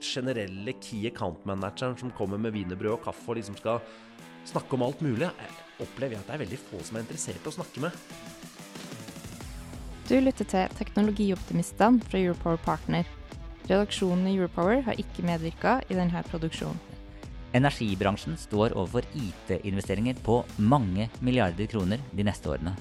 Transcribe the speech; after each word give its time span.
generelle 0.00 0.74
key 0.80 1.06
account-manageren 1.10 1.96
som 2.00 2.12
kommer 2.16 2.40
med 2.40 2.54
wienerbrød 2.56 2.98
og 2.98 3.04
kaffe 3.08 3.32
og 3.32 3.38
liksom 3.40 3.58
skal 3.58 3.80
snakke 4.46 4.76
om 4.76 4.86
alt 4.86 5.02
mulig, 5.02 5.28
opplever 5.82 6.16
jeg 6.16 6.22
at 6.22 6.30
det 6.30 6.34
er 6.36 6.42
veldig 6.44 6.62
få 6.68 6.80
som 6.86 6.96
er 6.96 7.04
interessert 7.06 7.44
i 7.44 7.50
å 7.50 7.56
snakke 7.58 7.84
med. 7.86 8.02
Du 10.06 10.14
lytter 10.22 10.46
til 10.46 10.74
Teknologioptimistene 10.78 12.04
fra 12.06 12.20
Europower 12.20 12.60
Partner. 12.62 13.08
Redaksjonen 13.66 14.28
i 14.30 14.36
Europower 14.36 14.84
har 14.86 15.00
ikke 15.02 15.24
medvirka 15.26 15.80
i 15.90 15.96
denne 15.98 16.22
produksjonen. 16.30 16.78
Energibransjen 17.56 18.36
står 18.38 18.74
overfor 18.76 19.06
IT-investeringer 19.16 20.18
på 20.26 20.42
mange 20.58 21.08
milliarder 21.24 21.66
kroner 21.70 22.02
de 22.12 22.26
neste 22.26 22.50
årene. 22.52 22.74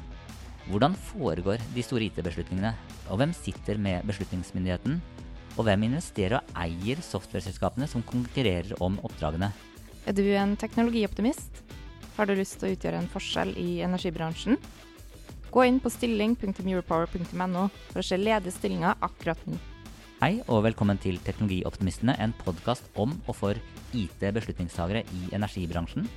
Hvordan 0.69 0.97
foregår 1.11 1.61
de 1.73 1.83
store 1.85 2.09
IT-beslutningene, 2.09 2.73
og 3.09 3.21
hvem 3.21 3.33
sitter 3.37 3.79
med 3.81 4.05
beslutningsmyndigheten? 4.09 4.99
Og 5.55 5.63
hvem 5.63 5.85
investerer 5.87 6.41
og 6.41 6.57
eier 6.59 6.99
softwareselskapene 7.03 7.87
som 7.87 8.03
konkurrerer 8.03 8.75
om 8.83 8.97
oppdragene? 9.07 9.53
Er 10.05 10.15
du 10.15 10.25
en 10.35 10.57
teknologioptimist? 10.59 11.61
Har 12.17 12.27
du 12.27 12.35
lyst 12.35 12.59
til 12.59 12.69
å 12.69 12.75
utgjøre 12.75 12.99
en 12.99 13.11
forskjell 13.11 13.53
i 13.59 13.69
energibransjen? 13.85 14.59
Gå 15.55 15.63
inn 15.63 15.79
på 15.79 15.91
stilling.europower.no 15.93 17.69
for 17.93 18.01
å 18.01 18.03
se 18.03 18.19
ledige 18.19 18.51
stillinger 18.51 18.99
akkurat 19.07 19.39
nå. 19.47 19.55
Hei 20.19 20.39
og 20.51 20.63
velkommen 20.65 20.99
til 20.99 21.17
Teknologioptimistene, 21.23 22.15
en 22.19 22.35
podkast 22.39 22.87
om 22.99 23.17
og 23.27 23.35
for 23.35 23.59
IT-beslutningstagere 23.95 25.03
i 25.15 25.31
energibransjen. 25.35 26.07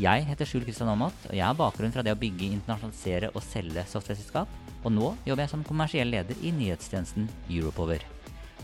Jeg 0.00 0.26
heter 0.28 0.48
Skjul 0.48 0.64
Kristian 0.64 0.92
Aamodt, 0.92 1.28
og 1.28 1.36
jeg 1.36 1.44
har 1.44 1.56
bakgrunn 1.56 1.92
fra 1.92 2.04
det 2.04 2.12
å 2.12 2.20
bygge, 2.20 2.50
internasjonalisere 2.58 3.32
og 3.32 3.44
selge 3.44 3.84
softwareselskap. 3.92 4.52
Og 4.84 4.92
nå 4.92 5.14
jobber 5.28 5.46
jeg 5.46 5.54
som 5.54 5.64
kommersiell 5.64 6.12
leder 6.12 6.44
i 6.44 6.52
nyhetstjenesten 6.56 7.30
Europower. 7.48 8.04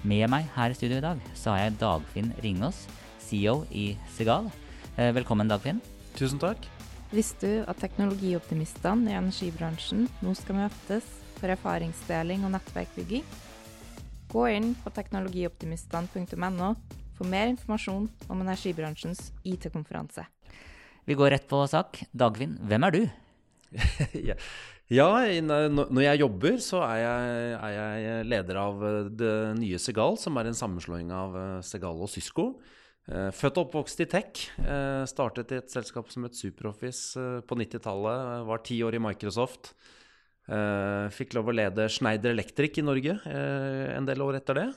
Med 0.02 0.26
meg 0.32 0.48
her 0.56 0.72
i 0.72 0.74
studio 0.74 0.96
i 0.98 1.04
dag 1.04 1.20
så 1.38 1.52
har 1.52 1.60
jeg 1.60 1.76
Dagfinn 1.78 2.32
Ringås, 2.42 2.88
CEO 3.22 3.60
i 3.70 3.92
Segal. 4.10 4.48
Eh, 4.98 5.12
velkommen, 5.14 5.46
Dagfinn. 5.46 5.78
Tusen 6.18 6.40
takk. 6.42 6.58
Visste 7.14 7.46
du 7.46 7.60
at 7.70 7.78
teknologioptimistene 7.78 9.12
i 9.12 9.14
energibransjen 9.14 10.08
nå 10.24 10.34
skal 10.34 10.58
møtes 10.58 11.06
for 11.36 11.54
erfaringsdeling 11.54 12.42
og 12.42 12.50
nettverkbygging? 12.56 13.22
Gå 14.32 14.48
inn 14.50 14.72
på 14.82 14.90
teknologioptimistene.no 14.96 16.72
for 17.14 17.30
mer 17.30 17.52
informasjon 17.52 18.10
om 18.26 18.42
energibransjens 18.42 19.28
IT-konferanse. 19.46 20.26
Vi 21.06 21.14
går 21.14 21.36
rett 21.36 21.46
på 21.46 21.62
sak. 21.70 22.02
Dagfinn, 22.10 22.58
hvem 22.58 22.88
er 22.88 22.98
du? 22.98 23.02
ja, 24.92 25.08
når 25.40 26.02
jeg 26.04 26.20
jobber, 26.20 26.58
så 26.60 26.82
er 26.84 26.98
jeg, 27.00 27.40
er 27.56 27.72
jeg, 27.72 28.28
leder 28.28 28.60
av 28.60 28.84
det 29.16 29.34
nye 29.58 29.80
Segal, 29.80 30.18
som 30.20 30.36
er 30.36 30.50
en 30.50 30.58
sammenslåing 30.58 31.12
av 31.16 31.38
Segal 31.64 32.02
og 32.04 32.10
Sysko. 32.12 32.52
Født 33.08 33.56
og 33.58 33.64
oppvokst 33.66 34.04
i 34.04 34.06
tech. 34.10 34.44
Startet 35.10 35.50
i 35.50 35.58
et 35.58 35.72
selskap 35.72 36.12
som 36.12 36.26
het 36.26 36.38
Superoffice 36.38 37.40
på 37.48 37.58
90-tallet. 37.58 38.44
Var 38.46 38.62
ti 38.68 38.78
år 38.86 38.98
i 38.98 39.02
Microsoft. 39.02 39.72
Fikk 41.16 41.34
lov 41.38 41.50
å 41.50 41.54
lede 41.54 41.88
Schneider 41.90 42.34
Electric 42.34 42.78
i 42.78 42.84
Norge 42.86 43.16
en 43.26 44.06
del 44.06 44.22
år 44.22 44.38
etter 44.40 44.58
det. 44.58 44.68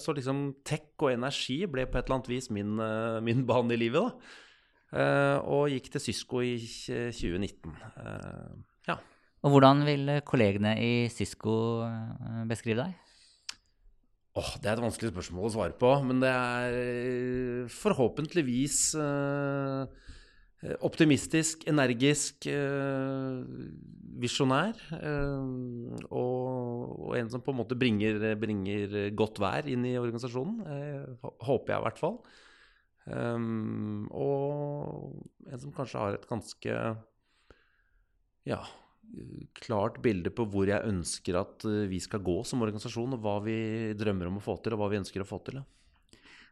Så 0.00 0.16
liksom 0.16 0.42
tech 0.66 0.92
og 1.00 1.12
energi 1.12 1.62
ble 1.70 1.86
på 1.88 2.00
et 2.00 2.04
eller 2.04 2.18
annet 2.18 2.32
vis 2.32 2.50
min, 2.52 2.74
min 3.24 3.46
bane 3.48 3.76
i 3.76 3.80
livet. 3.80 4.10
da. 4.92 5.40
og 5.46 5.70
gikk 5.72 5.92
til 5.94 6.04
Sysko 6.08 6.44
i 6.44 6.56
2019. 6.58 7.78
ja. 8.90 8.98
Og 9.40 9.54
hvordan 9.54 9.84
vil 9.86 10.10
kollegene 10.28 10.74
i 10.84 10.92
Cisco 11.12 11.54
beskrive 12.48 12.84
deg? 12.84 12.96
Oh, 14.36 14.50
det 14.60 14.68
er 14.68 14.76
et 14.76 14.84
vanskelig 14.84 15.10
spørsmål 15.10 15.48
å 15.48 15.52
svare 15.56 15.76
på, 15.80 15.94
men 16.06 16.20
det 16.22 16.30
er 16.30 17.70
forhåpentligvis 17.72 18.82
optimistisk, 20.84 21.64
energisk 21.72 22.46
visjonær. 24.20 24.78
Eh, 24.96 26.04
og, 26.10 26.92
og, 26.98 27.16
en 27.18 27.32
som 27.32 27.42
på 27.44 27.54
en 27.54 27.60
måte 27.62 27.78
bringer, 27.78 28.20
bringer 28.40 29.10
godt 29.16 29.40
vær 29.42 29.68
inn 29.70 29.86
i 29.88 29.96
organisasjonen. 30.00 30.60
Eh, 30.66 31.28
håper 31.46 31.74
jeg 31.74 31.80
i 31.80 31.86
hvert 31.88 32.00
fall. 32.00 32.20
Um, 33.10 34.04
og 34.12 35.48
en 35.48 35.62
som 35.62 35.72
kanskje 35.74 36.02
har 36.02 36.14
et 36.14 36.26
ganske 36.28 36.74
ja, 38.46 38.58
klart 39.58 39.98
bilde 40.04 40.30
på 40.34 40.46
hvor 40.50 40.70
jeg 40.70 40.86
ønsker 40.86 41.40
at 41.40 41.66
vi 41.90 41.98
skal 42.02 42.22
gå 42.24 42.40
som 42.46 42.62
organisasjon, 42.62 43.16
og 43.16 43.24
hva 43.24 43.36
vi 43.44 43.58
drømmer 43.98 44.30
om 44.30 44.38
å 44.38 44.44
få 44.44 44.56
til, 44.62 44.76
og 44.76 44.82
hva 44.84 44.90
vi 44.92 45.00
ønsker 45.02 45.24
å 45.24 45.28
få 45.28 45.40
til. 45.46 45.60
Ja. 45.60 45.66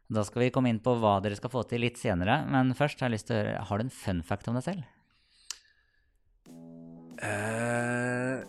Da 0.09 0.23
skal 0.25 0.41
vi 0.41 0.53
komme 0.53 0.71
inn 0.73 0.81
på 0.81 0.95
hva 0.97 1.19
dere 1.21 1.37
skal 1.37 1.51
få 1.53 1.61
til 1.69 1.83
litt 1.85 1.99
senere, 2.01 2.41
men 2.49 2.73
først 2.77 2.97
har 2.97 3.11
jeg 3.11 3.19
lyst 3.19 3.27
til 3.29 3.37
å 3.37 3.41
høre, 3.43 3.59
har 3.69 3.77
du 3.77 3.85
en 3.85 3.93
fun 3.93 4.23
fact 4.25 4.49
om 4.49 4.57
deg 4.57 4.65
selv? 4.65 4.87
Uh, 7.19 8.41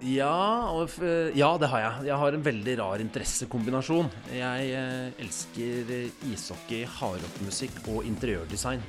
ja, 0.00 0.70
og, 0.72 0.96
ja, 1.36 1.50
det 1.60 1.68
har 1.74 1.82
jeg. 1.82 2.08
Jeg 2.08 2.20
har 2.22 2.38
en 2.38 2.46
veldig 2.48 2.76
rar 2.80 3.04
interessekombinasjon. 3.04 4.08
Jeg 4.32 4.72
uh, 4.80 5.20
elsker 5.20 5.92
ishockey, 6.30 6.86
hardrockmusikk 6.96 7.82
og 7.84 8.08
interiørdesign. 8.08 8.80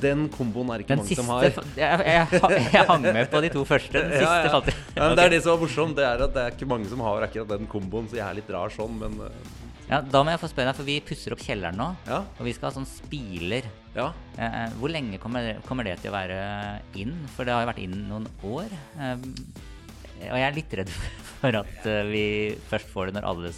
Den 0.00 0.26
komboen 0.32 0.72
er 0.74 0.82
ikke 0.82 0.94
den 0.94 1.02
mange 1.02 1.10
siste, 1.10 1.22
som 1.22 1.32
har. 1.32 1.46
Jeg, 1.46 1.60
jeg, 1.78 2.40
jeg, 2.74 2.86
hang 2.90 3.06
med 3.06 3.30
på 3.32 3.42
de 3.44 3.52
to 3.54 3.62
første. 3.68 3.94
Den 3.96 4.12
siste 4.12 4.24
ja, 4.26 4.50
ja. 4.50 4.74
ja, 4.96 5.12
Det 5.16 5.24
er 5.24 5.36
det 5.36 5.42
som 5.44 5.54
er 5.54 5.62
morsomt. 5.62 5.96
Det 5.98 6.08
er 6.08 6.24
at 6.26 6.34
det 6.34 6.42
er 6.42 6.56
ikke 6.56 6.68
mange 6.68 6.90
som 6.90 7.04
har 7.06 7.28
akkurat 7.28 7.54
den 7.54 7.70
komboen, 7.70 8.10
så 8.10 8.20
jeg 8.20 8.26
er 8.26 8.38
litt 8.40 8.50
rar 8.52 8.72
sånn, 8.74 8.98
men 9.00 9.16
uh, 9.22 9.54
ja, 9.86 10.00
Da 10.02 10.22
må 10.26 10.32
jeg 10.32 10.42
få 10.42 10.50
spørre 10.50 10.72
deg, 10.72 10.78
for 10.80 10.88
vi 10.88 10.96
pusser 11.06 11.34
opp 11.36 11.42
kjelleren 11.42 11.78
nå. 11.78 11.88
Ja. 12.08 12.24
Og 12.40 12.48
vi 12.48 12.54
skal 12.56 12.68
ha 12.70 12.74
sånn 12.74 12.88
spiler. 12.90 13.68
Ja. 13.94 14.10
Eh, 14.34 14.58
eh 14.64 14.74
hvor 14.80 14.92
lenge 14.92 15.20
kommer 15.22 15.60
kommer 15.66 15.86
det, 15.86 15.96
til 16.02 16.10
å 16.10 16.16
være 16.16 16.40
inn? 16.98 17.14
For 17.36 17.46
det 17.46 17.54
har 17.54 17.64
jo 17.64 17.70
vært 17.70 17.84
inn 17.84 17.96
noen 18.10 18.26
år. 18.50 18.74
Eh, 18.98 19.26
og 20.26 20.36
jeg 20.40 20.48
er 20.48 20.56
litt 20.56 20.76
redd 20.80 20.92
for 21.38 21.62
at 21.62 21.88
eh, 21.88 22.10
vi 22.10 22.26
først 22.70 22.90
får 22.92 23.10
det 23.10 23.18
når 23.18 23.30
alle 23.30 23.54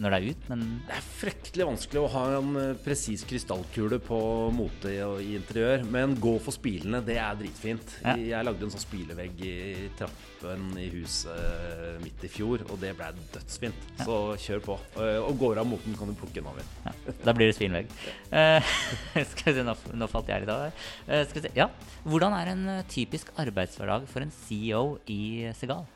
når 0.00 0.14
det 0.14 0.18
er 0.18 0.28
ut, 0.30 0.48
men 0.52 0.64
Det 0.86 0.96
er 0.96 1.06
fryktelig 1.20 1.66
vanskelig 1.68 2.00
å 2.02 2.10
ha 2.14 2.24
en 2.38 2.50
eh, 2.60 2.70
presis 2.84 3.24
krystallkule 3.28 4.00
på 4.02 4.20
mote 4.54 4.92
i 4.92 5.34
interiør. 5.36 5.84
Men 5.92 6.16
gå 6.20 6.36
for 6.42 6.56
spilene, 6.56 7.02
det 7.04 7.18
er 7.20 7.36
dritfint. 7.40 7.96
Ja. 8.04 8.16
Jeg 8.16 8.48
lagde 8.48 8.66
en 8.66 8.72
sånn 8.72 8.84
spilevegg 8.84 9.44
i 9.44 9.90
trappen 9.98 10.70
i 10.80 10.88
huset 10.94 12.00
midt 12.04 12.24
i 12.26 12.32
fjor, 12.32 12.64
og 12.70 12.80
det 12.82 12.94
ble 12.98 13.10
dødsfint. 13.34 13.86
Ja. 13.98 14.08
Så 14.08 14.18
kjør 14.46 14.64
på. 14.70 14.78
Og 15.26 15.32
går 15.40 15.62
av 15.62 15.68
moten, 15.68 15.96
kan 15.98 16.10
du 16.10 16.16
plukke 16.18 16.42
en 16.42 16.50
av 16.52 16.60
Ja, 16.60 16.96
da 17.26 17.36
blir 17.36 17.50
det 17.50 17.58
spilvegg. 17.58 17.70
vegg. 17.70 18.18
Uh, 18.32 19.24
skal 19.32 19.52
vi 19.52 19.56
se, 19.58 19.66
nå, 19.66 19.76
nå, 20.00 20.10
falt 20.10 20.32
jeg 20.32 20.44
litt 20.44 20.52
av 20.52 20.66
her. 20.66 20.76
Uh, 21.06 21.22
skal 21.28 21.40
vi 21.40 21.46
se, 21.48 21.54
ja. 21.58 21.70
Hvordan 22.08 22.36
er 22.40 22.52
en 22.54 22.66
typisk 22.90 23.32
arbeidshverdag 23.40 24.08
for 24.10 24.24
en 24.24 24.34
CEO 24.46 24.84
i 25.10 25.22
Segal? 25.58 25.88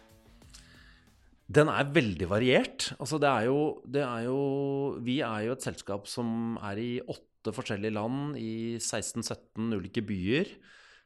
Den 1.54 1.70
er 1.70 1.91
veldig 1.94 2.28
variert. 2.31 2.91
Altså 2.98 3.20
det 3.22 3.31
er, 3.31 3.47
jo, 3.48 3.59
det 3.87 4.03
er 4.03 4.26
jo 4.26 4.38
Vi 5.04 5.20
er 5.25 5.48
jo 5.48 5.54
et 5.54 5.66
selskap 5.66 6.09
som 6.10 6.59
er 6.62 6.81
i 6.82 6.91
åtte 7.00 7.53
forskjellige 7.54 7.94
land, 7.94 8.38
i 8.41 8.76
16-17 8.81 9.76
ulike 9.76 10.03
byer. 10.06 10.51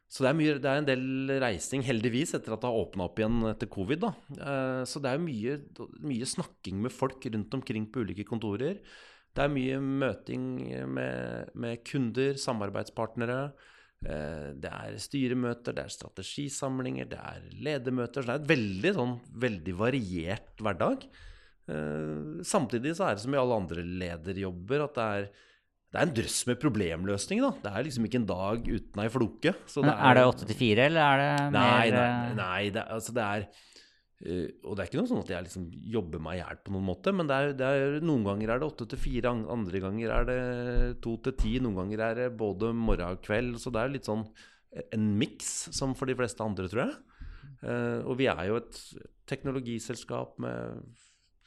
Så 0.08 0.24
det 0.24 0.30
er, 0.30 0.36
mye, 0.38 0.54
det 0.56 0.68
er, 0.70 0.80
en 0.80 0.88
del 0.88 1.32
reising, 1.42 1.82
heldigvis, 1.84 2.32
etter 2.38 2.54
at 2.54 2.62
det 2.62 2.68
har 2.70 2.80
åpna 2.80 3.04
opp 3.10 3.18
igjen 3.20 3.42
etter 3.50 3.68
covid. 3.68 4.06
Da. 4.06 4.12
Eh, 4.40 4.82
så 4.88 5.02
det 5.04 5.10
er 5.12 5.20
mye, 5.20 5.58
mye 6.00 6.28
snakking 6.28 6.78
med 6.86 6.94
folk 6.94 7.26
rundt 7.28 7.56
omkring 7.58 7.90
på 7.92 8.06
ulike 8.06 8.24
kontorer. 8.28 8.80
Det 9.36 9.44
er 9.44 9.52
mye 9.52 9.82
møting 9.84 10.46
med, 10.94 11.52
med 11.60 11.82
kunder, 11.86 12.38
samarbeidspartnere. 12.40 13.50
Eh, 14.06 14.50
det 14.54 14.70
er 14.70 14.98
styremøter, 15.02 15.74
det 15.74 15.84
er 15.84 15.94
strategisamlinger, 15.94 17.08
det 17.10 17.18
er 17.18 17.48
ledermøter. 17.66 18.22
Så 18.22 18.30
det 18.30 18.36
er 18.36 18.44
et 18.44 18.52
veldig, 18.52 18.92
sånn, 18.98 19.16
veldig 19.46 19.74
variert 19.80 20.62
hverdag. 20.62 21.08
Eh, 21.68 22.44
samtidig 22.46 22.94
så 22.96 23.08
er 23.08 23.18
det 23.18 23.24
som 23.24 23.34
i 23.34 23.40
alle 23.40 23.58
andre 23.58 23.84
lederjobber 23.84 24.86
at 24.86 24.98
det 24.98 25.08
er, 25.16 25.28
det 25.88 25.98
er 25.98 26.06
en 26.06 26.14
drøss 26.20 26.38
med 26.46 26.60
problemløsning. 26.62 27.42
da. 27.42 27.50
Det 27.64 27.72
er 27.72 27.88
liksom 27.88 28.06
ikke 28.06 28.20
en 28.22 28.28
dag 28.28 28.68
uten 28.68 29.02
ei 29.02 29.08
floke. 29.12 29.54
Det 29.56 29.82
er, 29.82 29.96
er, 29.96 30.20
det 30.20 30.28
åtte 30.30 30.48
til 30.48 30.60
fire, 30.62 30.86
eller 30.92 31.02
er 31.02 31.24
det 31.24 31.48
nei, 31.56 31.64
mer 31.64 31.98
Nei, 31.98 32.36
nei 32.38 32.62
det, 32.76 32.86
altså 32.86 33.16
det 33.16 33.26
er 33.26 33.48
eh, 33.48 33.66
og 34.18 34.72
det 34.74 34.82
er 34.82 34.88
ikke 34.88 34.98
noe 34.98 35.06
sånn 35.06 35.20
at 35.22 35.28
jeg 35.30 35.46
liksom 35.46 35.66
jobber 35.94 36.22
meg 36.22 36.38
i 36.38 36.42
hjel 36.42 36.58
på 36.66 36.72
noen 36.74 36.86
måte, 36.88 37.12
men 37.14 37.28
det 37.30 37.36
er, 37.38 37.52
det 37.54 37.66
er, 37.70 37.98
noen 38.02 38.24
ganger 38.26 38.50
er 38.50 38.58
det 38.58 38.66
åtte 38.66 38.88
til 38.90 38.98
fire, 38.98 39.30
an- 39.30 39.44
andre 39.54 39.82
ganger 39.84 40.14
er 40.16 40.26
det 40.26 40.38
to 41.04 41.12
til 41.22 41.36
ti, 41.38 41.52
noen 41.62 41.78
ganger 41.78 42.02
er 42.08 42.18
det 42.22 42.30
både 42.40 42.72
morgen 42.74 43.14
og 43.14 43.22
kveld. 43.22 43.60
Så 43.62 43.70
det 43.74 43.84
er 43.84 43.92
litt 43.94 44.08
sånn 44.10 44.24
en 44.90 45.06
miks, 45.20 45.52
som 45.76 45.94
for 45.94 46.10
de 46.10 46.18
fleste 46.18 46.42
andre, 46.42 46.66
tror 46.68 46.82
jeg. 46.88 46.98
Eh, 47.62 48.00
og 48.02 48.18
vi 48.18 48.26
er 48.30 48.42
jo 48.50 48.58
et 48.58 48.80
teknologiselskap 49.30 50.34
med 50.42 50.82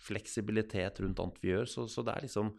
fleksibilitet 0.02 1.04
rundt 1.04 1.20
alt 1.22 1.44
vi 1.44 1.52
gjør, 1.52 1.68
så, 1.70 1.86
så 1.92 2.04
det 2.08 2.16
er 2.16 2.26
liksom 2.30 2.56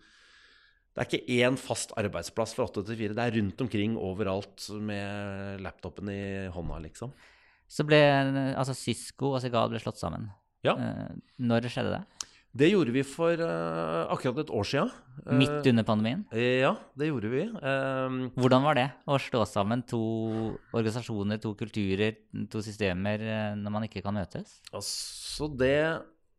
det 0.93 1.01
er 1.01 1.09
ikke 1.09 1.37
én 1.41 1.55
fast 1.57 1.95
arbeidsplass 1.97 2.53
fra 2.53 2.67
åtte 2.69 2.83
til 2.85 2.99
fire. 3.01 3.15
Det 3.17 3.25
er 3.25 3.39
rundt 3.39 3.63
omkring 3.65 3.95
overalt 3.97 4.67
med 4.77 5.63
laptopen 5.65 6.11
i 6.13 6.25
hånda, 6.53 6.83
liksom. 6.85 7.15
Så 7.73 7.87
ble 7.89 7.99
altså 8.53 8.75
Cisco 8.77 9.33
og 9.33 9.41
Segal 9.41 9.71
ble 9.73 9.81
slått 9.81 10.01
sammen. 10.01 10.29
Ja. 10.67 10.77
Eh, 10.77 11.15
når 11.43 11.71
skjedde 11.73 11.95
det? 11.95 12.29
Det 12.53 12.67
gjorde 12.69 12.93
vi 12.93 13.01
for 13.09 13.41
uh, 13.41 14.11
akkurat 14.13 14.43
et 14.43 14.51
år 14.53 14.67
sia. 14.69 14.83
Midt 15.41 15.65
under 15.71 15.87
pandemien? 15.89 16.27
Ja, 16.37 16.75
det 17.01 17.09
gjorde 17.09 17.31
vi. 17.33 17.47
Eh, 17.49 18.17
Hvordan 18.37 18.67
var 18.67 18.77
det 18.77 18.85
å 19.09 19.17
slå 19.17 19.47
sammen 19.49 19.81
to 19.89 20.03
organisasjoner, 20.75 21.41
to 21.41 21.55
kulturer, 21.57 22.19
to 22.53 22.61
systemer 22.65 23.25
når 23.57 23.73
man 23.73 23.89
ikke 23.89 24.05
kan 24.05 24.19
møtes? 24.21 24.59
altså, 24.69 25.49
det 25.57 25.81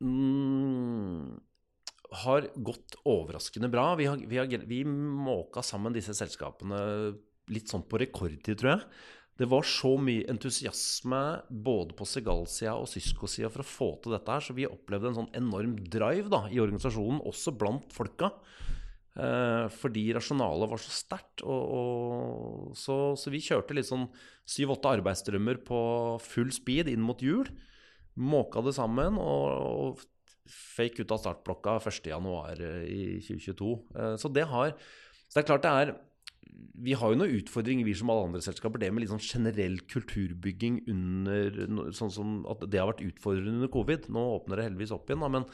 mm, 0.06 1.34
har 2.22 2.50
gått 2.62 3.00
overraskende 3.10 3.74
bra. 3.74 3.90
Vi, 3.98 4.06
har, 4.06 4.22
vi, 4.22 4.38
har, 4.38 4.70
vi 4.70 4.84
måka 4.86 5.66
sammen 5.66 5.98
disse 5.98 6.14
selskapene 6.14 6.78
litt 7.52 7.74
sånn 7.74 7.90
på 7.90 8.00
rekordtid, 8.06 8.54
tror 8.60 8.76
jeg. 8.76 8.86
Det 9.40 9.48
var 9.50 9.66
så 9.66 9.96
mye 9.98 10.28
entusiasme 10.30 11.22
både 11.50 11.96
på 11.98 12.06
Segal-sida 12.06 12.76
og 12.78 12.86
Sysko-sida 12.92 13.50
for 13.50 13.64
å 13.64 13.68
få 13.68 13.88
til 14.04 14.14
dette 14.14 14.30
her, 14.30 14.46
så 14.46 14.54
vi 14.54 14.68
opplevde 14.70 15.10
en 15.10 15.18
sånn 15.24 15.32
enorm 15.40 15.74
drive 15.90 16.30
da, 16.30 16.44
i 16.54 16.62
organisasjonen, 16.62 17.24
også 17.26 17.56
blant 17.58 17.96
folka. 17.96 18.30
Eh, 19.14 19.66
fordi 19.74 20.08
rasjonalet 20.14 20.70
var 20.70 20.82
så 20.82 20.94
sterkt. 20.94 21.44
Så, 22.78 22.98
så 23.18 23.34
vi 23.34 23.42
kjørte 23.46 23.78
litt 23.78 23.90
sånn 23.90 24.08
syv-åtte 24.50 24.94
arbeidsstrømmer 25.00 25.62
på 25.66 25.82
full 26.22 26.54
speed 26.54 26.94
inn 26.94 27.02
mot 27.06 27.22
jul. 27.22 27.50
Måka 28.14 28.62
det 28.62 28.76
sammen 28.78 29.18
og, 29.18 29.46
og 29.50 30.04
fake 30.50 31.02
ut 31.02 31.14
av 31.14 31.22
startblokka 31.22 31.80
1.1 31.82 32.64
i 32.86 33.04
2022. 33.26 33.76
Eh, 33.98 34.16
så 34.22 34.34
det 34.34 34.48
har 34.50 34.74
Så 35.28 35.40
det 35.40 35.44
er 35.44 35.50
klart 35.50 35.66
det 35.66 35.78
er 35.82 35.96
vi 36.84 36.96
har 36.98 37.14
jo 37.14 37.20
noen 37.20 37.38
utfordringer, 37.38 37.86
vi 37.88 37.94
som 37.98 38.10
alle 38.12 38.28
andre 38.28 38.42
selskaper. 38.44 38.82
Det 38.82 38.90
med 38.92 39.04
litt 39.04 39.12
sånn 39.14 39.24
generell 39.24 39.78
kulturbygging 39.92 40.82
under 40.92 41.62
Sånn 41.96 42.12
som 42.14 42.42
at 42.50 42.66
det 42.68 42.82
har 42.82 42.90
vært 42.90 43.06
utfordrende 43.06 43.62
under 43.62 43.72
covid. 43.72 44.10
Nå 44.14 44.24
åpner 44.40 44.60
det 44.60 44.68
heldigvis 44.68 44.94
opp 44.96 45.08
igjen, 45.10 45.24
da. 45.24 45.30
Men, 45.32 45.46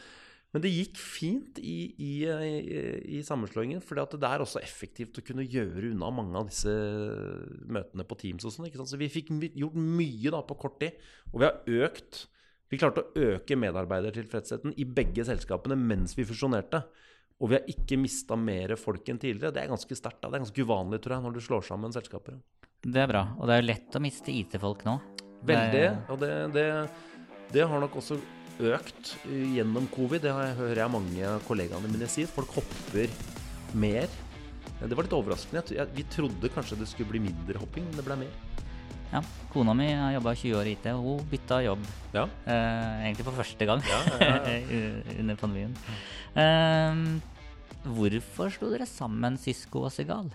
men 0.55 0.63
det 0.63 0.71
gikk 0.71 0.97
fint 0.97 1.59
i, 1.61 1.75
i, 1.99 2.13
i, 2.23 2.79
i 3.19 3.21
sammenslåingen. 3.25 3.83
For 3.85 3.99
det 3.99 4.31
er 4.31 4.45
også 4.45 4.63
effektivt 4.63 5.19
å 5.19 5.25
kunne 5.27 5.45
gjøre 5.45 5.91
unna 5.91 6.09
mange 6.15 6.39
av 6.39 6.49
disse 6.49 6.73
møtene 7.69 8.07
på 8.07 8.19
Teams 8.23 8.47
og 8.47 8.55
sånn. 8.55 8.71
Så 8.89 8.99
vi 8.99 9.11
fikk 9.11 9.33
gjort 9.59 9.77
mye 9.77 10.33
da 10.33 10.41
på 10.47 10.57
kort 10.63 10.79
tid. 10.81 10.97
Og 11.33 11.41
vi 11.43 11.49
har 11.49 11.87
økt 11.89 12.25
Vi 12.69 12.77
klarte 12.77 13.01
å 13.01 13.21
øke 13.33 13.55
medarbeidertilfredsheten 13.57 14.75
i 14.77 14.83
begge 14.85 15.23
selskapene 15.25 15.73
mens 15.73 16.11
vi 16.13 16.21
fusjonerte. 16.29 16.83
Og 17.39 17.51
vi 17.51 17.55
har 17.55 17.69
ikke 17.71 17.99
mista 17.99 18.35
mer 18.35 18.75
folk 18.79 19.07
enn 19.11 19.19
tidligere. 19.19 19.53
Det 19.55 19.61
er 19.63 19.71
ganske 19.71 19.95
sterkt. 19.95 20.19
Det 20.25 20.35
er 20.35 20.43
ganske 20.43 20.65
uvanlig, 20.65 20.99
tror 21.03 21.15
jeg, 21.15 21.25
når 21.25 21.37
du 21.37 21.43
slår 21.43 21.63
sammen 21.69 21.93
selskaper. 21.95 22.35
Det 22.83 22.99
er 22.99 23.07
bra. 23.11 23.23
Og 23.39 23.47
det 23.47 23.55
er 23.55 23.61
jo 23.61 23.69
lett 23.69 23.95
å 23.95 24.01
miste 24.03 24.33
IT-folk 24.33 24.83
nå. 24.87 24.97
Veldig. 25.47 25.85
Det 25.85 26.11
Og 26.11 26.19
det, 26.19 26.33
det, 26.55 26.65
det 27.55 27.67
har 27.71 27.83
nok 27.83 27.95
også 28.01 28.19
økt 28.59 29.13
eh, 29.29 29.55
gjennom 29.55 29.87
covid. 29.95 30.25
Det 30.25 30.35
hører 30.35 30.83
jeg 30.83 30.95
mange 30.95 31.29
av 31.31 31.43
kollegaene 31.47 31.91
mine 31.91 32.11
si. 32.11 32.27
Folk 32.27 32.51
hopper 32.59 33.11
mer. 33.79 34.11
Det 34.79 34.95
var 34.95 35.07
litt 35.07 35.15
overraskende. 35.15 35.87
Vi 35.95 36.07
trodde 36.11 36.51
kanskje 36.53 36.79
det 36.79 36.91
skulle 36.91 37.15
bli 37.15 37.23
mindre 37.29 37.59
hopping, 37.59 37.87
men 37.87 37.99
det 37.99 38.07
ble 38.07 38.19
mer. 38.25 38.35
Ja, 39.09 39.23
Kona 39.49 39.73
mi 39.73 39.87
har 39.89 40.13
jobba 40.13 40.35
20 40.37 40.59
år 40.59 40.67
i 40.69 40.75
IT, 40.75 40.85
og 40.93 41.01
hun 41.01 41.25
bytta 41.31 41.63
jobb. 41.65 41.85
Ja. 42.13 42.27
Eh, 42.45 43.07
egentlig 43.07 43.25
for 43.25 43.39
første 43.39 43.65
gang 43.65 43.81
Ja, 43.89 44.01
under 45.21 45.39
pandemien. 45.39 45.73
Eh, 46.37 47.01
hvorfor 47.89 48.53
slo 48.53 48.69
dere 48.69 48.85
sammen 48.89 49.39
Cisco 49.41 49.87
og 49.87 49.93
Segal? 49.95 50.29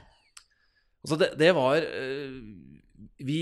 Altså 1.05 1.21
det, 1.21 1.31
det 1.39 1.53
var 1.55 1.85
øh, 1.85 2.41
Vi 3.23 3.41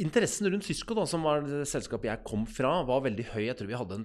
Interessen 0.00 0.48
rundt 0.48 0.64
Sysko, 0.64 0.94
da, 0.96 1.04
som 1.04 1.26
var 1.26 1.42
det 1.44 1.66
selskapet 1.68 2.08
jeg 2.08 2.24
kom 2.24 2.46
fra, 2.48 2.78
var 2.88 3.04
veldig 3.04 3.26
høy. 3.34 3.42
Jeg 3.50 3.58
tror 3.58 3.68
vi 3.68 3.76
hadde 3.76 3.98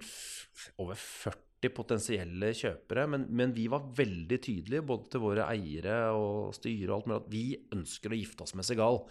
over 0.82 1.00
40 1.00 1.72
potensielle 1.72 2.52
kjøpere. 2.58 3.06
Men, 3.14 3.30
men 3.32 3.56
vi 3.56 3.70
var 3.72 3.88
veldig 3.96 4.42
tydelige, 4.44 4.84
både 4.84 5.08
til 5.14 5.24
våre 5.24 5.48
eiere 5.54 6.02
og 6.18 6.52
styre 6.58 6.90
og 6.90 6.98
alt 6.98 7.08
mulig, 7.08 7.22
at 7.22 7.32
vi 7.32 7.46
ønsker 7.78 8.12
å 8.12 8.20
gifte 8.20 8.44
oss 8.44 8.58
med 8.60 8.68
Segal. 8.68 9.06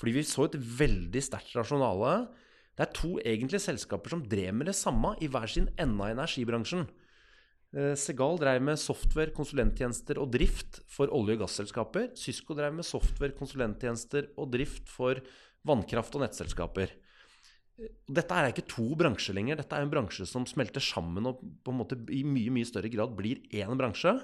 Fordi 0.00 0.14
vi 0.16 0.24
så 0.24 0.46
et 0.48 0.56
veldig 0.56 1.22
sterkt 1.22 1.52
rasjonale. 1.58 2.14
Det 2.72 2.86
er 2.86 2.96
to 2.96 3.10
egentlige 3.20 3.60
selskaper 3.66 4.14
som 4.14 4.24
drev 4.24 4.54
med 4.56 4.70
det 4.70 4.76
samme 4.78 5.12
i 5.20 5.28
hver 5.28 5.50
sin 5.52 5.68
ende 5.76 6.06
av 6.06 6.14
energibransjen. 6.14 6.86
Eh, 7.76 7.92
Segal 8.00 8.40
drev 8.40 8.64
med 8.64 8.80
software, 8.80 9.34
konsulenttjenester 9.36 10.18
og 10.22 10.32
drift 10.32 10.80
for 10.90 11.12
olje- 11.14 11.36
og 11.36 11.44
gasselskaper. 11.44 12.08
Sysko 12.18 12.56
drev 12.56 12.74
med 12.78 12.88
software, 12.88 13.36
konsulenttjenester 13.36 14.32
og 14.40 14.50
drift 14.56 14.88
for 14.88 15.20
vannkraft- 15.68 16.16
og 16.16 16.24
nettselskaper. 16.24 16.96
Dette 18.10 18.36
er 18.36 18.50
ikke 18.50 18.66
to 18.68 18.88
bransjer 18.98 19.36
lenger. 19.36 19.60
Dette 19.60 19.76
er 19.76 19.84
en 19.84 19.92
bransje 19.92 20.26
som 20.28 20.44
smelter 20.48 20.82
sammen 20.84 21.28
og 21.28 21.40
på 21.64 21.72
en 21.72 21.78
måte 21.78 21.96
i 22.12 22.24
mye 22.24 22.52
mye 22.52 22.68
større 22.68 22.90
grad 22.92 23.14
blir 23.16 23.40
én 23.52 23.76
bransje. 23.78 24.16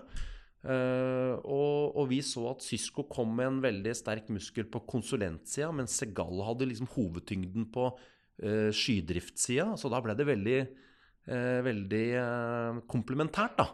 Eh, 0.66 1.34
og, 1.46 1.94
og 1.96 2.08
vi 2.10 2.18
så 2.26 2.48
at 2.50 2.64
Sysko 2.66 3.04
kom 3.10 3.36
med 3.38 3.46
en 3.46 3.62
veldig 3.62 3.94
sterk 3.94 4.30
muskel 4.34 4.66
på 4.70 4.82
konsulentsida, 4.88 5.70
mens 5.74 5.94
Segal 6.00 6.42
hadde 6.48 6.66
liksom 6.66 6.90
hovedtyngden 6.96 7.68
på 7.74 7.90
uh, 7.94 8.70
skydriftssida. 8.74 9.76
Så 9.78 9.92
da 9.92 10.00
ble 10.02 10.16
det 10.18 10.26
veldig 10.26 10.58
uh, 10.66 11.60
veldig 11.66 12.06
eh, 12.20 12.80
komplementært, 12.90 13.56
da. 13.60 13.68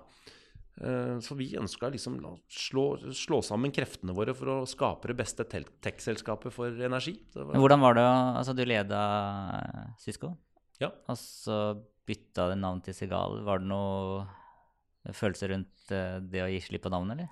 Eh, 0.83 1.19
så 1.21 1.37
vi 1.37 1.51
ønska 1.61 1.91
liksom 1.93 2.15
å 2.25 2.35
slå, 2.49 2.85
slå 3.13 3.43
sammen 3.45 3.75
kreftene 3.75 4.15
våre 4.17 4.33
for 4.35 4.49
å 4.49 4.59
skape 4.69 5.11
det 5.11 5.19
beste 5.19 5.45
tech-selskapet 5.47 6.55
for 6.55 6.73
energi. 6.73 7.19
Var- 7.37 7.59
Hvordan 7.61 7.83
var 7.85 7.99
det 7.99 8.07
Altså, 8.09 8.55
du 8.57 8.65
leda 8.65 9.03
Cisco, 10.01 10.33
Ja. 10.81 10.89
og 11.09 11.17
så 11.17 11.77
bytta 12.09 12.49
det 12.51 12.59
navn 12.59 12.81
til 12.83 12.95
Segal. 12.95 13.43
Var 13.45 13.61
det 13.61 13.69
noe 13.69 14.27
følelse 15.11 15.51
rundt 15.51 15.95
eh, 15.95 16.19
det 16.23 16.45
å 16.45 16.51
gi 16.53 16.61
slipp 16.63 16.87
på 16.87 16.93
navn, 16.95 17.15
eller? 17.17 17.31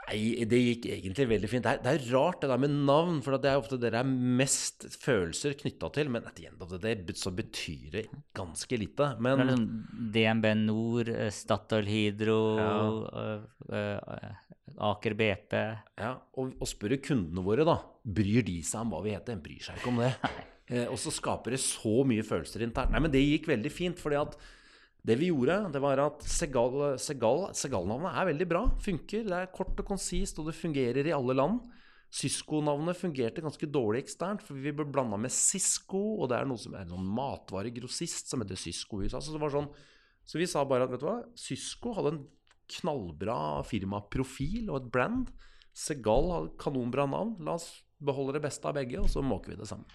Nei, 0.00 0.44
det 0.48 0.58
gikk 0.58 0.86
egentlig 0.90 1.26
veldig 1.30 1.48
fint. 1.50 1.64
Det 1.66 1.72
er, 1.72 1.80
det 1.84 1.92
er 1.92 2.04
rart 2.14 2.40
det 2.42 2.50
der 2.50 2.60
med 2.62 2.74
navn, 2.88 3.20
for 3.24 3.36
det 3.38 3.50
er 3.50 3.60
ofte 3.60 3.78
det 3.78 3.92
det 3.94 4.00
er 4.00 4.12
mest 4.40 4.86
følelser 5.02 5.56
knytta 5.60 5.90
til. 5.94 6.10
Men 6.12 6.26
at 6.28 6.36
the 6.38 6.48
end 6.48 6.62
of 6.64 6.70
the 6.72 6.80
day 6.82 7.16
så 7.18 7.32
betyr 7.34 7.90
det 7.94 8.04
ganske 8.36 8.78
lite. 8.80 9.10
Det 9.16 9.32
er 9.32 9.42
liksom 9.42 9.66
DNB 10.16 10.48
Nor, 10.64 11.10
eh, 11.14 11.32
Statoil 11.34 11.90
Hydro, 11.90 12.40
eh, 13.22 13.74
eh, 13.80 14.46
Aker 14.80 15.16
BP 15.18 15.54
Ja, 15.98 16.14
og, 16.38 16.54
og 16.56 16.68
spør 16.68 16.96
kundene 17.04 17.44
våre, 17.44 17.66
da. 17.68 17.80
Bryr 18.02 18.46
de 18.46 18.60
seg 18.66 18.86
om 18.86 18.94
hva 18.94 19.02
vi 19.04 19.14
heter? 19.14 19.38
Bryr 19.42 19.66
seg 19.66 19.80
ikke 19.80 19.92
om 19.92 20.00
det. 20.02 20.14
Og 20.86 20.94
så 21.02 21.10
skaper 21.10 21.56
det 21.56 21.58
så 21.58 22.04
mye 22.06 22.22
følelser 22.22 22.62
internt. 22.62 22.92
Nei, 22.94 23.00
men 23.02 23.10
det 23.10 23.24
gikk 23.24 23.48
veldig 23.50 23.72
fint, 23.74 23.98
fordi 23.98 24.20
at 24.20 24.36
det 25.06 25.16
vi 25.16 25.30
gjorde, 25.30 25.56
det 25.72 25.80
var 25.80 26.00
at 26.02 26.24
Segal, 26.28 26.98
Segal, 27.00 27.46
Segal-navnet 27.56 28.16
er 28.20 28.26
veldig 28.28 28.48
bra. 28.48 28.64
Funker. 28.84 29.24
Det 29.28 29.36
er 29.36 29.52
kort 29.54 29.78
og 29.80 29.86
konsist, 29.88 30.40
og 30.40 30.50
det 30.50 30.58
fungerer 30.58 31.08
i 31.08 31.14
alle 31.16 31.36
land. 31.36 31.62
Sysko-navnet 32.10 32.98
fungerte 32.98 33.42
ganske 33.44 33.68
dårlig 33.70 34.02
eksternt, 34.02 34.42
for 34.42 34.58
vi 34.58 34.74
ble 34.74 34.84
blanda 34.90 35.16
med 35.20 35.32
Cisco, 35.32 36.00
og 36.18 36.32
det 36.32 36.40
er 36.40 36.48
noe 36.50 36.60
som 36.60 36.74
er 36.74 36.84
en 36.84 36.96
sånn 36.96 37.12
matvaregrossist 37.16 38.32
som 38.32 38.42
heter 38.42 38.58
Sysko 38.58 38.98
i 38.98 39.06
USA. 39.06 39.22
Så, 39.22 39.32
det 39.36 39.42
var 39.42 39.54
sånn, 39.54 39.70
så 40.26 40.40
vi 40.40 40.48
sa 40.50 40.66
bare 40.68 40.88
at 40.88 40.92
vet 40.92 41.04
du 41.04 41.06
hva, 41.06 41.20
Sysko 41.38 41.94
hadde 41.96 42.16
en 42.16 42.24
knallbra 42.70 43.38
firmaprofil 43.66 44.68
og 44.68 44.82
et 44.82 44.90
brand. 44.92 45.30
Segal 45.72 46.28
hadde 46.34 46.56
kanonbra 46.60 47.06
navn. 47.08 47.36
La 47.46 47.56
oss 47.56 47.70
beholde 48.02 48.36
det 48.36 48.44
beste 48.44 48.68
av 48.68 48.76
begge, 48.76 49.00
og 49.00 49.08
så 49.10 49.22
måker 49.24 49.54
vi 49.54 49.60
det 49.62 49.70
sammen. 49.70 49.86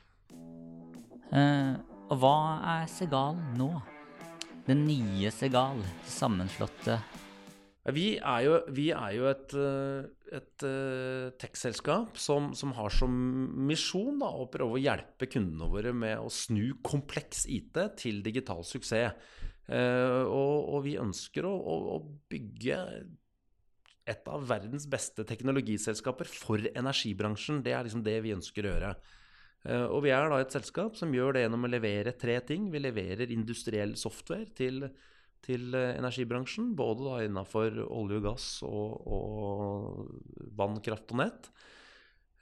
Uh, 1.35 1.75
og 2.07 2.17
hva 2.21 2.37
er 2.77 2.89
Segal 2.89 3.37
nå? 3.59 3.73
Det 4.65 4.73
nye 4.73 5.29
Segal, 5.29 5.77
sammenslåtte 6.09 6.97
Vi 7.93 8.15
er 8.17 8.45
jo, 8.47 8.55
vi 8.73 8.87
er 8.97 9.11
jo 9.13 9.27
et, 9.29 9.51
eh, 9.61 10.07
et 10.39 10.63
eh, 10.65 11.27
tech-selskap 11.37 12.17
som, 12.17 12.47
som 12.57 12.71
har 12.73 12.89
som 12.89 13.13
misjon 13.69 14.17
da, 14.23 14.31
å 14.33 14.47
prøve 14.49 14.79
å 14.79 14.81
hjelpe 14.81 15.29
kundene 15.29 15.69
våre 15.69 15.91
med 15.93 16.17
å 16.17 16.31
snu 16.33 16.79
kompleks 16.81 17.43
IT 17.45 17.77
til 18.01 18.23
digital 18.25 18.65
suksess. 18.65 19.13
Eh, 19.69 20.23
og, 20.25 20.55
og 20.73 20.81
vi 20.87 20.95
ønsker 20.97 21.45
å, 21.45 21.53
å, 21.53 21.77
å 21.99 22.01
bygge 22.33 22.79
et 24.09 24.33
av 24.33 24.49
verdens 24.49 24.89
beste 24.89 25.27
teknologiselskaper 25.29 26.29
for 26.41 26.65
energibransjen. 26.73 27.61
Det 27.61 27.77
er 27.77 27.85
liksom 27.85 28.01
det 28.05 28.17
vi 28.25 28.33
ønsker 28.33 28.65
å 28.65 28.73
gjøre. 28.73 28.91
Eh, 29.65 29.87
og 29.89 30.03
vi 30.05 30.13
er 30.13 30.29
da 30.29 30.39
et 30.41 30.53
selskap 30.53 30.97
som 30.99 31.13
gjør 31.13 31.35
det 31.35 31.45
gjennom 31.45 31.65
å 31.65 31.71
levere 31.71 32.15
tre 32.19 32.37
ting. 32.45 32.69
Vi 32.73 32.81
leverer 32.81 33.33
industriell 33.33 33.95
software 33.97 34.47
til, 34.57 34.83
til 35.45 35.73
eh, 35.77 35.95
energibransjen, 35.97 36.73
både 36.77 37.07
da 37.07 37.21
innafor 37.25 37.79
olje 37.87 38.21
og 38.21 38.27
gass 38.29 38.49
og, 38.67 39.07
og 39.09 40.51
vann, 40.57 40.77
kraft 40.85 41.15
og 41.15 41.23
nett. 41.23 41.49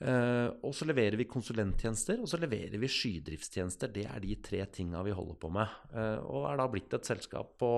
Eh, 0.03 0.49
og 0.67 0.75
så 0.75 0.89
leverer 0.89 1.15
vi 1.19 1.29
konsulenttjenester, 1.31 2.19
og 2.19 2.27
så 2.27 2.41
leverer 2.41 2.75
vi 2.81 2.91
skydriftstjenester. 2.91 3.93
Det 3.95 4.07
er 4.09 4.19
de 4.23 4.35
tre 4.43 4.65
tinga 4.67 5.05
vi 5.07 5.15
holder 5.15 5.39
på 5.39 5.53
med. 5.53 5.79
Og 6.27 6.49
er 6.49 6.59
da 6.59 6.67
blitt 6.71 6.97
et 6.97 7.07
selskap 7.07 7.55
på 7.61 7.71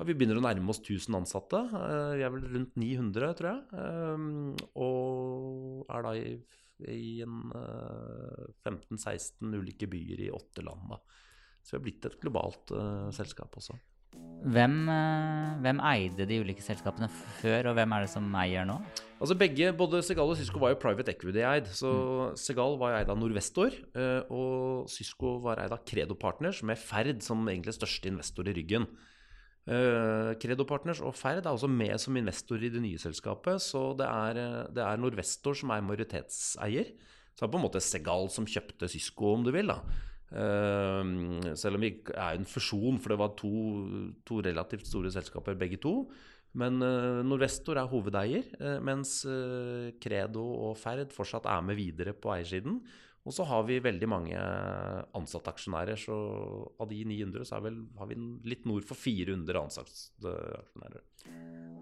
ja, 0.00 0.06
Vi 0.08 0.14
begynner 0.16 0.40
å 0.40 0.42
nærme 0.42 0.72
oss 0.72 0.80
1000 0.80 1.20
ansatte. 1.20 1.60
Vi 2.16 2.24
er 2.24 2.32
vel 2.34 2.48
rundt 2.50 2.78
900, 2.80 3.34
tror 3.38 3.50
jeg. 3.52 4.62
Og 4.80 5.92
er 5.92 6.06
da 6.08 6.14
i 6.18 6.32
i 6.88 7.20
en 7.24 7.52
uh, 7.52 8.48
eh, 8.64 8.70
15-16 8.70 9.54
ulike 9.58 9.88
byer 9.90 10.26
i 10.26 10.32
åtte 10.34 10.64
land. 10.64 10.90
Da. 10.92 11.00
Så 11.62 11.74
vi 11.74 11.78
har 11.78 11.86
blitt 11.86 12.08
et 12.08 12.18
globalt 12.22 12.72
uh, 12.74 13.08
selskap 13.14 13.56
også. 13.60 13.76
Hvem, 14.50 14.76
uh, 14.88 15.60
hvem, 15.62 15.82
eide 15.92 16.26
de 16.26 16.40
ulike 16.42 16.64
selskapene 16.64 17.10
før, 17.40 17.70
og 17.70 17.76
hvem 17.78 17.94
er 17.94 18.06
det 18.06 18.12
som 18.12 18.26
eier 18.40 18.66
nå? 18.66 18.78
Altså 19.20 19.36
begge, 19.38 19.74
Både 19.76 20.00
Segal 20.02 20.32
og 20.32 20.38
Cisco 20.40 20.62
var 20.62 20.72
jo 20.72 20.80
private 20.80 21.12
equity-eid. 21.12 21.68
så 21.76 21.92
mm. 21.92 22.40
Segal 22.40 22.78
var 22.80 22.96
eid 22.96 23.12
av 23.12 23.20
Norvestor, 23.20 23.76
og 24.32 24.88
Cisco 24.88 25.36
var 25.44 25.60
eid 25.60 25.76
av 25.76 25.84
Credo 25.84 26.16
Partners, 26.16 26.62
med 26.64 26.80
Ferd 26.80 27.20
som 27.22 27.44
egentlig 27.44 27.76
største 27.76 28.08
investor 28.08 28.48
i 28.48 28.56
ryggen. 28.56 28.88
Uh, 29.68 30.32
Credo 30.40 30.64
Partners 30.64 31.02
og 31.04 31.12
Ferd 31.14 31.44
er 31.44 31.52
også 31.52 31.68
med 31.68 31.92
som 32.00 32.16
investor 32.16 32.62
i 32.64 32.70
det 32.72 32.80
nye 32.82 33.00
selskapet. 33.00 33.60
Så 33.62 33.92
det 33.98 34.06
er, 34.08 34.40
eh, 34.40 34.68
det 34.72 34.82
er 34.82 35.00
Norvestor 35.00 35.54
som 35.54 35.70
er 35.70 35.84
majoritetseier. 35.84 36.94
Så 37.34 37.42
det 37.42 37.48
er 37.48 37.52
på 37.52 37.60
en 37.60 37.66
måte 37.66 37.84
Segal 37.84 38.30
som 38.32 38.48
kjøpte 38.48 38.88
Sysko, 38.88 39.34
om 39.34 39.44
du 39.44 39.52
vil. 39.52 39.68
da. 39.68 39.80
Uh, 40.30 41.54
selv 41.58 41.74
om 41.74 41.82
vi 41.82 41.90
er 42.14 42.38
en 42.38 42.46
fusjon, 42.46 42.98
for 42.98 43.10
det 43.10 43.18
var 43.18 43.34
to, 43.36 43.50
to 44.24 44.40
relativt 44.40 44.86
store 44.86 45.10
selskaper 45.10 45.58
begge 45.58 45.80
to. 45.82 46.10
Men 46.54 46.80
Norvestor 46.80 47.78
er 47.78 47.86
hovedeier, 47.86 48.42
mens 48.82 49.20
Credo 50.02 50.42
og 50.66 50.72
Ferd 50.80 51.12
fortsatt 51.14 51.46
er 51.46 51.60
med 51.62 51.78
videre 51.78 52.10
på 52.10 52.32
eiersiden. 52.34 52.80
Og 53.28 53.34
så 53.36 53.44
har 53.44 53.66
vi 53.68 53.76
veldig 53.84 54.08
mange 54.08 54.36
ansatte 55.16 55.52
aksjonærer. 55.52 55.98
Så 56.00 56.14
av 56.80 56.88
de 56.88 57.02
900 57.04 57.44
så 57.48 57.60
vel, 57.60 57.82
har 58.00 58.08
vi 58.08 58.16
litt 58.48 58.64
nord 58.68 58.86
for 58.88 58.96
400 58.96 59.60
ansatte 59.60 60.32
aksjonærer. 60.62 61.04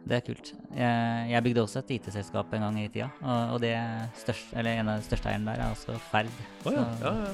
Det 0.08 0.16
er 0.16 0.24
kult. 0.24 0.50
Jeg, 0.72 1.28
jeg 1.30 1.44
bygde 1.44 1.62
også 1.62 1.82
et 1.82 1.94
IT-selskap 1.98 2.52
en 2.56 2.66
gang 2.66 2.80
i 2.80 2.88
tida. 2.88 3.10
Og, 3.22 3.54
og 3.54 3.62
det 3.62 3.76
største, 4.18 4.56
eller 4.58 4.80
en 4.80 4.90
av 4.90 4.98
de 4.98 5.06
største 5.06 5.30
eierne 5.30 5.52
der 5.52 5.62
er 5.62 5.76
også 5.76 5.98
Ferd. 6.08 6.32
Oh, 6.64 6.72
ja. 6.74 6.84
Så, 6.98 7.06
ja, 7.06 7.14
ja. 7.22 7.32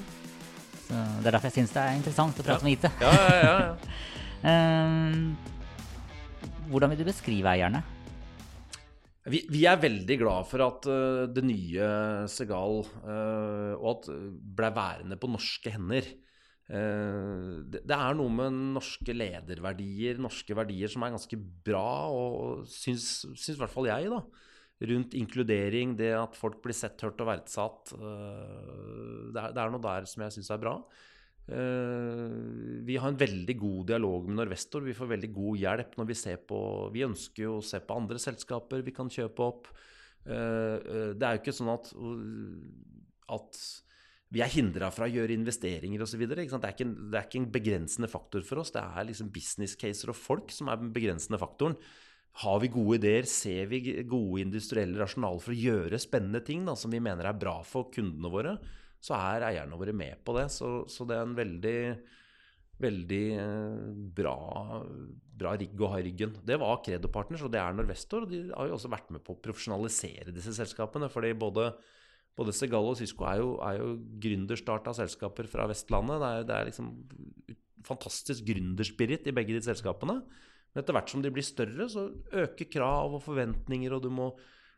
så, 0.84 1.00
det 1.00 1.30
er 1.30 1.38
derfor 1.38 1.48
jeg 1.48 1.58
syns 1.60 1.74
det 1.76 1.84
er 1.86 1.98
interessant 2.02 2.42
å 2.42 2.46
prate 2.50 2.66
om 2.66 2.72
IT. 2.74 2.88
Ja, 3.00 3.16
ja, 3.24 3.56
ja, 3.64 3.66
um, 4.44 5.34
hvordan 6.74 6.92
vil 6.92 7.04
du 7.04 7.08
beskrive 7.08 7.56
eierne? 7.56 7.84
Vi, 9.24 9.40
vi, 9.48 9.62
er 9.64 9.80
veldig 9.80 10.16
glad 10.20 10.48
for 10.50 10.60
at 10.66 10.86
uh, 10.90 11.24
det 11.32 11.44
nye 11.46 11.86
Segal 12.28 12.82
uh, 12.84 13.72
og 13.78 13.88
at 13.94 14.08
ble 14.58 14.70
værende 14.76 15.16
på 15.20 15.30
norske 15.32 15.72
hender. 15.72 16.10
Uh, 16.68 17.64
det, 17.64 17.80
det, 17.88 17.96
er 17.96 18.18
noe 18.18 18.32
med 18.32 18.58
norske 18.76 19.16
lederverdier, 19.16 20.20
norske 20.20 20.56
verdier, 20.56 20.92
som 20.92 21.06
er 21.06 21.14
ganske 21.16 21.38
bra, 21.40 21.86
og 22.12 22.68
syns, 22.68 23.24
i 23.32 23.56
hvert 23.56 23.72
fall 23.72 23.88
jeg, 23.88 24.12
da. 24.12 24.20
Rundt 24.84 25.16
inkludering, 25.16 25.94
det 25.96 26.10
at 26.18 26.36
folk 26.36 26.60
blir 26.60 26.76
sett, 26.76 27.00
hørt 27.06 27.22
og 27.22 27.30
verdsatt. 27.30 27.94
Det 27.94 29.40
er, 29.40 29.54
det, 29.54 29.60
er, 29.62 29.72
noe 29.72 29.80
der 29.80 30.08
som 30.10 30.26
jeg 30.26 30.34
syns 30.36 30.50
er 30.52 30.60
bra. 30.60 30.74
Eh, 31.44 32.34
vi 32.88 32.96
har 32.96 33.10
en 33.10 33.18
veldig 33.20 33.56
god 33.60 33.86
dialog 33.92 34.28
med 34.28 34.38
Norvestor. 34.40 34.84
Vi 34.86 34.96
får 34.96 35.10
veldig 35.12 35.32
god 35.34 35.60
hjelp 35.60 35.96
når 36.00 36.06
vi 36.08 36.16
ser 36.16 36.38
på 36.48 36.58
Vi 36.94 37.04
ønsker 37.04 37.44
jo 37.44 37.58
å 37.58 37.64
se 37.64 37.82
på 37.84 37.96
andre 38.00 38.20
selskaper 38.22 38.84
vi 38.84 38.94
kan 38.96 39.12
kjøpe 39.12 39.44
opp. 39.44 39.68
Eh, 40.24 40.34
eh, 40.34 41.10
det 41.12 41.26
er 41.26 41.36
jo 41.36 41.42
ikke 41.42 41.56
sånn 41.56 41.74
at, 41.74 41.90
at 43.36 43.60
vi 44.34 44.40
er 44.42 44.54
hindra 44.54 44.88
fra 44.90 45.06
å 45.06 45.12
gjøre 45.12 45.36
investeringer 45.36 46.06
osv. 46.06 46.24
Det, 46.24 46.46
det, 46.48 46.70
er 46.72 47.26
ikke 47.26 47.42
en 47.42 47.52
begrensende 47.52 48.08
faktor 48.10 48.46
for 48.46 48.64
oss. 48.64 48.72
Det 48.74 48.82
er 48.82 49.10
liksom 49.10 49.28
business 49.34 49.76
caser 49.78 50.14
og 50.14 50.18
folk 50.18 50.54
som 50.54 50.72
er 50.72 50.80
den 50.80 50.94
begrensende 50.96 51.38
faktoren. 51.38 51.76
Har 52.42 52.56
vi 52.58 52.72
gode 52.72 52.96
ideer, 52.98 53.28
ser 53.30 53.68
vi 53.70 53.78
gode 54.10 54.40
industrielle 54.42 54.98
rasjonaler 54.98 55.44
for 55.44 55.54
å 55.54 55.60
gjøre 55.60 56.00
spennende 56.02 56.40
ting 56.42 56.64
da, 56.66 56.74
som 56.74 56.90
vi 56.90 56.98
mener 57.04 57.28
er 57.28 57.36
bra 57.38 57.60
for 57.68 57.92
kundene 57.94 58.32
våre, 58.32 58.56
så 59.04 59.16
er 59.18 59.48
eierne 59.50 59.78
våre 59.78 59.94
med 59.96 60.20
på 60.24 60.34
det. 60.38 60.46
Så, 60.52 60.68
så 60.90 61.04
det 61.08 61.16
er 61.16 61.26
en 61.26 61.36
veldig, 61.36 61.78
veldig 62.80 63.24
eh, 63.40 63.90
bra, 64.16 64.36
bra, 65.42 65.52
rigg 65.60 65.82
å 65.82 65.90
ha 65.92 66.00
i 66.00 66.06
ryggen. 66.06 66.38
Det 66.46 66.56
var 66.62 66.80
Credo 66.86 67.10
Partners, 67.12 67.44
og 67.44 67.52
det 67.52 67.60
er 67.60 67.76
Norvestor. 67.76 68.24
Og 68.24 68.32
de 68.32 68.46
har 68.48 68.70
jo 68.70 68.78
også 68.78 68.92
vært 68.92 69.12
med 69.12 69.24
på 69.26 69.36
å 69.36 69.42
profesjonalisere 69.44 70.32
disse 70.32 70.56
selskapene. 70.56 71.10
fordi 71.12 71.34
både, 71.36 71.68
både 72.38 72.56
Segal 72.56 72.88
og 72.94 72.96
Cisco 73.00 73.28
er 73.28 73.42
jo, 73.42 73.52
er 73.66 73.82
jo 73.82 73.92
gründerstarta 74.24 74.96
selskaper 74.96 75.52
fra 75.52 75.68
Vestlandet. 75.68 76.24
Det 76.24 76.32
er, 76.32 76.48
det 76.48 76.56
er 76.56 76.72
liksom 76.72 76.90
fantastisk 77.84 78.48
gründerspirit 78.48 79.28
i 79.28 79.36
begge 79.36 79.58
de 79.58 79.66
selskapene. 79.68 80.22
Men 80.72 80.80
etter 80.80 80.96
hvert 80.96 81.12
som 81.12 81.22
de 81.22 81.30
blir 81.34 81.44
større, 81.44 81.90
så 81.92 82.08
øker 82.32 82.72
krav 82.72 83.18
og 83.18 83.22
forventninger, 83.26 83.92
og 83.92 84.06
du 84.06 84.08
må 84.10 84.32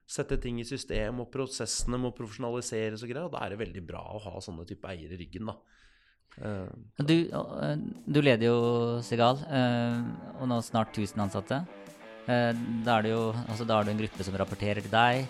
sette 0.07 0.39
ting 0.43 0.61
i 0.63 0.67
system, 0.67 1.21
og 1.23 1.31
prosessene 1.33 1.99
må 2.01 2.13
profesjonaliseres 2.15 3.03
og 3.03 3.11
greier. 3.11 3.27
Og 3.27 3.35
da 3.35 3.43
er 3.43 3.53
det 3.53 3.63
veldig 3.65 3.83
bra 3.87 4.05
å 4.15 4.23
ha 4.29 4.43
sånne 4.43 4.67
type 4.69 4.89
eiere 4.93 5.17
i 5.17 5.21
ryggen, 5.25 5.51
da. 5.51 5.57
Uh, 6.37 6.69
du, 7.01 7.15
uh, 7.33 7.73
du, 8.05 8.19
leder 8.21 8.51
jo 8.51 8.57
Sigal, 9.05 9.41
uh, 9.49 10.03
og 10.37 10.51
nå 10.51 10.61
snart 10.65 10.93
1000 10.93 11.23
ansatte. 11.25 11.63
da, 12.27 12.97
er 12.97 13.05
det 13.07 13.13
jo, 13.13 13.31
altså, 13.47 13.65
da 13.65 13.79
er 13.79 13.87
det 13.87 13.93
en 13.95 14.01
gruppe 14.03 14.25
som 14.27 14.37
rapporterer 14.37 14.83
til 14.83 14.91
deg, 14.91 15.29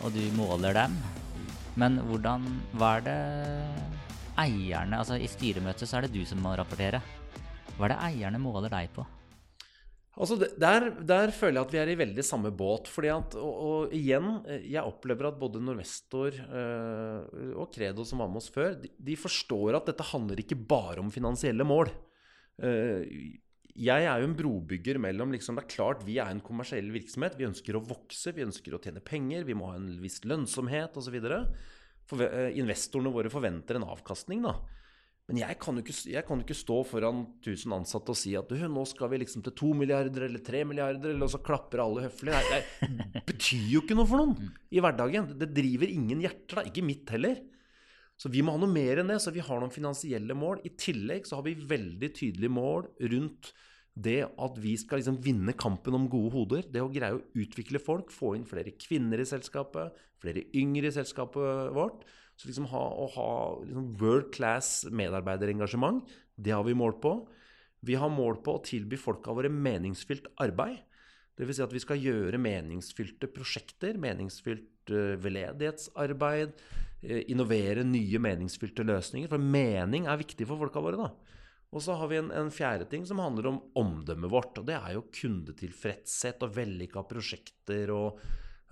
og 0.00 0.14
du 0.14 0.22
måler 0.32 0.72
dem. 0.72 0.94
Men 1.76 1.98
hvordan 2.08 2.46
Hva 2.80 2.94
er 2.96 3.02
det 3.04 3.16
eierne 4.40 4.96
Altså, 4.96 5.18
i 5.20 5.28
styremøtet 5.28 5.88
så 5.88 5.98
er 5.98 6.06
det 6.06 6.14
du 6.16 6.24
som 6.24 6.40
må 6.40 6.54
rapportere. 6.56 7.02
Hva 7.76 7.84
er 7.84 7.92
det 7.92 8.00
eierne 8.08 8.40
måler 8.40 8.72
deg 8.72 8.88
på? 8.96 9.04
Altså 10.16 10.38
der, 10.40 10.86
der, 11.04 11.30
føler 11.34 11.58
jeg 11.58 11.66
at 11.66 11.72
vi 11.74 11.78
er 11.82 11.90
i 11.92 11.98
veldig 12.00 12.24
samme 12.24 12.48
båt. 12.56 12.88
fordi 12.88 13.10
at, 13.12 13.34
og, 13.36 13.56
og 13.68 13.94
igjen, 13.94 14.38
jeg 14.64 14.80
opplever 14.80 15.28
at 15.28 15.40
både 15.40 15.60
Norvestor 15.60 16.32
øh, 16.32 17.50
og 17.52 17.68
Credo, 17.74 18.04
som 18.04 18.22
var 18.24 18.30
med 18.32 18.40
oss 18.40 18.48
før, 18.52 18.78
de, 18.80 18.88
de, 18.96 19.16
forstår 19.20 19.76
at 19.76 19.90
dette 19.90 20.06
handler 20.14 20.40
ikke 20.40 20.56
bare 20.56 21.04
om 21.04 21.12
finansielle 21.12 21.66
mål. 21.68 21.92
Uh, 22.56 23.04
jeg 23.76 24.06
er 24.08 24.22
jo 24.22 24.30
en 24.30 24.36
brobygger 24.38 24.96
mellom 24.96 25.34
liksom, 25.34 25.58
Det 25.58 25.66
er 25.66 25.74
klart 25.74 26.04
vi 26.06 26.14
er 26.16 26.30
en 26.32 26.40
kommersiell 26.40 26.88
virksomhet. 26.94 27.36
Vi 27.36 27.44
ønsker 27.50 27.76
å 27.76 27.84
vokse, 27.84 28.32
vi 28.32 28.46
ønsker 28.46 28.72
å 28.72 28.80
tjene 28.80 29.04
penger, 29.04 29.44
vi 29.44 29.58
må 29.58 29.68
ha 29.68 29.76
en 29.76 29.98
viss 30.00 30.22
lønnsomhet 30.24 30.96
osv. 30.96 31.18
Uh, 31.20 32.48
investorene 32.56 33.12
våre 33.12 33.28
forventer 33.28 33.76
en 33.76 33.90
avkastning. 33.92 34.48
da. 34.48 34.56
Men 35.26 35.40
jeg 35.40 35.56
kan, 35.58 35.78
ikke, 35.80 35.94
jeg 36.06 36.22
kan 36.22 36.38
jo 36.38 36.44
ikke 36.46 36.54
stå 36.54 36.76
foran 36.86 37.24
1000 37.40 37.72
ansatte 37.74 38.14
og 38.14 38.18
si 38.18 38.36
at 38.38 38.52
nå 38.70 38.84
skal 38.86 39.10
vi 39.10 39.18
liksom 39.24 39.42
til 39.42 39.56
2 39.58 39.70
milliarder 39.74 40.28
eller 40.28 40.42
3 40.46 40.60
milliarder, 40.70 41.16
eller 41.16 41.30
så 41.32 41.40
klapper 41.42 41.82
alle 41.82 42.04
høflig. 42.04 42.36
Det, 42.46 42.60
det 42.86 43.24
betyr 43.32 43.64
jo 43.72 43.82
ikke 43.82 43.96
noe 43.98 44.06
for 44.06 44.22
noen 44.22 44.52
i 44.70 44.82
hverdagen. 44.84 45.32
Det 45.40 45.50
driver 45.56 45.90
ingen 45.90 46.22
hjerter, 46.22 46.60
da. 46.60 46.66
Ikke 46.70 46.86
mitt 46.86 47.10
heller. 47.10 47.40
Så 48.16 48.30
vi 48.30 48.44
må 48.46 48.54
ha 48.54 48.60
noe 48.62 48.70
mer 48.70 49.02
enn 49.02 49.10
det. 49.10 49.18
Så 49.24 49.34
vi 49.34 49.42
har 49.42 49.58
noen 49.58 49.74
finansielle 49.74 50.36
mål. 50.38 50.62
I 50.62 50.76
tillegg 50.78 51.26
så 51.26 51.40
har 51.40 51.48
vi 51.48 51.56
veldig 51.74 52.12
tydelige 52.14 52.54
mål 52.54 52.86
rundt 53.10 53.50
det 53.96 54.20
at 54.28 54.58
vi 54.60 54.74
skal 54.78 55.00
liksom 55.00 55.18
vinne 55.24 55.56
kampen 55.58 55.96
om 55.96 56.06
gode 56.12 56.36
hoder. 56.36 56.70
Det 56.70 56.84
å 56.84 56.92
greie 56.92 57.16
å 57.16 57.24
utvikle 57.34 57.80
folk, 57.82 58.14
få 58.14 58.36
inn 58.36 58.46
flere 58.46 58.76
kvinner 58.78 59.18
i 59.22 59.26
selskapet, 59.26 59.96
flere 60.22 60.46
yngre 60.54 60.92
i 60.92 60.94
selskapet 60.94 61.74
vårt. 61.74 62.06
Så 62.36 62.50
liksom 62.50 62.68
ha, 62.68 62.82
å 62.92 63.06
ha 63.14 63.30
liksom 63.64 63.92
world 64.00 64.28
class 64.34 64.84
medarbeiderengasjement, 64.92 66.04
det 66.36 66.52
har 66.52 66.64
vi 66.66 66.76
mål 66.76 66.98
på. 67.00 67.14
Vi 67.86 67.96
har 67.96 68.12
mål 68.12 68.40
på 68.44 68.58
å 68.58 68.64
tilby 68.64 68.98
folka 69.00 69.32
våre 69.36 69.48
meningsfylt 69.52 70.28
arbeid. 70.42 70.82
Dvs. 71.36 71.58
Si 71.58 71.64
at 71.64 71.74
vi 71.74 71.82
skal 71.82 72.00
gjøre 72.00 72.40
meningsfylte 72.40 73.28
prosjekter, 73.32 73.98
meningsfylt 74.00 74.92
uh, 74.92 75.16
veldedighetsarbeid, 75.20 76.54
uh, 77.04 77.22
innovere 77.28 77.84
nye 77.84 78.20
meningsfylte 78.20 78.84
løsninger. 78.88 79.30
For 79.32 79.40
mening 79.40 80.08
er 80.08 80.20
viktig 80.20 80.48
for 80.48 80.60
folka 80.60 80.82
våre. 80.84 81.00
da. 81.00 81.36
Og 81.76 81.82
så 81.84 81.96
har 81.98 82.08
vi 82.08 82.20
en, 82.20 82.30
en, 82.32 82.52
fjerde 82.52 82.86
ting 82.88 83.04
som 83.08 83.20
handler 83.20 83.50
om 83.50 83.60
omdømmet 83.76 84.32
vårt. 84.32 84.60
Og 84.60 84.68
det 84.68 84.78
er 84.78 84.96
jo 84.96 85.06
kundetilfredshet 85.20 86.44
og 86.46 86.56
vellykka 86.56 87.04
prosjekter 87.08 87.92
og 87.94 88.20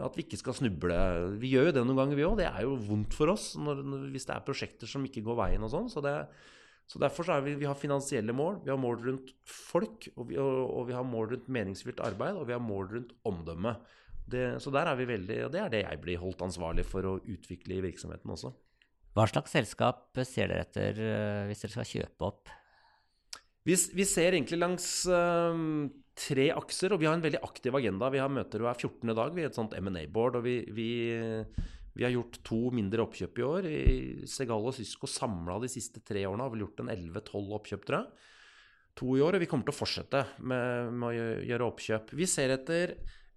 at 0.03 0.17
vi 0.19 0.25
ikke 0.25 0.41
skal 0.41 0.57
snuble. 0.59 0.97
Vi 1.39 1.53
gjør 1.53 1.69
jo 1.69 1.75
det 1.77 1.85
noen 1.87 2.01
ganger, 2.01 2.19
vi 2.19 2.27
òg. 2.27 2.39
Det 2.41 2.49
er 2.49 2.65
jo 2.67 2.75
vondt 2.89 3.15
for 3.15 3.31
oss 3.31 3.53
når, 3.61 3.85
hvis 4.11 4.27
det 4.27 4.35
er 4.35 4.47
prosjekter 4.47 4.91
som 4.91 5.05
ikke 5.07 5.23
går 5.27 5.39
veien 5.39 5.67
og 5.67 5.71
sånn. 5.71 5.91
Så, 5.93 6.03
så, 6.03 7.03
derfor 7.03 7.29
så 7.29 7.39
vi, 7.45 7.55
vi 7.61 7.69
har 7.69 7.79
finansielle 7.79 8.35
mål. 8.35 8.59
Vi 8.65 8.73
har 8.75 8.81
mål 8.81 8.99
rundt 9.05 9.31
folk, 9.47 10.09
og 10.17 10.33
vi, 10.33 10.41
og, 10.43 10.65
og 10.81 10.89
vi 10.91 10.99
har 10.99 11.07
mål 11.07 11.31
rundt 11.37 11.53
meningsfylt 11.59 12.03
arbeid, 12.03 12.41
og 12.41 12.49
vi 12.51 12.57
har 12.57 12.65
mål 12.65 12.91
rundt 12.97 13.15
omdømme. 13.31 13.77
Det, 14.27 14.45
så 14.65 14.73
der 14.75 14.89
er 14.91 14.99
vi 14.99 15.07
veldig, 15.07 15.39
og 15.47 15.55
det 15.55 15.61
er 15.63 15.73
det 15.73 15.85
jeg 15.85 16.01
blir 16.03 16.23
holdt 16.23 16.43
ansvarlig 16.47 16.87
for 16.89 17.07
å 17.07 17.19
utvikle 17.21 17.77
i 17.77 17.85
virksomheten 17.85 18.35
også. 18.35 18.55
Hva 19.15 19.29
slags 19.31 19.53
selskap 19.55 20.19
ser 20.27 20.51
dere 20.51 20.65
etter 20.65 20.97
uh, 20.99 21.43
hvis 21.47 21.61
dere 21.63 21.75
skal 21.77 21.91
kjøpe 21.91 22.31
opp? 22.33 22.55
Vi, 23.65 23.77
vi 23.95 24.07
ser 24.09 24.35
egentlig 24.35 24.59
langs 24.59 24.89
uh, 25.07 25.55
tre 26.19 26.51
akser, 26.55 26.95
og 26.95 27.01
vi 27.03 27.09
har 27.09 27.17
en 27.17 27.25
veldig 27.25 27.41
aktiv 27.45 27.75
agenda. 27.75 28.11
Vi 28.13 28.21
har 28.23 28.33
møter 28.33 28.63
hver 28.63 28.79
14. 28.79 29.15
dag. 29.17 29.33
Vi 29.35 29.45
er 29.45 29.51
et 29.51 29.59
sånt 29.59 29.75
M&A-board, 29.79 30.39
og 30.39 30.47
vi, 30.47 30.61
vi, 30.75 30.91
vi, 31.95 32.05
har 32.07 32.15
gjort 32.15 32.39
to 32.47 32.61
mindre 32.75 33.03
oppkjøp 33.07 33.41
i 33.41 33.49
år. 33.49 33.69
Segal 34.31 34.71
og 34.71 34.77
Sysko 34.77 35.11
samla 35.11 35.59
de 35.63 35.73
siste 35.73 36.05
tre 36.07 36.23
årene 36.29 36.47
har 36.47 36.55
vel 36.55 36.65
gjort 36.67 36.85
en 36.85 36.95
11-12 36.95 37.59
oppkjøp, 37.59 37.85
tror 37.89 38.01
jeg. 38.01 38.31
To 39.01 39.17
i 39.19 39.25
år, 39.27 39.35
og 39.35 39.43
vi 39.43 39.51
kommer 39.51 39.67
til 39.67 39.75
å 39.75 39.81
fortsette 39.81 40.23
med, 40.47 40.95
med 40.95 41.11
å 41.11 41.29
gjøre 41.51 41.71
oppkjøp. 41.73 42.15
Vi 42.15 42.31
ser 42.31 42.55
etter 42.55 42.95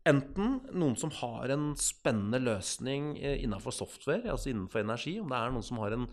Enten 0.08 0.62
noen 0.78 0.96
som 1.00 1.12
har 1.20 1.52
en 1.52 1.72
spennende 1.80 2.40
løsning 2.40 3.16
eh, 3.20 3.42
innenfor 3.44 3.76
software, 3.76 4.30
altså 4.32 4.54
innenfor 4.54 4.86
energi. 4.86 5.18
Om 5.20 5.32
det 5.32 5.40
er 5.40 5.56
noen 5.56 5.66
som 5.68 5.82
har 5.82 5.96
en, 5.96 6.06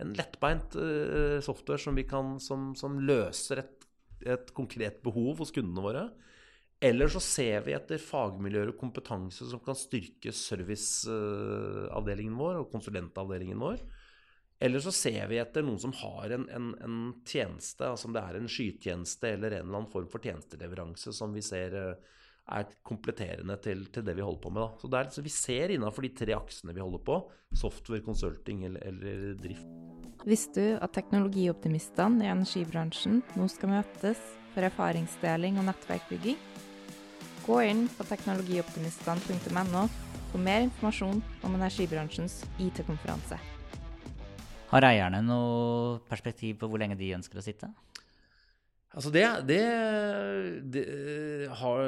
en 0.00 0.12
lettbeint 0.16 0.76
uh, 0.78 1.38
software 1.42 1.82
som, 1.82 1.98
kan, 2.06 2.36
som, 2.42 2.70
som 2.78 3.00
løser 3.02 3.64
et, 3.64 3.79
et, 4.26 4.52
konkret 4.56 5.02
behov 5.04 5.38
hos 5.42 5.52
kundene 5.54 5.82
våre. 5.84 6.04
Eller 6.80 7.08
så 7.12 7.20
ser 7.20 7.60
vi 7.66 7.74
etter 7.76 7.98
fagmiljøer 8.00 8.68
og 8.72 8.78
kompetanse 8.80 9.44
som 9.50 9.60
kan 9.64 9.76
styrke 9.76 10.32
serviceavdelingen 10.32 12.38
vår 12.40 12.54
og 12.62 12.70
konsulentavdelingen 12.72 13.60
vår. 13.60 13.78
Eller 14.60 14.80
så 14.84 14.92
ser 14.92 15.28
vi 15.28 15.38
etter 15.40 15.62
noen 15.64 15.80
som 15.80 15.92
har 15.96 16.30
en, 16.36 16.48
en, 16.52 16.74
en 16.84 17.14
tjeneste, 17.24 17.84
altså 17.84 18.08
om 18.08 18.14
det 18.16 18.22
er 18.24 18.34
en 18.36 18.48
skytjeneste 18.48 19.28
eller 19.34 19.50
en 19.56 19.64
eller 19.64 19.78
annen 19.78 19.92
form 19.92 20.08
for 20.12 20.20
tjenesteleveranse 20.24 21.12
som 21.16 21.32
vi 21.36 21.42
ser 21.44 21.70
uh, 21.76 21.94
er 22.48 22.70
kompletterende 22.86 23.56
til, 23.62 23.84
til, 23.92 24.04
det 24.06 24.16
vi 24.16 24.24
holder 24.24 24.42
på 24.42 24.52
med. 24.54 24.62
Da. 24.62 24.80
Så 24.80 24.90
det 24.90 24.98
er 24.98 25.10
så 25.14 25.22
Vi 25.22 25.32
ser 25.34 25.74
innafor 25.74 26.06
de 26.06 26.12
tre 26.14 26.34
aksene 26.36 26.74
vi 26.74 26.82
holder 26.82 27.02
på, 27.06 27.20
software, 27.54 28.02
consulting 28.06 28.64
eller, 28.64 28.82
eller 28.86 29.34
drift. 29.40 29.68
Visste 30.28 30.60
du 30.60 30.78
at 30.84 30.92
teknologioptimistene 30.92 32.26
i 32.26 32.32
energibransjen 32.32 33.22
nå 33.38 33.46
skal 33.48 33.72
møtes 33.72 34.20
for 34.52 34.66
erfaringsdeling 34.66 35.56
og 35.60 35.68
nettverkbygging? 35.70 36.36
Gå 37.46 37.60
inn 37.64 37.86
på 37.96 38.04
teknologioptimistene.no 38.10 39.86
for 40.30 40.42
mer 40.42 40.66
informasjon 40.66 41.22
om 41.46 41.56
energibransjens 41.56 42.42
IT-konferanse. 42.60 43.40
Har 44.70 44.86
eierne 44.86 45.22
noe 45.24 45.96
perspektiv 46.06 46.60
på 46.60 46.68
hvor 46.70 46.78
lenge 46.78 46.98
de 47.00 47.14
ønsker 47.16 47.40
å 47.40 47.42
sitte? 47.42 47.72
Altså 48.90 49.10
det, 49.14 49.22
det, 49.46 49.58
det, 50.74 50.80
har, 51.60 51.82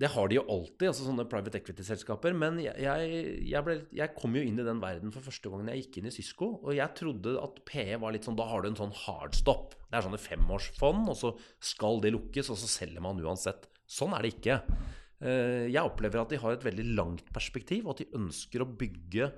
det, 0.00 0.08
har, 0.14 0.28
de 0.30 0.38
jo 0.38 0.44
alltid, 0.48 0.86
altså 0.88 1.04
sånne 1.04 1.26
private 1.28 1.60
equity-selskaper. 1.60 2.32
Men 2.40 2.56
jeg, 2.62 2.76
jeg, 2.80 3.60
ble, 3.66 3.74
jeg, 3.92 4.14
kom 4.16 4.36
jo 4.38 4.44
inn 4.48 4.56
i 4.56 4.64
den 4.64 4.80
verden 4.80 5.12
for 5.12 5.26
første 5.26 5.52
gangen 5.52 5.68
jeg 5.68 5.82
gikk 5.82 5.98
inn 6.00 6.08
i 6.08 6.14
Sysko. 6.14 6.54
Og 6.62 6.72
jeg 6.72 6.96
trodde 6.96 7.34
at 7.42 7.58
PE 7.68 7.98
var 8.00 8.16
litt 8.16 8.24
sånn 8.24 8.38
Da 8.38 8.46
har 8.48 8.64
du 8.64 8.70
en 8.70 8.78
sånn 8.80 8.96
hardstop. 8.96 9.76
Det 9.84 9.98
er 9.98 10.06
sånne 10.06 10.22
femårsfond, 10.24 11.10
og 11.12 11.18
så 11.20 11.34
skal 11.60 12.00
det 12.04 12.14
lukkes, 12.16 12.48
og 12.54 12.60
så 12.62 12.70
selger 12.78 13.04
man 13.04 13.20
uansett. 13.20 13.68
Sånn 13.84 14.16
er 14.16 14.24
det 14.24 14.32
ikke. 14.38 14.56
Eh, 15.20 15.66
jeg 15.68 15.82
opplever 15.84 16.22
at 16.22 16.32
de 16.32 16.40
har 16.40 16.56
et 16.56 16.64
veldig 16.64 16.86
langt 16.96 17.28
perspektiv, 17.34 17.84
og 17.84 17.98
at 17.98 18.06
de 18.06 18.22
ønsker 18.22 18.64
å 18.64 18.70
bygge 18.78 19.28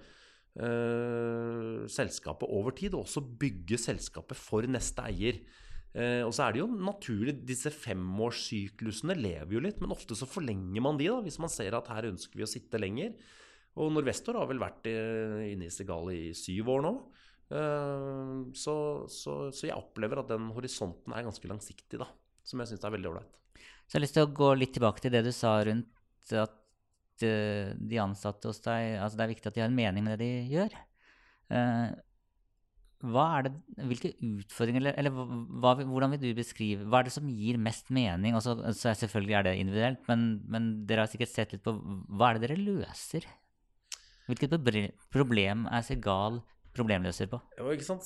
uh, 0.62 1.86
selskapet 1.90 2.54
over 2.54 2.78
tid. 2.78 2.94
Og 2.94 3.02
også 3.02 3.24
bygge 3.42 3.82
selskapet 3.82 4.38
for 4.38 4.62
neste 4.70 5.10
eier. 5.10 5.42
Eh, 5.90 6.22
og 6.22 6.30
så 6.34 6.44
er 6.46 6.54
det 6.54 6.60
jo 6.62 6.68
naturlig, 6.70 7.34
disse 7.46 7.72
femårssyklusene 7.74 9.16
lever 9.18 9.56
jo 9.56 9.62
litt, 9.64 9.80
men 9.82 9.94
ofte 9.94 10.14
så 10.18 10.28
forlenger 10.28 10.84
man 10.84 11.00
de, 11.00 11.08
da, 11.10 11.18
hvis 11.24 11.40
man 11.42 11.50
ser 11.50 11.74
at 11.74 11.90
her 11.90 12.06
ønsker 12.12 12.38
vi 12.38 12.46
å 12.46 12.50
sitte 12.50 12.78
lenger. 12.78 13.16
Og 13.80 13.90
Norvestor 13.94 14.38
har 14.38 14.46
vel 14.50 14.62
vært 14.62 14.86
eh, 14.90 15.50
inne 15.50 15.66
i 15.66 15.74
Segal 15.74 16.12
i 16.14 16.30
syv 16.36 16.70
år 16.76 16.84
nå. 16.86 16.94
Eh, 17.50 18.36
så, 18.54 18.76
så, 19.10 19.36
så, 19.50 19.66
jeg 19.66 19.78
opplever 19.78 20.22
at 20.22 20.30
den 20.30 20.50
horisonten 20.54 21.14
er 21.14 21.26
ganske 21.26 21.50
langsiktig, 21.50 21.98
da. 22.02 22.06
Som 22.46 22.62
jeg 22.62 22.72
syns 22.72 22.86
er 22.86 22.94
veldig 22.94 23.10
ålreit. 23.10 23.38
Så 23.58 23.96
jeg 23.96 23.98
har 23.98 24.06
lyst 24.06 24.16
til 24.18 24.28
å 24.28 24.34
gå 24.38 24.52
litt 24.54 24.74
tilbake 24.76 25.02
til 25.02 25.12
det 25.14 25.24
du 25.26 25.32
sa 25.34 25.56
rundt 25.66 26.34
at 26.38 27.24
uh, 27.26 27.72
de 27.74 27.98
ansatte 27.98 28.46
hos 28.46 28.60
deg 28.62 29.00
Altså 29.02 29.18
det 29.18 29.24
er 29.24 29.30
viktig 29.32 29.50
at 29.50 29.56
de 29.56 29.62
har 29.64 29.68
en 29.68 29.74
mening 29.74 30.04
med 30.06 30.14
det 30.14 30.28
de 30.28 30.54
gjør. 30.54 30.76
Er 31.50 31.96
det, 33.00 33.52
hvilke 33.88 34.10
utfordringer, 34.20 34.90
eller, 34.92 35.14
hva, 35.62 35.72
hvordan 35.78 36.12
vil 36.12 36.20
du 36.20 36.36
beskrive 36.36 36.84
Hva 36.84 37.00
er 37.00 37.08
det 37.08 37.14
som 37.14 37.28
gir 37.32 37.56
mest 37.56 37.88
mening? 37.88 38.36
Og 38.36 38.44
så, 38.44 38.52
så 38.76 38.92
selvfølgelig 38.92 39.36
er 39.38 39.46
det 39.46 39.54
individuelt, 39.56 40.02
men, 40.10 40.42
men, 40.52 40.66
dere 40.88 41.06
har 41.06 41.12
sikkert 41.12 41.32
sett 41.32 41.54
litt 41.54 41.64
på 41.64 41.72
hva 41.80 42.28
er 42.28 42.38
det 42.38 42.50
dere 42.50 42.60
løser? 42.60 43.24
Hvilket 44.28 44.52
problem 45.10 45.64
er 45.72 45.86
Segal 45.86 46.42
problemløser 46.76 47.30
på? 47.32 47.40
Ja, 47.56 47.72
ikke 47.72 47.88
sant? 47.88 48.04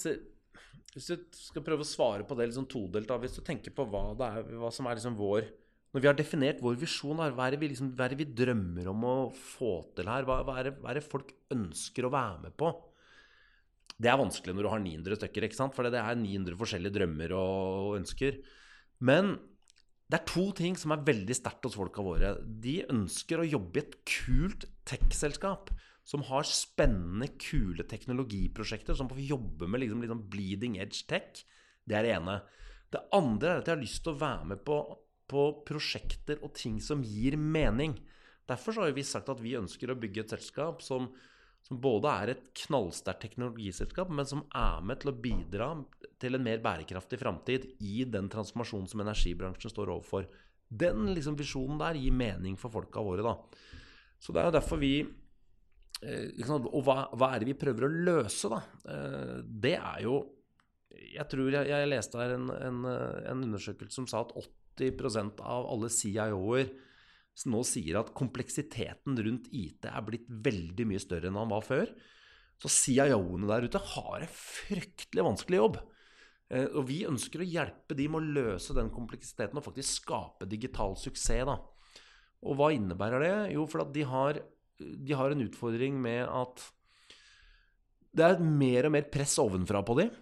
Hvis 0.95 1.11
du 1.11 1.19
skal 1.35 1.67
prøve 1.67 1.83
å 1.83 1.91
svare 1.91 2.25
på 2.27 2.39
det 2.39 2.49
liksom 2.53 2.71
todelt, 2.71 3.11
da, 3.11 3.19
hvis 3.19 3.35
du 3.35 3.43
tenker 3.45 3.75
på 3.75 3.89
hva, 3.91 4.13
er, 4.31 4.47
hva 4.63 4.71
som 4.73 4.87
er 4.87 5.01
liksom 5.01 5.19
vår 5.19 5.51
Når 5.91 6.03
vi 6.03 6.09
har 6.11 6.17
definert 6.19 6.63
vår 6.63 6.79
visjon, 6.79 7.19
hva 7.19 7.51
er, 7.51 7.59
vi, 7.59 7.75
liksom, 7.75 7.93
hva 7.99 8.07
er 8.07 8.15
det 8.15 8.23
vi 8.23 8.31
drømmer 8.31 8.95
om 8.95 9.05
å 9.11 9.17
få 9.35 9.81
til 9.99 10.07
her? 10.11 10.27
Hva, 10.27 10.41
hva, 10.47 10.61
er 10.63 10.71
det, 10.71 10.79
hva 10.79 10.95
er 10.95 11.03
det 11.03 11.09
folk 11.11 11.35
ønsker 11.55 12.07
å 12.07 12.15
være 12.15 12.47
med 12.47 12.57
på? 12.63 12.71
Det 14.01 14.11
er 14.11 14.19
vanskelig 14.19 14.55
når 14.57 14.67
du 14.67 14.71
har 14.73 14.83
900 14.83 15.19
stykker, 15.21 15.47
ikke 15.47 15.59
sant? 15.59 15.75
for 15.77 15.87
det 15.87 16.01
er 16.01 16.19
900 16.19 16.59
forskjellige 16.59 16.97
drømmer 16.97 17.35
og 17.39 17.99
ønsker. 18.01 18.41
Men 19.05 19.37
det 20.11 20.19
er 20.19 20.29
to 20.29 20.49
ting 20.57 20.77
som 20.79 20.93
er 20.95 21.05
veldig 21.07 21.37
sterkt 21.37 21.65
hos 21.69 21.79
folka 21.79 22.03
våre. 22.05 22.35
De 22.43 22.81
ønsker 22.93 23.41
å 23.41 23.47
jobbe 23.49 23.81
i 23.81 23.85
et 23.85 23.97
kult 24.09 24.67
tech-selskap 24.89 25.73
som 26.05 26.25
har 26.29 26.45
spennende, 26.45 27.31
kule 27.41 27.87
teknologiprosjekter, 27.89 28.97
som 28.99 29.09
får 29.09 29.23
jobbe 29.25 29.69
med 29.71 29.81
liksom, 29.81 30.03
liksom 30.05 30.27
bleeding 30.33 30.77
edge 30.83 31.07
tech. 31.09 31.45
Det 31.89 31.97
er 31.97 32.05
det 32.05 32.17
ene. 32.19 32.41
Det 32.93 33.01
andre 33.17 33.55
er 33.55 33.63
at 33.63 33.71
jeg 33.71 33.77
har 33.79 33.83
lyst 33.83 34.03
til 34.05 34.13
å 34.13 34.21
være 34.21 34.51
med 34.53 34.65
på, 34.67 34.81
på 35.31 35.47
prosjekter 35.67 36.43
og 36.45 36.53
ting 36.59 36.77
som 36.85 37.03
gir 37.07 37.39
mening. 37.41 37.97
Derfor 38.51 38.83
har 38.83 38.93
vi 38.93 39.07
sagt 39.07 39.31
at 39.33 39.41
vi 39.41 39.57
ønsker 39.57 39.91
å 39.91 39.99
bygge 39.99 40.27
et 40.27 40.37
selskap 40.37 40.85
som 40.85 41.09
som 41.65 41.81
både 41.81 42.11
er 42.13 42.33
et 42.35 42.49
knallsterkt 42.67 43.23
teknologiselskap, 43.25 44.11
men 44.13 44.29
som 44.29 44.43
er 44.53 44.83
med 44.85 45.01
til 45.01 45.11
å 45.13 45.17
bidra 45.17 45.69
til 46.21 46.37
en 46.37 46.45
mer 46.45 46.61
bærekraftig 46.65 47.19
framtid 47.23 47.67
i 47.85 48.05
den 48.05 48.29
transformasjonen 48.33 48.91
som 48.91 49.01
energibransjen 49.05 49.73
står 49.73 49.95
overfor. 49.95 50.29
Den 50.69 51.09
liksom 51.17 51.39
visjonen 51.39 51.81
der 51.81 51.97
gir 51.97 52.13
mening 52.13 52.59
for 52.61 52.73
folka 52.75 53.01
våre. 53.05 53.25
da. 53.25 53.37
Så 54.21 54.33
det 54.33 54.43
er 54.43 54.51
jo 54.51 54.57
derfor 54.59 54.81
vi 54.81 54.95
liksom, 56.37 56.69
Og 56.69 56.83
hva, 56.85 57.09
hva, 57.15 57.31
er 57.33 57.43
det 57.43 57.53
vi 57.53 57.59
prøver 57.59 57.87
å 57.87 57.93
løse, 58.09 58.51
da? 58.53 58.61
Eh, 58.91 59.37
det 59.45 59.77
er 59.79 60.03
jo 60.05 60.19
Jeg 61.15 61.27
tror 61.31 61.49
jeg, 61.53 61.69
jeg 61.71 61.91
leste 61.91 62.21
her 62.21 62.37
en, 62.37 62.51
en, 62.55 62.83
en 62.85 63.45
undersøkelse 63.47 64.03
som 64.03 64.09
sa 64.11 64.21
at 64.25 64.35
80% 64.79 65.41
av 65.41 65.69
alle 65.71 65.89
CIO-er 65.91 66.69
nå 67.51 67.65
sier 67.67 67.99
at 67.99 68.13
kompleksiteten 68.15 69.19
rundt 69.27 69.49
IT 69.51 69.89
er 69.91 70.05
blitt 70.07 70.29
veldig 70.29 70.87
mye 70.87 71.03
større 71.03 71.31
enn 71.31 71.39
han 71.41 71.51
var 71.51 71.65
før. 71.67 71.91
Så 72.63 72.71
CIO-ene 72.71 73.49
der 73.51 73.67
ute 73.67 73.83
har 73.95 74.23
en 74.23 74.31
fryktelig 74.31 75.27
vanskelig 75.27 75.59
jobb. 75.59 75.81
Eh, 76.55 76.69
og 76.71 76.87
vi 76.91 77.03
ønsker 77.09 77.43
å 77.43 77.49
hjelpe 77.49 77.97
de 77.99 78.07
med 78.11 78.21
å 78.21 78.39
løse 78.39 78.77
den 78.77 78.93
kompleksiteten 78.95 79.59
og 79.59 79.67
faktisk 79.67 80.05
skape 80.05 80.49
digital 80.51 80.95
suksess. 81.01 81.49
Da. 81.49 81.59
Og 82.45 82.59
hva 82.61 82.71
innebærer 82.77 83.25
det? 83.25 83.35
Jo, 83.57 83.67
for 83.71 83.85
de 83.91 84.07
har, 84.09 84.41
de 84.79 85.19
har 85.19 85.35
en 85.35 85.45
utfordring 85.47 85.99
med 86.01 86.29
at 86.29 86.63
det 88.15 88.27
er 88.29 88.45
mer 88.45 88.87
og 88.87 88.95
mer 88.95 89.09
press 89.11 89.35
ovenfra 89.43 89.83
på 89.83 89.99
dem. 89.99 90.13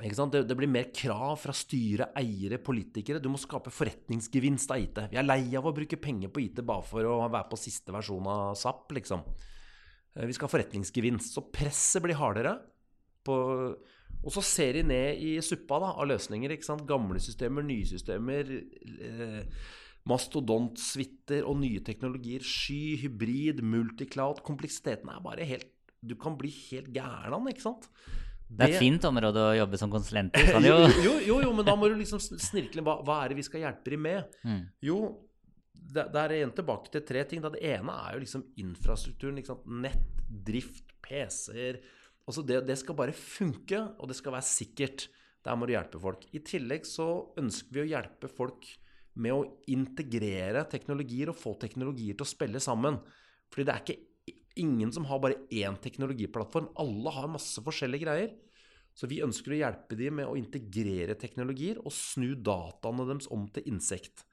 Det, 0.00 0.42
det, 0.48 0.56
blir 0.56 0.70
mer 0.72 0.88
krav 0.96 1.36
fra 1.36 1.52
styre, 1.52 2.08
eiere, 2.16 2.56
politikere. 2.64 3.20
Du 3.20 3.28
må 3.28 3.38
skape 3.38 3.70
forretningsgevinst 3.70 4.72
av 4.72 4.80
IT. 4.80 5.00
Vi 5.12 5.18
er 5.20 5.26
lei 5.26 5.52
av 5.58 5.68
å 5.68 5.74
bruke 5.76 6.00
penger 6.00 6.32
på 6.32 6.40
IT 6.46 6.62
bare 6.64 6.86
for 6.88 7.06
å 7.06 7.18
være 7.26 7.50
på 7.50 7.60
siste 7.60 7.92
versjon 7.92 8.30
av 8.32 8.54
SAP, 8.58 8.94
liksom. 8.96 9.20
Eh, 10.16 10.24
vi 10.26 10.32
skal 10.32 10.48
ha 10.48 10.54
forretningsgevinst. 10.54 11.36
Så 11.36 11.44
presset 11.52 12.02
blir 12.06 12.16
hardere. 12.16 12.56
På, 13.22 13.36
og 14.22 14.32
så 14.34 14.42
ser 14.42 14.80
de 14.80 14.86
ned 14.88 15.20
i 15.22 15.36
suppa 15.44 15.78
da, 15.84 15.92
av 15.92 16.08
løsninger. 16.08 16.56
Gamle 16.88 17.20
systemer, 17.22 17.68
nye 17.68 17.86
systemer. 17.92 18.56
Eh, 18.96 19.70
Mastodont-suiter 20.08 21.44
og 21.46 21.60
nye 21.60 21.84
teknologier. 21.84 22.42
Sky, 22.42 22.96
hybrid, 23.04 23.60
multicloud. 23.62 24.40
Kompleksiteten 24.46 25.12
er 25.12 25.22
bare 25.22 25.46
helt 25.46 25.68
Du 26.02 26.16
kan 26.18 26.34
bli 26.34 26.48
helt 26.50 26.88
gæren 26.90 27.30
av 27.30 27.44
den, 27.44 27.52
ikke 27.52 27.62
sant? 27.62 27.84
Det 28.52 28.66
er 28.66 28.74
et 28.76 28.82
fint 28.82 29.04
område 29.08 29.42
å 29.42 29.52
jobbe 29.56 29.78
som 29.80 29.92
konsulent 29.92 30.36
i. 30.36 30.44
Jo, 30.66 30.76
jo, 31.00 31.12
jo, 31.24 31.36
jo, 31.46 31.52
men 31.56 31.66
da 31.66 31.74
må 31.78 31.88
du 31.88 31.96
liksom 31.96 32.20
snirkle 32.20 32.84
hva, 32.84 32.98
hva 33.06 33.22
er 33.22 33.32
det 33.32 33.38
vi 33.40 33.46
skal 33.46 33.64
hjelpe 33.64 33.94
dem 33.94 34.04
med? 34.04 34.36
Mm. 34.44 34.60
Jo, 34.84 34.98
det, 35.72 36.04
det 36.12 36.20
er 36.20 36.36
igjen 36.36 36.54
tilbake 36.56 36.92
til 36.92 37.04
tre 37.08 37.24
ting. 37.28 37.42
Da. 37.44 37.52
Det 37.54 37.62
ene 37.72 37.96
er 38.04 38.16
jo 38.16 38.22
liksom 38.24 38.44
infrastrukturen. 38.60 39.40
Liksom, 39.40 39.64
nett, 39.84 40.22
drift, 40.28 40.92
PC-er. 41.04 41.80
Altså 42.28 42.44
det, 42.46 42.60
det, 42.68 42.78
skal 42.78 42.98
bare 42.98 43.16
funke, 43.16 43.80
og 43.98 44.10
det 44.10 44.18
skal 44.18 44.36
være 44.36 44.50
sikkert. 44.50 45.08
Der 45.42 45.58
må 45.58 45.66
du 45.66 45.74
hjelpe 45.74 46.00
folk. 46.02 46.28
I 46.36 46.44
tillegg 46.46 46.86
så 46.86 47.08
ønsker 47.40 47.78
vi 47.78 47.84
å 47.86 47.90
hjelpe 47.96 48.30
folk 48.30 48.68
med 49.22 49.34
å 49.34 49.42
integrere 49.72 50.62
teknologier 50.72 51.32
og 51.32 51.36
få 51.36 51.56
teknologier 51.60 52.16
til 52.16 52.24
å 52.24 52.30
spille 52.30 52.62
sammen. 52.62 53.00
Fordi 53.52 53.66
det 53.68 53.74
er 53.74 53.82
ikke 53.82 54.11
ingen 54.60 54.92
som 54.92 55.06
har 55.08 55.20
bare 55.22 55.40
én 55.50 55.76
teknologiplattform. 55.80 56.72
Alle 56.80 57.12
har 57.14 57.30
masse 57.30 57.62
forskjellige 57.64 58.04
greier. 58.06 58.34
Så 58.92 59.08
vi 59.08 59.22
ønsker 59.24 59.54
å 59.54 59.60
hjelpe 59.62 59.96
dem 59.96 60.18
med 60.20 60.28
å 60.28 60.36
integrere 60.36 61.16
teknologier 61.16 61.80
og 61.80 61.94
snu 61.96 62.34
dataene 62.36 63.06
deres 63.08 63.30
om 63.32 63.46
til 63.54 63.70
insekt. 63.72 64.26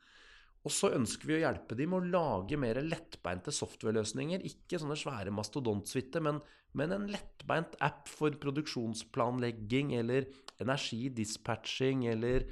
Og 0.67 0.73
så 0.75 0.89
ønsker 0.91 1.29
vi 1.29 1.37
å 1.37 1.43
hjelpe 1.45 1.77
dem 1.79 1.93
med 1.93 2.01
å 2.01 2.09
lage 2.19 2.57
mer 2.59 2.81
lettbeinte 2.83 3.53
software-løsninger. 3.55 4.43
Ikke 4.49 4.81
sånne 4.81 4.97
svære 4.99 5.31
mastodontsuiter, 5.31 6.23
men, 6.25 6.41
men, 6.75 6.91
en 6.91 7.07
lettbeint 7.11 7.77
app 7.85 8.11
for 8.11 8.35
produksjonsplanlegging 8.43 9.93
eller 10.01 10.27
energidispatching 10.59 12.09
eller 12.11 12.49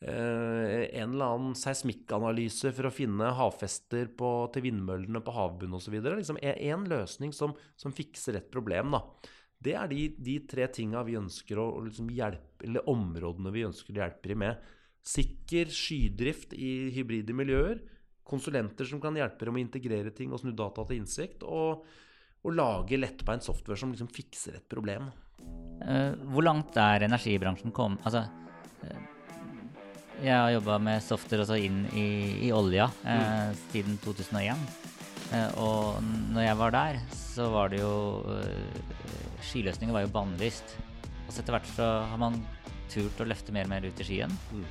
en 0.00 1.14
eller 1.14 1.24
annen 1.24 1.54
seismikkanalyse 1.56 2.68
for 2.76 2.88
å 2.88 2.92
finne 2.92 3.30
havfester 3.38 4.10
på, 4.18 4.28
til 4.52 4.66
vindmøllene 4.66 5.22
på 5.24 5.32
havbunnen 5.32 5.78
osv. 5.78 5.96
Liksom 6.04 6.40
en 6.42 6.84
løsning 6.90 7.32
som, 7.32 7.54
som, 7.80 7.94
fikser 7.96 8.36
et 8.36 8.50
problem. 8.52 8.92
da. 8.92 9.32
Det 9.56 9.74
er 9.74 9.88
de, 9.90 10.02
de 10.20 10.36
tre 10.48 10.68
tinga 10.68 11.02
vi 11.06 11.16
ønsker 11.18 11.58
å 11.58 11.68
liksom 11.86 12.10
hjelpe, 12.12 12.66
eller 12.68 12.88
områdene 12.92 13.52
vi 13.54 13.64
ønsker 13.66 13.96
å 13.96 14.02
hjelpe 14.02 14.32
dem 14.32 14.42
med. 14.44 14.72
Sikker 15.06 15.70
skydrift 15.72 16.52
i 16.58 16.90
hybride 16.96 17.34
miljøer. 17.36 17.80
Konsulenter 18.26 18.88
som 18.88 19.00
kan 19.00 19.16
hjelpe 19.16 19.48
dem 19.48 19.56
å 19.56 19.62
integrere 19.62 20.12
ting 20.14 20.32
og 20.34 20.42
snu 20.42 20.52
data 20.52 20.84
til 20.84 21.00
innsikt. 21.00 21.46
Og, 21.46 21.86
og 22.44 22.56
lage 22.56 23.00
lettbeint 23.00 23.46
software 23.46 23.80
som 23.80 23.94
liksom 23.94 24.12
fikser 24.12 24.60
et 24.60 24.68
problem. 24.68 25.08
Uh, 25.80 26.12
hvor 26.32 26.44
langt 26.44 26.76
er 26.80 27.06
energibransjen 27.06 27.72
kommet? 27.76 28.02
Altså, 28.08 28.24
uh, 28.84 29.15
jeg 30.22 30.34
har 30.34 30.54
jobba 30.54 30.78
med 30.82 31.04
software 31.04 31.44
også 31.44 31.58
inn 31.60 31.84
i, 31.92 32.08
i 32.48 32.52
olja 32.54 32.88
eh, 33.04 33.20
mm. 33.50 33.62
siden 33.72 33.98
2001. 34.04 34.66
og 35.60 36.00
når 36.32 36.46
jeg 36.46 36.58
var 36.60 36.74
der, 36.74 37.00
så 37.12 37.48
var 37.50 37.72
det 37.72 37.80
jo 37.82 37.94
Skyløsninger 39.46 39.94
var 39.94 40.06
jo 40.06 40.12
bannlyst. 40.14 40.76
Og 41.26 41.34
så 41.34 41.42
etter 41.42 41.56
hvert 41.56 41.70
så 41.74 41.86
har 42.10 42.20
man 42.20 42.38
turt 42.92 43.20
å 43.20 43.26
løfte 43.26 43.54
mer 43.54 43.68
og 43.68 43.74
mer 43.74 43.86
ut 43.86 44.02
i 44.02 44.06
skien. 44.06 44.32
Mm. 44.54 44.66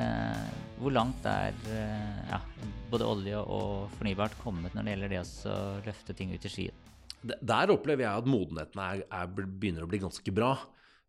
Eh, 0.00 0.50
hvor 0.78 0.94
langt 0.94 1.24
er 1.26 1.56
eh, 1.66 2.18
ja, 2.30 2.38
både 2.92 3.08
olje 3.10 3.40
og 3.40 3.88
fornybart 3.96 4.36
kommet 4.38 4.76
når 4.76 4.86
det 4.86 4.92
gjelder 4.94 5.12
det 5.12 5.22
å 5.50 5.56
løfte 5.86 6.14
ting 6.16 6.34
ut 6.34 6.46
i 6.46 6.52
skien? 6.52 6.84
Der 7.20 7.72
opplever 7.74 8.06
jeg 8.06 8.22
at 8.22 8.28
modenheten 8.30 8.80
er, 8.80 9.02
er, 9.04 9.32
begynner 9.34 9.84
å 9.84 9.90
bli 9.90 10.00
ganske 10.00 10.34
bra. 10.34 10.54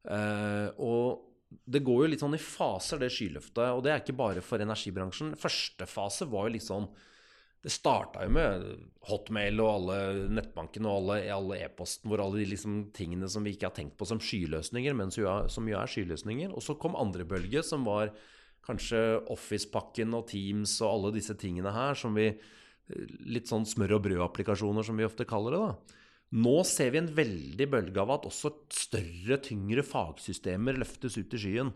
Eh, 0.01 0.67
og 0.81 1.30
det 1.51 1.83
går 1.83 2.03
jo 2.03 2.09
litt 2.13 2.23
sånn 2.23 2.37
i 2.37 2.41
faser, 2.41 2.99
det 3.01 3.11
skyløftet. 3.13 3.63
Og 3.75 3.81
det 3.83 3.91
er 3.93 4.03
ikke 4.03 4.17
bare 4.17 4.43
for 4.45 4.63
energibransjen. 4.63 5.33
Første 5.39 5.87
fase 5.89 6.27
var 6.31 6.47
jo 6.47 6.55
litt 6.57 6.67
sånn 6.67 6.87
Det 7.61 7.69
starta 7.69 8.23
jo 8.25 8.31
med 8.33 8.63
Hotmail 9.05 9.59
og 9.61 9.67
alle 9.69 9.97
nettbankene 10.33 10.89
og 10.89 11.11
alle, 11.13 11.59
e-posten 11.61 12.09
hvor 12.09 12.23
alle 12.23 12.39
de 12.41 12.47
liksom 12.55 12.79
tingene 12.95 13.29
som 13.29 13.45
vi 13.45 13.53
ikke 13.53 13.67
har 13.69 13.75
tenkt 13.75 13.99
på 13.99 14.07
som 14.09 14.17
skyløsninger, 14.17 14.95
men 14.97 15.13
som 15.13 15.69
jo 15.69 15.77
er 15.77 15.91
skyløsninger. 15.91 16.55
Og 16.55 16.65
så 16.65 16.73
kom 16.81 16.97
andre 16.97 17.27
bølge, 17.29 17.61
som 17.61 17.85
var 17.85 18.15
kanskje 18.65 19.21
Office-pakken 19.29 20.17
og 20.17 20.25
Teams 20.33 20.73
og 20.81 20.89
alle 20.89 21.13
disse 21.19 21.37
tingene 21.37 21.73
her, 21.75 21.93
som 21.97 22.17
vi 22.17 22.31
Litt 22.91 23.47
sånn 23.47 23.63
smør 23.63 23.93
og 23.95 24.01
brød-applikasjoner, 24.03 24.83
som 24.83 24.97
vi 24.99 25.05
ofte 25.05 25.23
kaller 25.23 25.53
det. 25.55 25.59
da. 25.63 26.00
Nå 26.31 26.61
ser 26.67 26.93
vi 26.93 27.01
en 27.01 27.09
veldig 27.11 27.67
bølge 27.73 27.99
av 27.99 28.13
at 28.15 28.27
også 28.29 28.53
større, 28.71 29.39
tyngre 29.43 29.83
fagsystemer 29.83 30.79
løftes 30.79 31.17
ut 31.19 31.35
i 31.35 31.41
skyen. 31.41 31.73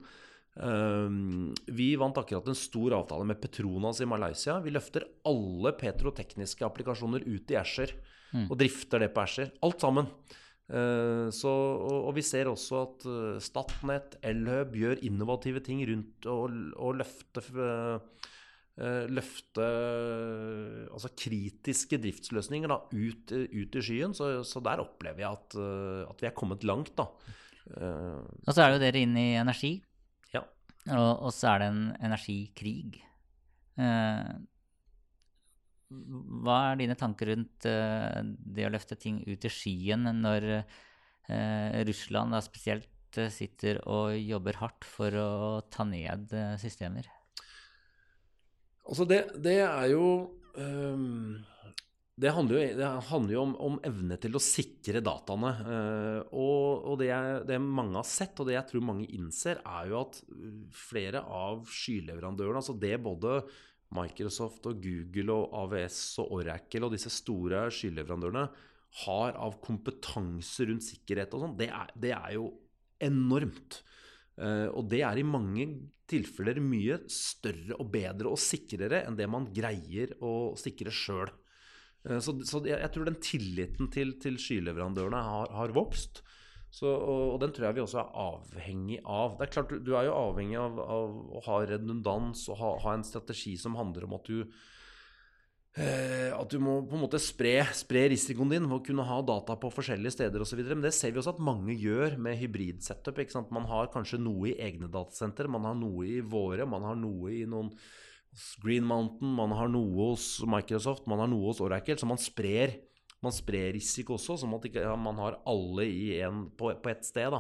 Ehm, 0.64 1.52
vi 1.68 1.90
vant 2.00 2.16
akkurat 2.16 2.48
en 2.48 2.56
stor 2.56 2.96
avtale 3.02 3.28
med 3.28 3.42
Petronas 3.44 4.00
i 4.00 4.08
Malaysia. 4.08 4.62
Vi 4.64 4.72
løfter 4.72 5.04
alle 5.28 5.76
petrotekniske 5.76 6.64
applikasjoner 6.68 7.28
ut 7.28 7.52
i 7.52 7.60
Asher 7.60 7.92
mm. 8.32 8.48
og 8.48 8.56
drifter 8.62 9.04
det 9.04 9.12
på 9.12 9.26
Asher. 9.26 9.52
Alt 9.68 9.84
sammen. 9.84 10.08
Eh, 10.66 11.28
så, 11.36 11.52
og, 11.52 12.14
vi 12.16 12.24
ser 12.26 12.48
også 12.50 12.80
at 12.80 13.04
uh, 13.06 13.36
Statnett, 13.44 14.16
Elhub 14.26 14.74
gjør 14.80 15.04
innovative 15.06 15.62
ting 15.66 15.84
rundt 15.86 16.26
å, 16.26 16.40
løfte 16.96 17.44
uh, 17.60 18.00
løfte 18.76 19.66
altså 20.92 21.12
kritiske 21.16 22.00
driftsløsninger 22.04 22.68
da, 22.68 22.82
ut, 22.92 23.32
ut, 23.32 23.78
i 23.80 23.84
skyen. 23.84 24.16
Så, 24.18 24.44
så, 24.44 24.60
der 24.64 24.84
opplever 24.84 25.24
jeg 25.24 25.32
at, 25.32 25.58
at, 26.10 26.22
vi 26.22 26.28
er 26.28 26.36
kommet 26.36 26.66
langt. 26.68 26.92
Da. 26.98 27.08
Og 27.80 28.52
så 28.52 28.66
er 28.66 28.76
jo 28.76 28.82
dere 28.84 29.04
inne 29.06 29.24
i 29.32 29.38
energi. 29.40 29.78
Ja. 30.34 30.44
Og, 30.92 31.28
og 31.30 31.32
så 31.36 31.54
er 31.54 31.64
det 31.64 31.70
en 31.72 31.86
energikrig. 32.10 33.00
Hva 36.46 36.60
er 36.68 36.82
dine 36.82 37.00
tanker 37.00 37.32
rundt 37.32 37.64
det 37.64 38.68
å 38.68 38.74
løfte 38.76 39.00
ting 39.00 39.24
ut 39.24 39.48
i 39.48 39.52
skyen 39.52 40.10
når 40.20 40.52
Russland 41.88 42.36
da 42.36 42.44
spesielt 42.44 42.92
sitter 43.32 43.80
og 43.88 44.18
jobber 44.20 44.60
hardt 44.60 44.84
for 44.84 45.16
å 45.16 45.30
ta 45.72 45.88
ned 45.88 46.36
systemer? 46.60 47.08
Altså 48.86 49.06
det, 49.10 49.20
det 49.42 49.60
er 49.66 49.90
jo 49.94 50.08
um, 50.56 51.36
det 52.16 52.32
handler 52.32 52.56
jo, 52.56 52.76
det 52.80 52.90
handler 53.10 53.34
jo 53.34 53.42
om, 53.42 53.54
om, 53.68 53.78
evne 53.84 54.16
til 54.24 54.38
å 54.38 54.40
sikre 54.40 55.02
dataene. 55.04 55.50
og, 56.32 56.86
og 56.88 57.00
det, 57.02 57.10
jeg, 57.10 57.42
det, 57.50 57.58
mange 57.60 57.98
har 58.00 58.08
sett, 58.08 58.40
og 58.40 58.48
det 58.48 58.56
jeg 58.56 58.70
tror 58.70 58.86
mange 58.88 59.10
innser, 59.18 59.60
er 59.68 59.90
jo 59.92 59.98
at 60.00 60.22
flere 60.72 61.26
av 61.28 61.66
skyleverandørene, 61.68 62.62
altså 62.62 62.78
det 62.80 62.94
både 63.04 63.42
Microsoft 63.96 64.70
og 64.70 64.80
Google 64.84 65.36
og 65.36 65.58
AVS 65.66 66.00
og 66.24 66.32
Oracle 66.40 66.88
og 66.88 66.96
disse 66.96 67.12
store 67.14 67.68
skyleverandørene 67.74 68.46
har 69.04 69.36
av 69.36 69.58
kompetanse 69.64 70.68
rundt 70.70 70.86
sikkerhet 70.86 71.34
og 71.36 71.44
sånn, 71.44 71.58
det, 71.60 71.68
det, 72.00 72.14
er 72.16 72.38
jo 72.38 72.48
enormt. 73.04 73.82
Uh, 74.40 74.72
og 74.72 74.88
det 74.92 75.04
er 75.08 75.20
i 75.20 75.28
mange 75.28 75.68
tilfeller 76.10 76.62
mye 76.64 77.00
større 77.12 77.80
og 77.80 77.90
bedre 77.94 78.32
og 78.32 78.42
sikrere 78.42 79.04
enn 79.06 79.18
det 79.18 79.28
man 79.32 79.50
greier 79.54 80.14
å 80.24 80.54
sikre 80.60 80.94
sjøl. 80.94 81.32
Uh, 82.06 82.20
så, 82.22 82.36
så 82.46 82.62
jeg, 82.68 82.78
jeg, 82.78 82.92
tror 82.94 83.10
den 83.10 83.22
tilliten 83.24 83.92
til, 83.94 84.16
til 84.22 84.40
skyleverandørene 84.42 85.24
har, 85.26 85.52
har 85.56 85.76
vokst. 85.76 86.22
Så, 86.76 86.90
og, 86.90 87.22
og, 87.34 87.36
den 87.40 87.54
tror 87.56 87.70
jeg 87.70 87.78
vi 87.78 87.84
også 87.86 88.02
er 88.02 88.16
avhengig 88.20 89.00
av. 89.08 89.38
Det 89.38 89.46
er 89.46 89.52
klart, 89.54 89.72
Du, 89.72 89.80
du 89.80 89.94
er 89.96 90.10
jo 90.10 90.16
avhengig 90.18 90.58
av, 90.60 90.80
av, 90.84 91.14
å 91.38 91.44
ha 91.48 91.60
redundans 91.70 92.48
og 92.52 92.60
ha, 92.60 92.72
ha, 92.84 92.96
en 92.98 93.06
strategi 93.08 93.56
som 93.62 93.78
handler 93.80 94.08
om 94.08 94.18
at 94.18 94.28
du 94.28 94.42
eh, 94.42 94.50
at 95.76 96.54
du 96.54 96.56
må 96.64 96.78
på 96.88 96.96
en 96.96 97.02
måte 97.04 97.20
spre, 97.20 97.58
spre 97.76 98.06
risikoen 98.14 98.54
din 98.54 98.64
ved 98.64 98.78
å 98.78 98.84
kunne 98.86 99.04
ha 99.04 99.18
data 99.28 99.58
på 99.60 99.74
forskjellige 99.76 100.14
steder 100.16 100.46
osv. 100.46 100.62
Men 100.70 100.86
det 100.86 100.94
ser 100.96 101.12
vi 101.12 101.20
også 101.20 101.34
at 101.36 101.44
mange 101.44 101.76
gjør 101.76 102.16
med 102.22 102.40
hybrid-setup. 102.40 103.20
Man 103.52 103.68
har 103.68 103.92
kanskje 103.92 104.22
noe 104.24 104.54
i 104.54 104.58
egne 104.64 104.88
datasentre, 104.92 105.52
man 105.52 105.68
har 105.68 105.76
noe 105.76 106.08
i 106.08 106.22
våre, 106.24 106.64
man 106.70 106.88
har 106.88 106.96
noe 107.00 107.34
i 107.36 107.44
noen 107.50 107.74
Green 108.64 108.88
Mountain, 108.88 109.36
man 109.36 109.52
har 109.56 109.68
noe 109.72 110.12
hos 110.14 110.40
Microsoft, 110.48 111.10
man 111.12 111.24
har 111.24 111.32
noe 111.32 111.50
hos 111.50 111.60
Oracle. 111.64 112.00
Så 112.00 112.08
man 112.08 112.24
sprer 112.24 112.78
man 113.26 113.34
sprer 113.34 113.72
risiko 113.74 114.20
også, 114.20 114.38
som 114.42 114.54
at 114.58 114.68
ikke, 114.70 114.84
ja, 114.86 114.94
man 115.00 115.18
har 115.22 115.40
alle 115.50 115.88
en, 116.22 116.46
på, 116.58 116.70
på 116.82 116.92
ett 116.92 117.08
sted. 117.08 117.34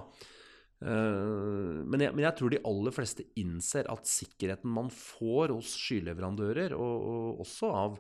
Uh, 0.82 1.82
men, 1.86 2.02
jeg, 2.02 2.12
men, 2.15 2.24
jeg, 2.26 2.36
tror 2.39 2.54
de 2.54 2.62
aller 2.67 2.95
fleste 2.95 3.26
innser 3.39 3.89
at 3.91 4.10
sikkerheten 4.10 4.71
man 4.71 4.89
får 4.93 5.54
hos 5.56 5.76
skyleverandører, 5.86 6.76
og, 6.78 7.10
og 7.12 7.43
også 7.45 7.71
av 7.71 8.00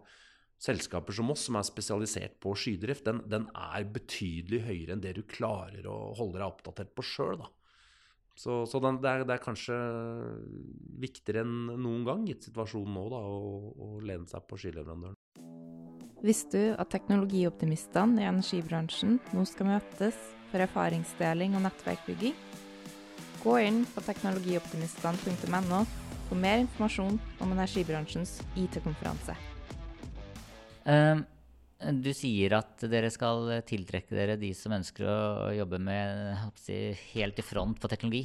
selskaper 0.65 1.15
som 1.15 1.29
oss, 1.33 1.45
som 1.47 1.59
er 1.59 1.67
spesialisert 1.67 2.39
på 2.43 2.55
skydrift, 2.57 3.05
den, 3.07 3.21
den, 3.29 3.47
er 3.53 3.85
betydelig 3.95 4.63
høyere 4.65 4.95
enn 4.95 5.03
det 5.03 5.15
du 5.17 5.23
klarer 5.29 5.85
å 5.89 6.15
holde 6.17 6.39
deg 6.39 6.47
oppdatert 6.47 6.95
på 6.97 7.05
sjøl. 7.05 7.45
Så, 8.35 8.65
så 8.67 8.81
den, 8.83 8.99
det, 9.03 9.11
er, 9.11 9.23
det, 9.23 9.37
er, 9.37 9.43
kanskje 9.43 9.75
viktigere 10.99 11.45
enn 11.45 11.69
noen 11.79 12.03
gang, 12.07 12.25
gitt 12.27 12.49
situasjonen 12.49 12.97
nå, 12.97 13.05
da, 13.13 13.21
å, 13.21 13.71
å 13.71 13.89
lene 14.03 14.27
seg 14.27 14.43
på 14.49 14.59
skileverandøren. 14.59 15.15
Visste 16.25 16.57
du 16.57 16.75
at 16.81 16.89
teknologioptimistene 16.89 18.23
i 18.23 18.27
energibransjen 18.27 19.19
nå 19.35 19.43
skal 19.47 19.69
møtes 19.75 20.17
for 20.49 20.63
erfaringsdeling 20.65 21.55
og 21.55 21.67
nettverkbygging? 21.67 22.35
Gå 23.45 23.57
inn 23.61 23.83
på 23.93 24.03
teknologioptimistene.no 24.07 25.83
for 26.25 26.41
mer 26.41 26.63
informasjon 26.65 27.19
om 27.45 27.51
energibransjens 27.53 28.39
IT-konferanse. 28.57 29.54
Um, 30.85 31.25
du 32.01 32.11
sier 32.15 32.53
at 32.55 32.85
dere 32.89 33.09
skal 33.13 33.49
tiltrekke 33.67 34.15
dere 34.15 34.37
de 34.39 34.51
som 34.57 34.73
ønsker 34.75 35.05
å 35.09 35.51
jobbe 35.57 35.79
med 35.81 36.61
helt 37.11 37.41
i 37.41 37.45
front 37.45 37.81
på 37.81 37.89
teknologi. 37.91 38.23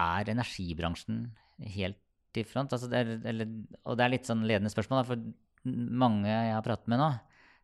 Er 0.00 0.30
energibransjen 0.32 1.26
helt 1.74 2.38
i 2.38 2.44
front? 2.48 2.72
Altså 2.72 2.88
det 2.90 3.02
er, 3.02 3.12
eller, 3.28 3.50
og 3.84 3.98
det 3.98 4.06
er 4.06 4.14
litt 4.14 4.30
sånn 4.30 4.46
ledende 4.48 4.72
spørsmål, 4.72 5.04
for 5.08 5.26
mange 5.68 6.30
jeg 6.30 6.54
har 6.54 6.64
pratet 6.64 6.90
med 6.90 7.02
nå, 7.02 7.10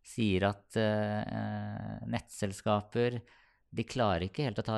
sier 0.07 0.49
at 0.51 0.79
uh, 0.79 2.05
nettselskaper 2.09 3.19
de 3.75 3.85
klarer 3.85 4.29
ikke 4.29 4.47
helt 4.47 4.61
å 4.63 4.67
ta 4.67 4.77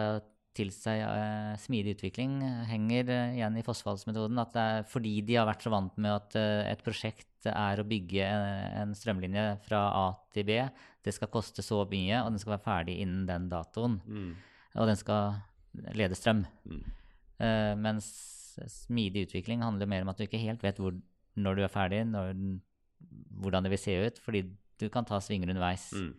til 0.56 0.70
seg 0.74 1.02
uh, 1.04 1.58
smidig 1.60 1.96
utvikling, 1.98 2.38
henger 2.70 3.10
uh, 3.12 3.34
igjen 3.36 3.58
i 3.60 3.66
fossfallsmetoden. 3.66 4.40
At 4.42 4.54
det 4.54 4.68
er 4.70 4.88
fordi 4.90 5.18
de 5.26 5.36
har 5.38 5.50
vært 5.50 5.66
så 5.66 5.74
vant 5.74 6.00
med 6.00 6.14
at 6.16 6.38
et 6.40 6.86
prosjekt 6.86 7.29
er 7.48 7.80
å 7.80 7.86
bygge 7.88 8.26
en, 8.26 8.46
en 8.82 8.94
strømlinje 8.96 9.44
fra 9.64 9.80
A 9.96 10.06
til 10.34 10.44
B. 10.48 10.58
Det 11.00 11.14
skal 11.16 11.32
koste 11.32 11.64
så 11.64 11.80
mye, 11.88 12.20
og 12.20 12.34
den 12.34 12.42
skal 12.42 12.56
være 12.58 12.66
ferdig 12.66 12.98
innen 13.00 13.24
den 13.28 13.48
datoen. 13.48 13.96
Mm. 14.04 14.32
Og 14.76 14.90
den 14.90 15.00
skal 15.00 15.38
lede 15.96 16.18
strøm. 16.18 16.44
Mm. 16.68 16.82
Uh, 17.40 17.72
mens 17.80 18.10
smidig 18.68 19.28
utvikling 19.28 19.62
handler 19.64 19.88
mer 19.88 20.04
om 20.04 20.10
at 20.12 20.18
du 20.18 20.26
ikke 20.26 20.42
helt 20.42 20.62
vet 20.64 20.80
hvor, 20.82 20.92
når 21.40 21.56
du 21.56 21.64
er 21.64 21.72
ferdig, 21.72 22.02
når, 22.10 22.34
hvordan 23.40 23.64
det 23.64 23.72
vil 23.72 23.80
se 23.80 23.94
ut, 24.04 24.20
fordi 24.20 24.44
du 24.80 24.88
kan 24.92 25.06
ta 25.08 25.20
svinger 25.22 25.52
underveis. 25.52 25.88
Mm. 25.96 26.12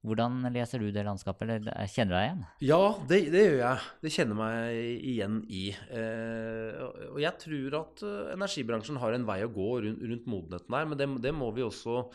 Hvordan 0.00 0.46
leser 0.54 0.80
du 0.80 0.88
det 0.94 1.02
landskapet, 1.04 1.44
eller 1.44 1.88
kjenner 1.92 2.14
du 2.14 2.16
deg 2.16 2.24
igjen? 2.24 2.44
Ja, 2.64 2.84
det, 3.10 3.18
det 3.34 3.42
gjør 3.42 3.58
jeg. 3.60 3.88
Det 4.00 4.12
kjenner 4.14 4.38
meg 4.38 4.78
igjen 5.10 5.36
i. 5.52 5.64
Eh, 5.92 6.78
og 7.10 7.20
jeg 7.20 7.34
tror 7.42 7.76
at 7.82 8.04
eh, 8.08 8.32
energibransjen 8.32 9.00
har 9.02 9.12
en 9.12 9.26
vei 9.28 9.42
å 9.44 9.52
gå 9.52 9.68
rundt, 9.84 10.00
rundt 10.00 10.30
modenheten 10.32 10.78
her, 10.78 10.88
men 10.88 11.00
det, 11.00 11.10
det 11.26 11.34
må 11.36 11.50
vi 11.52 11.66
også 11.66 12.06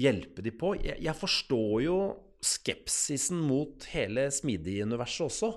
hjelpe 0.00 0.46
de 0.46 0.54
på. 0.56 0.72
Jeg, 0.80 0.96
jeg 1.04 1.18
forstår 1.20 1.74
jo 1.84 1.98
skepsisen 2.40 3.42
mot 3.44 3.84
hele 3.92 4.30
smidig-universet 4.32 5.26
også. 5.26 5.52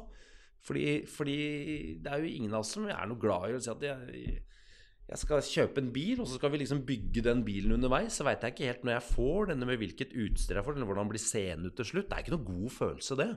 Fordi, 0.63 0.87
fordi 1.07 1.37
det 2.03 2.11
er 2.11 2.23
jo 2.23 2.35
ingen 2.41 2.53
av 2.55 2.63
oss 2.63 2.75
som 2.75 2.91
er 2.91 3.07
noe 3.07 3.19
glad 3.19 3.51
i 3.51 3.55
å 3.55 3.63
si 3.63 3.71
at 3.71 3.87
jeg, 3.87 4.35
jeg 5.03 5.19
skal 5.19 5.43
kjøpe 5.43 5.81
en 5.83 5.89
bil, 5.93 6.21
og 6.23 6.29
så 6.29 6.37
skal 6.39 6.53
vi 6.53 6.61
liksom 6.61 6.85
bygge 6.87 7.25
den 7.25 7.43
bilen 7.45 7.75
underveis. 7.75 8.15
Så 8.17 8.25
veit 8.25 8.43
jeg 8.43 8.55
ikke 8.55 8.69
helt 8.69 8.85
når 8.87 8.95
jeg 8.95 9.07
får 9.09 9.49
denne 9.51 9.67
med 9.67 9.81
hvilket 9.81 10.15
utstyr 10.15 10.59
jeg 10.59 10.65
får, 10.65 10.77
eller 10.77 10.89
hvordan 10.89 11.05
den 11.05 11.11
blir 11.11 11.23
seende 11.23 11.69
ut 11.69 11.77
til 11.79 11.89
slutt. 11.89 12.07
Det 12.09 12.15
er 12.15 12.23
ikke 12.23 12.35
noe 12.37 12.47
god 12.47 12.73
følelse, 12.77 13.17
det. 13.19 13.29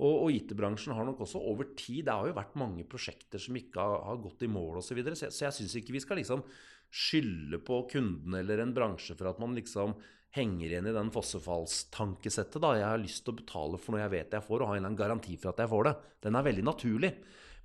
Og, 0.00 0.14
og 0.24 0.30
IT-bransjen 0.32 0.94
har 0.96 1.04
nok 1.04 1.20
også 1.20 1.42
over 1.44 1.66
tid 1.76 2.06
Det 2.06 2.14
har 2.16 2.30
jo 2.30 2.36
vært 2.38 2.54
mange 2.56 2.84
prosjekter 2.88 3.42
som 3.42 3.58
ikke 3.58 3.82
har, 3.82 4.06
har 4.08 4.22
gått 4.22 4.46
i 4.46 4.50
mål 4.50 4.80
osv. 4.80 5.02
Så, 5.02 5.12
så 5.12 5.26
jeg, 5.26 5.36
så 5.36 5.44
jeg 5.44 5.56
syns 5.58 5.76
ikke 5.78 5.96
vi 5.98 6.02
skal 6.02 6.18
liksom 6.22 6.46
skylde 6.92 7.60
på 7.64 7.82
kunden 7.92 8.36
eller 8.36 8.62
en 8.62 8.74
bransje 8.76 9.16
for 9.18 9.30
at 9.30 9.40
man 9.40 9.56
liksom 9.56 9.94
henger 10.32 10.70
igjen 10.70 10.88
i 10.88 10.96
den 10.96 11.12
fossefallstankesettet. 11.12 12.60
da, 12.62 12.74
Jeg 12.78 12.88
har 12.88 13.00
lyst 13.00 13.24
til 13.24 13.34
å 13.34 13.40
betale 13.42 13.80
for 13.80 13.94
noe 13.94 14.02
jeg 14.04 14.14
vet 14.14 14.36
jeg 14.38 14.46
får, 14.46 14.62
og 14.62 14.72
ha 14.72 14.76
en 14.80 14.98
garanti 14.98 15.36
for 15.36 15.52
at 15.52 15.60
jeg 15.60 15.72
får 15.72 15.88
det. 15.88 15.94
Den 16.24 16.38
er 16.38 16.46
veldig 16.48 16.64
naturlig. 16.64 17.12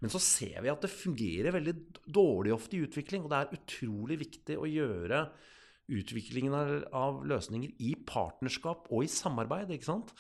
Men 0.03 0.13
så 0.13 0.21
ser 0.21 0.62
vi 0.62 0.69
at 0.69 0.84
det 0.84 0.93
fungerer 0.93 1.56
veldig 1.56 1.75
dårlig 2.06 2.53
ofte 2.53 2.77
i 2.77 2.84
utvikling, 2.86 3.23
og 3.23 3.32
det 3.32 3.39
er 3.39 3.56
utrolig 3.58 4.19
viktig 4.21 4.58
å 4.60 4.69
gjøre 4.69 5.23
utviklingen 5.88 6.53
av, 6.91 7.23
løsninger 7.25 7.80
i 7.80 7.93
partnerskap 8.06 8.91
og 8.91 9.06
i 9.06 9.12
samarbeid. 9.12 9.71
ikke 9.71 9.88
sant? 9.88 10.12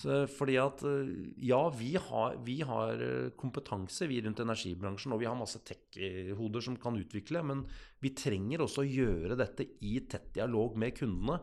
Fordi 0.00 0.54
at 0.56 0.80
eh, 0.88 1.08
ja, 1.44 1.60
vi 1.76 1.92
har, 2.00 2.38
vi 2.46 2.60
har 2.64 3.02
eh, 3.04 3.32
kompetanse 3.36 4.06
vi 4.08 4.22
rundt 4.24 4.40
energibransjen, 4.40 5.12
og 5.12 5.20
vi 5.20 5.28
har 5.28 5.36
masse 5.36 5.60
tech-hoder 5.66 6.64
som 6.64 6.78
kan 6.80 6.96
utvikle, 6.96 7.42
men 7.44 7.66
vi 8.00 8.14
trenger 8.16 8.64
også 8.64 8.80
å 8.80 8.88
gjøre 8.88 9.36
dette 9.36 9.66
i 9.84 9.98
tett 10.08 10.30
dialog 10.38 10.78
med 10.80 10.96
kundene. 10.96 11.42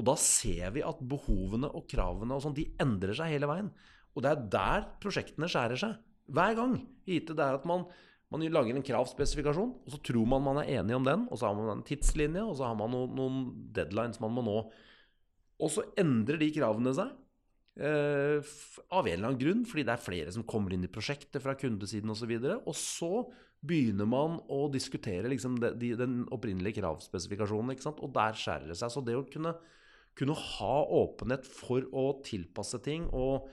Og 0.00 0.06
da 0.08 0.16
ser 0.16 0.72
vi 0.72 0.84
at 0.86 1.00
behovene 1.04 1.68
og 1.76 1.84
kravene 1.90 2.36
og 2.36 2.44
sånn, 2.44 2.56
de 2.56 2.70
endrer 2.80 3.12
seg 3.18 3.34
hele 3.34 3.48
veien. 3.50 3.68
Og 4.16 4.24
det 4.24 4.30
er 4.32 4.46
der 4.54 4.86
prosjektene 5.02 5.48
skjærer 5.50 5.80
seg. 5.80 5.98
Hver 6.30 6.54
gang 6.56 6.78
i 7.10 7.18
Det 7.20 7.34
er 7.36 7.58
at 7.58 7.66
man, 7.68 7.84
man 8.32 8.44
lager 8.54 8.76
en 8.78 8.86
kravspesifikasjon, 8.86 9.72
og 9.84 9.92
så 9.92 9.98
tror 10.06 10.28
man 10.30 10.44
man 10.46 10.60
er 10.62 10.78
enig 10.78 10.96
om 10.96 11.06
den, 11.06 11.26
og 11.28 11.40
så 11.40 11.50
har 11.50 11.58
man 11.58 11.72
en 11.74 11.86
tidslinje, 11.86 12.44
og 12.46 12.54
så 12.58 12.70
har 12.70 12.78
man 12.78 12.94
noen, 12.94 13.12
noen 13.18 13.40
deadlines 13.74 14.22
man 14.22 14.34
må 14.36 14.46
nå. 14.46 14.56
Og 15.60 15.72
så 15.74 15.84
endrer 16.00 16.40
de 16.40 16.52
kravene 16.54 16.94
seg. 16.96 17.12
eh, 17.80 18.40
av 18.90 19.06
en 19.06 19.12
eller 19.12 19.28
annen 19.28 19.40
grunn, 19.40 19.62
fordi 19.68 19.84
det 19.86 19.94
er 19.94 20.02
flere 20.04 20.32
som 20.34 20.46
kommer 20.48 20.74
inn 20.74 20.84
i 20.84 20.92
prosjektet 20.92 21.42
fra 21.42 21.54
kundesiden 21.58 22.12
osv. 22.12 22.32
Og, 22.36 22.46
så 22.46 22.58
og 22.72 22.76
så 22.76 23.12
begynner 23.60 24.08
man 24.08 24.38
å 24.48 24.64
diskutere 24.72 25.28
liksom, 25.28 25.58
de, 25.60 25.74
de, 25.80 25.92
den 25.98 26.22
opprinnelige 26.32 26.80
kravspesifikasjonen. 26.80 27.76
Og 27.76 28.14
der 28.16 28.38
skjærer 28.38 28.70
det 28.70 28.78
seg. 28.80 28.92
Så 28.92 29.04
det 29.04 29.16
å 29.18 29.26
kunne, 29.28 29.54
kunne 30.18 30.36
ha 30.36 30.74
åpenhet 31.00 31.46
for 31.48 31.86
å 31.96 32.06
tilpasse 32.26 32.80
ting 32.84 33.06
og, 33.08 33.46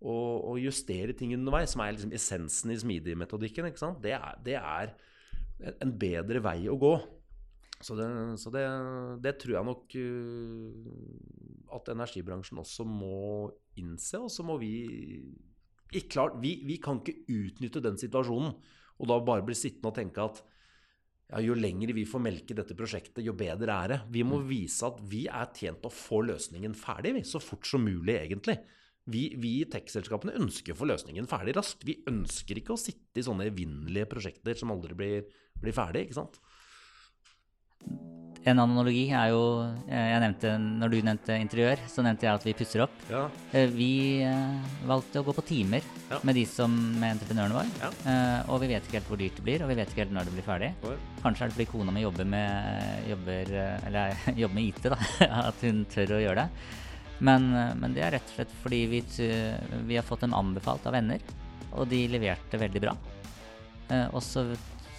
og, 0.00 0.34
og 0.50 0.58
justere 0.60 1.14
ting 1.16 1.32
underveis, 1.36 1.74
som 1.74 1.84
er 1.84 1.94
liksom 1.94 2.12
essensen 2.16 2.74
i 2.74 2.78
smidig-metodikken. 2.80 3.70
Det, 4.02 4.16
det 4.44 4.58
er 4.58 4.94
en 5.80 5.94
bedre 6.00 6.42
vei 6.44 6.58
å 6.70 6.78
gå. 6.80 6.94
Så 7.80 7.96
det, 7.96 8.06
så 8.42 8.52
det, 8.52 8.66
det 9.24 9.38
tror 9.40 9.54
jeg 9.56 9.68
nok 9.70 9.94
uh, 9.96 11.76
at 11.78 11.88
energibransjen 11.94 12.60
også 12.60 12.84
må 12.84 13.48
innse. 13.80 14.20
Og 14.20 14.28
så 14.32 14.44
må 14.44 14.58
vi 14.60 14.74
ikke 15.90 16.10
klart, 16.12 16.36
vi, 16.42 16.58
vi 16.68 16.76
kan 16.82 17.00
ikke 17.00 17.24
utnytte 17.32 17.82
den 17.82 17.96
situasjonen 17.98 18.52
og 19.00 19.08
da 19.08 19.16
bare 19.24 19.44
bli 19.46 19.56
sittende 19.56 19.90
og 19.90 19.96
tenke 19.96 20.22
at 20.22 20.42
ja, 21.30 21.40
jo 21.44 21.54
lenger 21.54 21.92
vi 21.94 22.04
får 22.08 22.22
melke 22.24 22.56
dette 22.58 22.74
prosjektet, 22.74 23.22
jo 23.22 23.34
bedre 23.38 23.76
er 23.84 23.92
det. 23.92 23.98
Vi 24.16 24.24
må 24.26 24.40
vise 24.46 24.88
at 24.88 24.98
vi 25.12 25.24
er 25.30 25.50
tjent 25.54 25.86
å 25.86 25.92
få 25.94 26.24
løsningen 26.26 26.74
ferdig, 26.78 27.14
vi, 27.20 27.24
så 27.26 27.42
fort 27.42 27.68
som 27.70 27.84
mulig, 27.86 28.16
egentlig. 28.16 28.58
Vi, 29.10 29.24
vi 29.40 29.56
i 29.60 29.68
tech-selskapene 29.70 30.34
ønsker 30.38 30.74
å 30.74 30.80
få 30.80 30.88
løsningen 30.90 31.30
ferdig 31.30 31.54
raskt. 31.56 31.86
Vi 31.86 32.00
ønsker 32.10 32.60
ikke 32.60 32.74
å 32.74 32.80
sitte 32.80 33.22
i 33.22 33.26
sånne 33.26 33.46
evinnelige 33.50 34.10
prosjekter 34.10 34.58
som 34.58 34.74
aldri 34.74 34.98
blir, 34.98 35.30
blir 35.62 35.76
ferdig, 35.76 36.08
ikke 36.08 36.18
sant? 36.18 36.40
En 38.48 38.56
analogi 38.62 39.10
er 39.12 39.34
jo 39.34 39.40
eh, 39.84 40.06
jeg 40.14 40.20
nevnte, 40.22 40.50
Når 40.80 40.92
du 40.92 40.94
nevnte 41.04 41.34
interiør, 41.36 41.80
så 41.92 42.00
nevnte 42.06 42.24
jeg 42.24 42.38
at 42.38 42.46
vi 42.48 42.54
pusser 42.56 42.82
opp. 42.86 42.94
Ja. 43.10 43.26
Eh, 43.52 43.66
Vi 43.68 43.88
eh, 44.24 44.70
valgte 44.88 45.20
å 45.20 45.26
gå 45.26 45.34
på 45.36 45.44
timer 45.44 45.84
Ja. 46.08 46.18
med 46.24 46.38
de 46.38 46.46
som 46.48 46.72
med 46.98 47.18
entreprenørene 47.18 47.58
var. 47.58 47.68
Ja. 47.82 47.90
Og 48.48 48.62
vi 48.62 48.70
vet 48.72 48.86
ikke 48.88 48.96
helt 48.98 49.10
hvor 49.12 49.20
dyrt 49.20 49.36
det 49.36 49.44
blir, 49.44 49.62
og 49.62 49.68
vi 49.70 49.76
vet 49.78 49.92
ikke 49.92 50.06
helt 50.06 50.14
når 50.16 50.30
det 50.30 50.34
blir 50.38 50.46
ferdig. 50.48 50.70
Kanskje 51.20 51.44
er 51.44 51.52
det 51.52 51.56
fordi 51.58 51.68
kona 51.70 51.92
mi 51.94 52.02
jobber 52.06 52.24
med, 52.32 53.04
jobber, 53.12 53.52
eller, 53.90 54.16
jobber 54.42 54.56
med 54.56 54.70
IT, 54.72 54.88
da, 54.88 54.98
at 55.50 55.62
hun 55.68 55.84
tør 55.92 56.16
å 56.16 56.22
gjøre 56.24 56.46
det. 56.46 56.66
Men, 57.20 57.46
men 57.76 57.92
det 57.94 58.02
er 58.06 58.16
rett 58.16 58.32
og 58.32 58.38
slett 58.38 58.56
fordi 58.64 58.80
vi, 58.88 59.02
vi 59.84 60.00
har 60.00 60.06
fått 60.08 60.24
dem 60.24 60.32
anbefalt 60.34 60.88
av 60.88 60.96
venner, 60.96 61.20
og 61.76 61.84
de 61.92 62.06
leverte 62.08 62.58
veldig 62.58 62.80
bra. 62.88 62.96
Og 64.14 64.22
så 64.24 64.46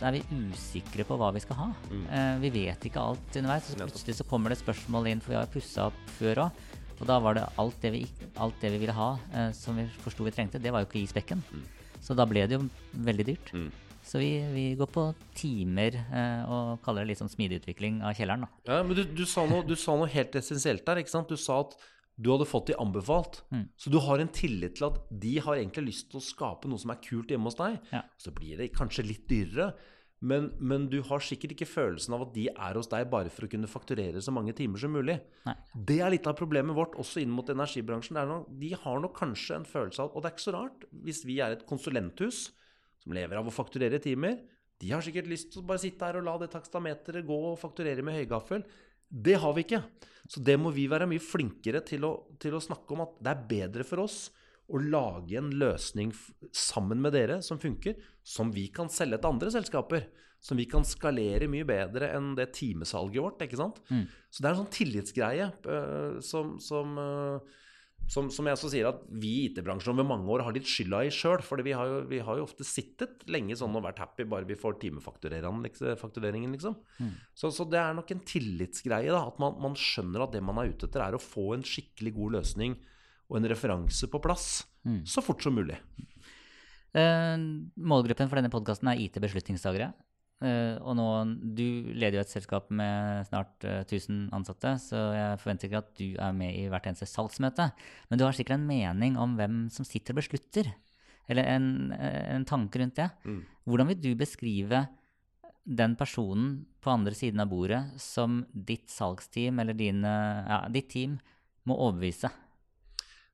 er 0.07 0.17
vi 0.17 0.41
usikre 0.51 1.05
på 1.07 1.17
hva 1.19 1.31
vi 1.35 1.41
skal 1.43 1.59
ha. 1.59 1.67
Mm. 1.91 2.05
Eh, 2.05 2.35
vi 2.45 2.53
vet 2.61 2.87
ikke 2.87 3.03
alt 3.03 3.37
underveis. 3.39 3.69
Så 3.69 3.79
plutselig 3.79 4.17
så 4.19 4.27
kommer 4.29 4.53
det 4.53 4.61
spørsmål 4.61 5.11
inn, 5.11 5.21
for 5.23 5.35
vi 5.35 5.39
har 5.39 5.51
pussa 5.51 5.89
opp 5.89 6.01
før 6.17 6.45
òg. 6.47 6.63
Og 7.01 7.07
da 7.09 7.17
var 7.17 7.37
det 7.37 7.47
alt 7.61 7.77
det 7.81 7.91
vi, 7.95 8.01
alt 8.37 8.57
det 8.61 8.73
vi 8.75 8.81
ville 8.83 8.95
ha, 8.95 9.13
eh, 9.33 9.51
som 9.57 9.77
vi 9.77 9.87
forsto 10.03 10.25
vi 10.25 10.33
trengte, 10.35 10.61
det 10.61 10.73
var 10.73 10.83
jo 10.83 10.89
ikke 10.89 11.01
i 11.01 11.09
spekken. 11.09 11.41
Mm. 11.49 11.63
Så 12.01 12.17
da 12.17 12.27
ble 12.29 12.45
det 12.49 12.57
jo 12.57 12.67
veldig 13.07 13.25
dyrt. 13.31 13.53
Mm. 13.57 13.71
Så 14.05 14.21
vi, 14.21 14.29
vi 14.53 14.65
går 14.77 14.89
på 14.89 15.07
timer 15.37 15.97
eh, 16.01 16.49
og 16.49 16.81
kaller 16.85 17.05
det 17.05 17.13
litt 17.13 17.21
sånn 17.21 17.31
smidig 17.31 17.61
utvikling 17.61 18.01
av 18.05 18.17
kjelleren, 18.17 18.45
da. 18.45 18.51
Ja, 18.69 18.81
men 18.85 18.97
du, 18.97 19.03
du, 19.05 19.25
sa 19.29 19.45
noe, 19.49 19.65
du 19.65 19.75
sa 19.77 19.95
noe 19.97 20.09
helt 20.13 20.37
essensielt 20.37 20.85
der. 20.85 21.01
ikke 21.01 21.13
sant? 21.13 21.29
Du 21.29 21.39
sa 21.39 21.61
at 21.65 21.77
du 22.17 22.29
hadde 22.33 22.47
fått 22.49 22.69
de 22.69 22.77
anbefalt. 22.81 23.41
Mm. 23.53 23.65
Så 23.79 23.93
du 23.93 23.97
har 24.03 24.21
en 24.21 24.29
tillit 24.33 24.77
til 24.77 24.89
at 24.89 24.99
de 25.23 25.37
har 25.41 25.57
egentlig 25.57 25.87
lyst 25.89 26.11
til 26.11 26.19
å 26.19 26.25
skape 26.25 26.69
noe 26.69 26.81
som 26.81 26.93
er 26.93 27.01
kult 27.03 27.31
hjemme 27.31 27.49
hos 27.49 27.57
deg. 27.59 27.79
Ja. 27.93 28.03
Så 28.21 28.33
blir 28.35 28.59
det 28.59 28.73
kanskje 28.75 29.07
litt 29.07 29.25
dyrere, 29.31 29.71
men, 30.21 30.51
men 30.61 30.85
du 30.91 30.99
har 31.07 31.23
sikkert 31.25 31.55
ikke 31.55 31.65
følelsen 31.65 32.13
av 32.13 32.27
at 32.27 32.33
de 32.35 32.43
er 32.51 32.77
hos 32.77 32.91
deg 32.91 33.07
bare 33.09 33.31
for 33.33 33.47
å 33.47 33.49
kunne 33.49 33.69
fakturere 33.69 34.21
så 34.21 34.33
mange 34.33 34.53
timer 34.57 34.83
som 34.83 34.93
mulig. 34.93 35.17
Nei. 35.47 35.55
Det 35.73 35.97
er 35.97 36.13
litt 36.13 36.29
av 36.29 36.37
problemet 36.37 36.77
vårt 36.77 36.93
også 37.01 37.23
inn 37.23 37.33
mot 37.33 37.49
energibransjen. 37.49 38.19
Er 38.21 38.29
nok, 38.29 38.51
de 38.61 38.69
har 38.83 39.01
nok 39.01 39.15
kanskje 39.17 39.57
en 39.57 39.65
følelse 39.65 40.05
av 40.05 40.13
Og 40.13 40.21
det 40.21 40.29
er 40.29 40.35
ikke 40.35 40.45
så 40.45 40.55
rart, 40.59 40.85
hvis 41.07 41.23
vi 41.25 41.39
er 41.41 41.55
et 41.55 41.65
konsulenthus 41.69 42.51
som 43.01 43.17
lever 43.17 43.39
av 43.39 43.49
å 43.49 43.55
fakturere 43.55 43.97
timer. 44.03 44.37
De 44.81 44.93
har 44.93 45.01
sikkert 45.05 45.29
lyst 45.29 45.51
til 45.53 45.63
å 45.63 45.67
bare 45.69 45.81
sitte 45.81 46.05
her 46.05 46.19
og 46.19 46.27
la 46.27 46.37
det 46.41 46.51
takstameteret 46.53 47.25
gå 47.25 47.39
og 47.51 47.59
fakturere 47.61 48.05
med 48.05 48.19
høygaffel. 48.21 48.61
Det 49.11 49.35
har 49.43 49.53
vi 49.57 49.65
ikke. 49.65 49.81
Så 50.31 50.39
det 50.39 50.55
må 50.59 50.71
vi 50.71 50.87
være 50.87 51.09
mye 51.11 51.21
flinkere 51.23 51.81
til 51.83 52.05
å, 52.07 52.13
til 52.39 52.55
å 52.55 52.63
snakke 52.63 52.95
om 52.95 53.03
at 53.03 53.17
det 53.19 53.33
er 53.33 53.47
bedre 53.49 53.87
for 53.87 54.05
oss 54.05 54.29
å 54.71 54.79
lage 54.79 55.35
en 55.39 55.49
løsning 55.59 56.13
sammen 56.55 57.01
med 57.03 57.15
dere 57.17 57.41
som 57.43 57.59
funker, 57.59 57.97
som 58.23 58.53
vi 58.55 58.69
kan 58.71 58.91
selge 58.91 59.19
til 59.19 59.33
andre 59.33 59.51
selskaper. 59.53 60.07
Som 60.41 60.57
vi 60.57 60.65
kan 60.65 60.81
skalere 60.87 61.45
mye 61.51 61.67
bedre 61.69 62.07
enn 62.15 62.31
det 62.33 62.47
timesalget 62.57 63.21
vårt. 63.21 63.43
ikke 63.45 63.59
sant? 63.59 63.75
Mm. 63.91 64.07
Så 64.31 64.41
det 64.41 64.47
er 64.47 64.55
en 64.55 64.61
sånn 64.63 64.71
tillitsgreie 64.73 65.49
uh, 65.67 66.15
som, 66.25 66.55
som, 66.57 66.95
øh, 66.97 67.59
som, 68.11 68.27
som 68.33 68.47
jeg 68.47 68.57
også 68.57 68.69
sier 68.73 68.89
at 68.89 69.03
vi 69.07 69.29
i 69.31 69.43
IT-bransjen 69.47 69.93
over 69.93 70.07
mange 70.09 70.27
år 70.33 70.43
har 70.43 70.55
litt 70.55 70.67
skylda 70.67 71.05
i 71.07 71.11
sjøl. 71.15 71.39
For 71.47 71.61
vi, 71.63 71.71
vi 72.11 72.19
har 72.19 72.39
jo 72.39 72.43
ofte 72.43 72.65
sittet 72.67 73.23
lenge 73.31 73.55
sånn 73.55 73.77
og 73.79 73.85
vært 73.85 74.01
happy 74.03 74.25
bare 74.27 74.47
vi 74.49 74.57
får 74.59 74.81
timefaktureringen, 74.81 76.51
liksom. 76.57 76.75
Mm. 76.99 77.13
Så, 77.31 77.53
så 77.55 77.63
det 77.71 77.79
er 77.79 77.95
nok 77.95 78.11
en 78.11 78.23
tillitsgreie. 78.27 79.07
da, 79.13 79.23
At 79.31 79.39
man, 79.39 79.55
man 79.63 79.79
skjønner 79.79 80.25
at 80.25 80.35
det 80.35 80.43
man 80.43 80.59
er 80.59 80.73
ute 80.73 80.89
etter, 80.89 81.05
er 81.05 81.15
å 81.15 81.23
få 81.23 81.53
en 81.55 81.63
skikkelig 81.63 82.13
god 82.19 82.35
løsning 82.41 82.75
og 83.31 83.39
en 83.39 83.49
referanse 83.53 84.11
på 84.11 84.19
plass 84.23 84.51
Mm. 84.81 85.03
så 85.05 85.21
fort 85.21 85.43
som 85.45 85.53
mulig. 85.53 85.75
Uh, 86.97 87.37
målgruppen 87.77 88.25
for 88.27 88.39
denne 88.39 88.49
podkasten 88.49 88.89
er 88.89 88.97
IT 89.03 89.19
beslutningstagere. 89.21 89.91
Eh, 89.93 90.10
og 90.81 90.95
nå, 90.97 91.07
du 91.57 91.91
leder 91.93 92.17
jo 92.17 92.23
et 92.23 92.33
selskap 92.33 92.71
med 92.73 93.27
snart 93.27 93.65
eh, 93.67 93.83
1000 93.83 94.31
ansatte, 94.33 94.73
så 94.81 95.01
jeg 95.13 95.41
forventer 95.43 95.69
ikke 95.69 95.81
at 95.83 95.91
du 95.99 96.07
er 96.15 96.37
med 96.37 96.55
i 96.57 96.63
hvert 96.71 96.87
eneste 96.89 97.09
salgsmøte. 97.09 97.67
Men 98.09 98.21
du 98.21 98.25
har 98.25 98.37
sikkert 98.37 98.57
en 98.57 98.69
mening 98.69 99.19
om 99.21 99.35
hvem 99.37 99.65
som 99.73 99.87
sitter 99.87 100.15
og 100.15 100.23
beslutter. 100.23 100.71
eller 101.29 101.47
en, 101.47 101.93
en 101.93 102.43
tanke 102.43 102.79
rundt 102.81 102.97
det. 102.97 103.07
Mm. 103.23 103.43
Hvordan 103.63 103.87
vil 103.91 104.01
du 104.01 104.09
beskrive 104.19 104.81
den 105.63 105.95
personen 105.95 106.65
på 106.81 106.91
andre 106.91 107.13
siden 107.15 107.39
av 107.39 107.51
bordet 107.51 107.83
som 108.01 108.41
ditt 108.51 108.89
salgsteam 108.89 109.61
eller 109.61 109.77
dine, 109.77 110.11
ja, 110.49 110.63
ditt 110.73 110.89
team 110.91 111.19
må 111.69 111.77
overbevise? 111.77 112.31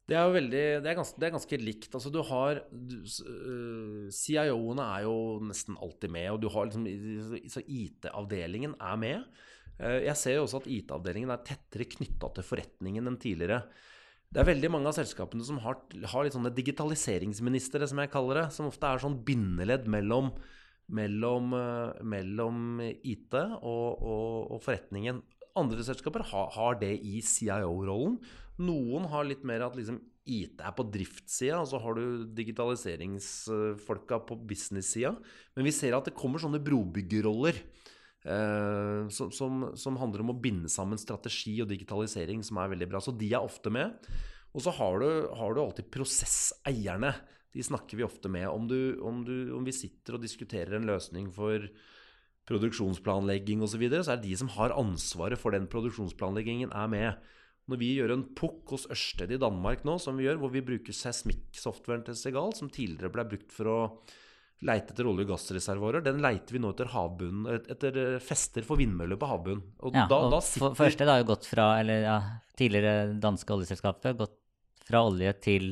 Det 0.07 0.15
er 0.15 0.23
jo 0.23 0.35
veldig, 0.37 0.61
det 0.85 0.87
er 0.87 0.95
ganske, 0.95 1.19
det 1.19 1.27
er 1.27 1.33
ganske 1.35 1.57
likt. 1.59 1.89
Altså 1.97 2.11
du 2.13 2.21
har 2.23 2.61
s- 3.03 3.19
øh, 3.27 4.07
CIO-ene 4.15 4.85
er 4.95 5.03
jo 5.03 5.15
nesten 5.43 5.75
alltid 5.83 6.13
med, 6.15 6.29
og 6.31 6.39
du 6.41 6.47
har 6.53 6.69
liksom 6.69 6.85
så 7.51 7.63
IT-avdelingen 7.67 8.77
er 8.79 8.95
med. 9.01 9.25
Uh, 9.77 9.99
Jeg 10.07 10.15
ser 10.17 10.37
jo 10.37 10.45
også 10.47 10.61
at 10.63 10.69
IT-avdelingen 10.73 11.29
er 11.29 11.43
tettere 11.45 11.85
knytta 11.91 12.31
til 12.33 12.43
forretningen 12.47 13.05
enn 13.11 13.19
tidligere. 13.19 13.59
Det 14.31 14.41
er 14.41 14.47
veldig 14.47 14.71
mange 14.71 14.87
av 14.89 14.95
selskapene 14.97 15.43
som 15.45 15.59
har, 15.63 15.75
har 16.11 16.23
litt 16.25 16.33
sånne 16.35 16.55
digitaliseringsministre, 16.55 17.87
som 17.87 17.99
jeg 18.01 18.11
kaller 18.11 18.41
det, 18.41 18.47
som 18.55 18.67
ofte 18.71 18.87
er 18.89 19.03
sånn 19.03 19.19
bindeledd 19.27 19.85
mellom, 19.87 20.31
mellom, 20.89 21.53
eh, 21.53 22.01
mellom 22.03 22.79
IT 23.03 23.35
og, 23.61 24.01
og, 24.01 24.51
og 24.55 24.63
forretningen. 24.65 25.21
Andre 25.57 25.83
selskaper 25.83 26.25
har, 26.31 26.49
har 26.57 26.75
det 26.81 26.93
i 27.03 27.21
CIO-rollen. 27.23 28.17
Noen 28.57 29.05
har 29.11 29.27
litt 29.27 29.43
mer 29.45 29.67
at 29.67 29.75
liksom 29.77 29.99
IT 30.27 30.59
er 30.59 30.73
på 30.75 30.85
driftssida, 30.91 31.61
og 31.61 31.69
så 31.69 31.79
har 31.81 31.97
du 31.97 32.25
digitaliseringsfolka 32.35 34.19
på 34.27 34.37
business-sida. 34.49 35.13
Men 35.55 35.67
vi 35.67 35.75
ser 35.75 35.95
at 35.95 36.09
det 36.09 36.17
kommer 36.17 36.41
sånne 36.43 36.61
brobyggerroller. 36.63 37.61
Uh, 38.27 39.07
som, 39.13 39.29
som, 39.31 39.69
som 39.79 39.95
handler 40.01 40.25
om 40.25 40.33
å 40.33 40.39
binde 40.41 40.67
sammen 40.73 40.99
strategi 40.99 41.53
og 41.63 41.69
digitalisering, 41.69 42.41
som 42.43 42.59
er 42.59 42.73
veldig 42.73 42.89
bra. 42.91 42.99
Så 43.03 43.13
de 43.15 43.29
er 43.31 43.45
ofte 43.45 43.71
med. 43.71 43.95
Og 44.57 44.65
så 44.65 44.73
har 44.75 44.99
du, 44.99 45.09
har 45.37 45.53
du 45.53 45.61
alltid 45.61 45.87
prosesseierne. 45.93 47.13
De 47.55 47.63
snakker 47.63 47.99
vi 47.99 48.05
ofte 48.07 48.31
med. 48.31 48.49
Om, 48.49 48.67
du, 48.67 48.79
om, 49.05 49.21
du, 49.23 49.53
om 49.55 49.63
vi 49.63 49.75
sitter 49.75 50.17
og 50.17 50.25
diskuterer 50.25 50.75
en 50.75 50.89
løsning 50.89 51.29
for 51.33 51.69
produksjonsplanlegging 52.47 53.63
osv., 53.63 53.85
så, 53.91 54.03
så 54.03 54.13
er 54.15 54.19
det 54.19 54.31
de 54.31 54.39
som 54.39 54.51
har 54.55 54.75
ansvaret 54.75 55.39
for 55.39 55.55
den 55.55 55.69
produksjonsplanleggingen, 55.71 56.73
er 56.75 56.91
med. 56.91 57.27
Når 57.67 57.79
vi 57.81 57.89
gjør 57.97 58.13
en 58.13 58.23
pukk 58.37 58.71
hos 58.75 58.85
Ørsted 58.93 59.33
i 59.35 59.39
Danmark 59.41 59.83
nå, 59.87 59.97
som 59.99 60.15
vi 60.19 60.27
gjør, 60.27 60.39
hvor 60.39 60.53
vi 60.53 60.63
bruker 60.63 60.95
seismikksoftwaren 60.95 62.05
til 62.07 62.15
Segal, 62.15 62.53
som 62.55 62.71
tidligere 62.71 63.11
ble 63.11 63.25
brukt 63.33 63.51
for 63.51 63.71
å 63.71 63.79
leite 64.65 64.93
etter 64.93 65.05
olje- 65.05 65.25
og 65.27 65.33
gassreservoarer, 65.33 66.01
den 66.05 66.21
leiter 66.23 66.55
vi 66.55 66.61
nå 66.63 66.71
etter 66.73 66.89
havbunnen, 66.89 67.59
etter 67.69 67.99
eh, 68.01 68.15
fester 68.23 68.65
for 68.65 68.79
vindmøller 68.79 69.19
på 69.19 69.29
havbunnen. 69.29 69.65
Og 69.85 69.97
Ja, 69.99 70.07
da, 70.09 70.21
og 70.25 70.33
da 70.33 70.39
for, 70.41 70.47
sitter 70.49 70.79
første 70.79 71.05
det 71.05 71.13
har 71.13 71.21
jo 71.21 71.29
gått 71.33 71.49
fra, 71.49 71.67
eller 71.81 72.07
ja, 72.07 72.15
tidligere 72.57 73.11
danske 73.21 73.53
oljeselskapet, 73.53 74.17
gått 74.17 74.39
fra 74.87 75.03
olje 75.05 75.35
til, 75.43 75.69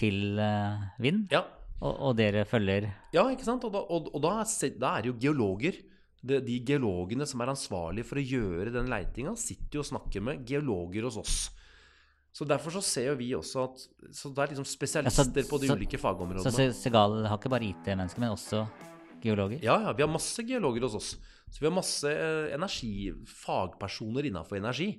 til 0.00 0.40
uh, 0.40 0.88
vind, 1.04 1.28
Ja, 1.34 1.44
og, 1.78 1.92
og 1.92 2.16
dere 2.18 2.42
følger 2.48 2.88
Ja, 3.14 3.28
ikke 3.30 3.46
sant? 3.46 3.68
Og 3.68 3.74
da, 3.74 3.84
og, 3.84 4.10
og 4.10 4.24
da, 4.24 4.40
er 4.42 4.74
da 4.80 4.96
er 4.96 5.04
det 5.04 5.12
jo 5.12 5.18
geologer. 5.28 5.78
De, 6.22 6.40
de 6.42 6.58
geologene 6.66 7.26
som 7.28 7.40
er 7.44 7.52
ansvarlige 7.52 8.08
for 8.08 8.18
å 8.18 8.24
gjøre 8.24 8.72
den 8.74 8.90
leitinga, 8.90 9.36
sitter 9.38 9.78
jo 9.78 9.84
og 9.84 9.90
snakker 9.92 10.24
med 10.24 10.44
geologer 10.48 11.06
hos 11.06 11.16
oss. 11.20 11.36
Så 12.34 12.46
Derfor 12.46 12.70
så 12.70 12.82
ser 12.84 13.06
jo 13.08 13.14
vi 13.18 13.30
også 13.34 13.64
at 13.64 13.80
Så 14.14 14.30
det 14.34 14.42
er 14.42 14.52
liksom 14.52 14.66
spesialister 14.68 15.46
på 15.48 15.58
de 15.58 15.66
så- 15.70 15.76
ulike 15.78 15.98
fagområdene. 15.98 16.52
Så 16.52 16.68
Segal 16.76 17.24
har 17.26 17.38
ikke 17.38 17.50
bare 17.50 17.66
IT-mennesker, 17.70 18.20
men 18.20 18.34
også 18.34 18.68
geologer? 19.22 19.62
Ja, 19.62 19.78
ja, 19.82 19.92
vi 19.92 20.02
har 20.02 20.10
masse 20.10 20.42
geologer 20.46 20.82
hos 20.86 20.94
oss. 20.94 21.16
Så 21.50 21.60
vi 21.60 21.66
har 21.66 21.74
masse 21.74 22.04
eh, 22.04 22.54
energifagpersoner 22.54 24.28
innafor 24.28 24.58
energi. 24.60 24.92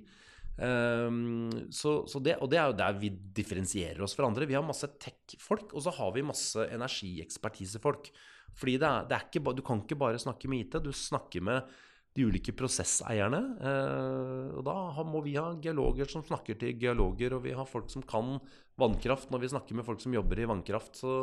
Um, 0.60 1.48
så, 1.72 2.02
så 2.10 2.20
det, 2.20 2.34
og 2.42 2.50
det 2.52 2.58
er 2.60 2.66
jo 2.68 2.76
der 2.76 2.98
vi 3.00 3.08
differensierer 3.08 4.02
oss 4.04 4.12
fra 4.16 4.26
andre. 4.28 4.48
Vi 4.50 4.56
har 4.58 4.66
masse 4.66 4.88
tech-folk, 5.00 5.72
og 5.72 5.84
så 5.86 5.94
har 5.96 6.12
vi 6.12 6.26
masse 6.26 6.66
energiekspertisefolk. 6.74 8.10
Fordi 8.58 8.78
det 8.80 8.88
er, 8.88 9.06
det 9.08 9.16
er 9.16 9.28
ikke, 9.28 9.54
du 9.56 9.62
kan 9.66 9.84
ikke 9.84 9.98
bare 10.00 10.20
snakke 10.20 10.50
med 10.50 10.66
IT, 10.66 10.80
du 10.84 10.92
snakker 10.92 11.44
med 11.44 11.70
de 12.16 12.26
ulike 12.26 12.52
prosesseierne. 12.56 13.40
eh, 13.62 14.56
og 14.58 14.64
da 14.66 15.04
må 15.06 15.22
vi 15.22 15.36
ha 15.38 15.52
geologer 15.62 16.10
som 16.10 16.24
snakker 16.26 16.58
til 16.58 16.74
geologer, 16.80 17.36
og 17.36 17.44
vi 17.44 17.54
har 17.54 17.68
folk 17.68 17.90
som 17.90 18.02
kan 18.02 18.38
vannkraft 18.80 19.30
når 19.30 19.44
vi 19.44 19.52
snakker 19.52 19.78
med 19.78 19.86
folk 19.86 20.00
som 20.02 20.14
jobber 20.14 20.40
i 20.40 20.48
vannkraft. 20.50 20.98
Så, 20.98 21.14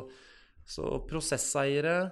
så 0.66 0.88
prosesseiere, 1.08 2.12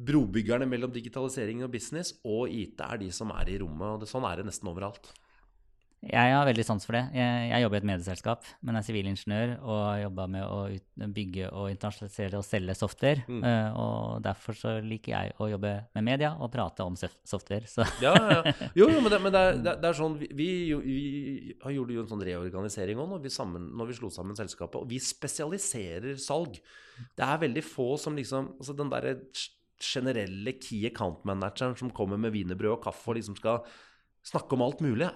brobyggerne 0.00 0.66
mellom 0.66 0.92
digitalisering 0.92 1.62
og 1.66 1.72
business 1.74 2.14
og 2.24 2.48
IT 2.48 2.80
er 2.80 3.02
de 3.02 3.10
som 3.12 3.30
er 3.36 3.52
i 3.52 3.58
rommet. 3.60 3.86
og 3.94 4.00
det, 4.02 4.08
Sånn 4.10 4.24
er 4.24 4.40
det 4.40 4.48
nesten 4.48 4.70
overalt. 4.72 5.12
Jeg 6.00 6.32
har 6.32 6.46
veldig 6.48 6.64
sans 6.64 6.86
for 6.88 6.96
det. 6.96 7.02
Jeg, 7.12 7.48
jeg 7.50 7.60
jobber 7.60 7.76
i 7.76 7.80
et 7.82 7.86
medieselskap, 7.90 8.46
men 8.64 8.78
er 8.78 8.84
sivilingeniør 8.86 9.50
og 9.58 9.80
har 9.84 9.98
jobba 10.06 10.24
med 10.32 10.44
å 10.48 10.60
ut, 10.72 10.84
bygge 11.12 11.50
og 11.52 11.66
internasjonalisere 11.74 12.38
og 12.38 12.46
selge 12.46 12.76
software. 12.78 13.26
Mm. 13.28 13.42
Uh, 13.44 13.76
og 13.82 14.22
derfor 14.24 14.56
så 14.56 14.72
liker 14.80 15.12
jeg 15.12 15.34
å 15.36 15.50
jobbe 15.52 15.74
med 15.98 16.06
media 16.08 16.30
og 16.40 16.48
prate 16.54 16.86
om 16.88 16.96
software. 16.96 17.68
Så 17.68 17.84
Ja, 18.00 18.14
ja, 18.16 18.38
ja. 18.48 18.54
Jo, 18.80 18.88
jo, 18.88 19.02
men, 19.04 19.10
det, 19.12 19.20
men 19.26 19.34
det, 19.36 19.42
er, 19.44 19.58
det, 19.66 19.74
er- 19.74 19.82
det 19.84 19.90
er 19.90 19.98
sånn 20.00 20.16
Vi, 20.22 20.30
vi, 20.40 20.48
gjorde 21.76 21.98
jo 21.98 22.06
en 22.06 22.10
sånn 22.14 22.24
reorganisering 22.30 23.04
òg 23.04 23.12
når, 23.12 23.22
vi 23.26 23.34
sammen- 23.36 23.68
når 23.76 23.92
vi 23.92 23.98
slo 24.00 24.12
sammen 24.14 24.40
selskapet. 24.40 24.80
Og 24.80 24.88
vi 24.88 25.02
spesialiserer 25.04 26.16
salg. 26.16 26.56
Det 27.12 27.28
er 27.28 27.44
veldig 27.44 27.66
få 27.66 27.92
som 28.00 28.16
liksom 28.16 28.54
altså 28.56 28.76
Den 28.80 28.88
derre 28.92 29.18
generelle 29.80 30.56
key 30.60 30.82
account 30.88 31.22
manageren 31.28 31.76
som 31.76 31.92
kommer 31.92 32.16
med 32.20 32.32
wienerbrød 32.34 32.74
og 32.78 32.82
kaffe 32.88 33.12
og 33.12 33.20
liksom 33.20 33.36
skal 33.36 33.62
snakke 34.26 34.52
om 34.52 34.60
alt 34.66 34.82
mulig, 34.84 35.06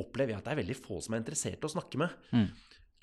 opplever 0.00 0.34
jeg 0.34 0.40
at 0.40 0.48
det 0.48 0.54
er 0.54 0.62
veldig 0.62 0.78
få 0.78 1.02
som 1.04 1.14
er 1.14 1.22
interessert 1.22 1.62
i 1.62 1.68
å 1.68 1.74
snakke 1.74 2.00
med. 2.00 2.16
Mm. 2.32 2.48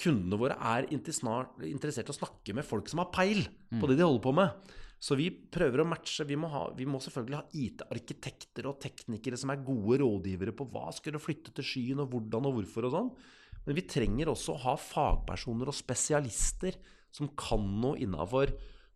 Kundene 0.05 0.39
våre 0.39 0.57
er 0.73 0.89
interessert 0.91 2.09
i 2.09 2.13
å 2.13 2.17
snakke 2.17 2.55
med 2.57 2.67
folk 2.67 2.89
som 2.91 3.03
har 3.03 3.13
peil 3.15 3.45
på 3.79 3.87
det 3.87 3.99
de 3.99 4.03
holder 4.03 4.25
på 4.25 4.35
med. 4.35 4.73
Så 5.05 5.17
vi 5.19 5.27
prøver 5.29 5.83
å 5.83 5.87
matche. 5.87 6.25
Vi 6.27 6.37
må, 6.39 6.49
ha, 6.51 6.65
vi 6.75 6.87
må 6.89 6.99
selvfølgelig 7.03 7.37
ha 7.37 7.61
IT-arkitekter 7.61 8.67
og 8.69 8.79
teknikere 8.83 9.39
som 9.39 9.51
er 9.53 9.63
gode 9.63 9.99
rådgivere 10.01 10.55
på 10.55 10.67
hva 10.71 10.87
skal 10.95 11.15
du 11.15 11.21
flytte 11.21 11.53
til 11.55 11.67
skyen, 11.67 12.01
og 12.03 12.13
hvordan 12.13 12.49
og 12.49 12.59
hvorfor 12.59 12.87
og 12.87 12.95
sånn. 12.95 13.11
Men 13.65 13.77
vi 13.77 13.85
trenger 13.89 14.31
også 14.31 14.55
å 14.55 14.63
ha 14.65 14.77
fagpersoner 14.79 15.69
og 15.69 15.77
spesialister 15.77 16.79
som 17.15 17.31
kan 17.37 17.63
noe 17.81 17.99
innafor 18.03 18.51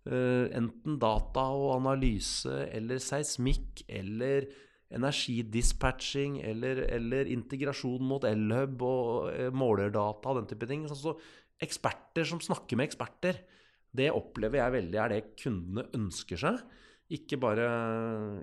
enten 0.09 0.97
data 1.01 1.43
og 1.53 1.75
analyse 1.75 2.65
eller 2.73 3.01
seismikk 3.03 3.83
eller 3.87 4.47
energidispatching 4.95 6.39
eller, 6.41 6.81
eller 6.89 7.29
integrasjon 7.29 8.01
mot 8.09 8.25
Elhub 8.25 8.81
og 8.85 9.29
eh, 9.31 9.53
målerdata 9.53 10.31
og 10.31 10.41
den 10.41 10.49
type 10.49 10.69
ting. 10.69 10.87
Så, 10.89 11.13
eksperter 11.61 12.25
som 12.27 12.41
snakker 12.41 12.79
med 12.79 12.89
eksperter, 12.89 13.41
det 13.93 14.09
opplever 14.13 14.61
jeg 14.61 14.75
veldig 14.77 15.01
er 15.01 15.13
det 15.13 15.23
kundene 15.39 15.87
ønsker 15.97 16.39
seg. 16.41 16.61
Ikke 17.09 17.39
bare, 17.41 17.65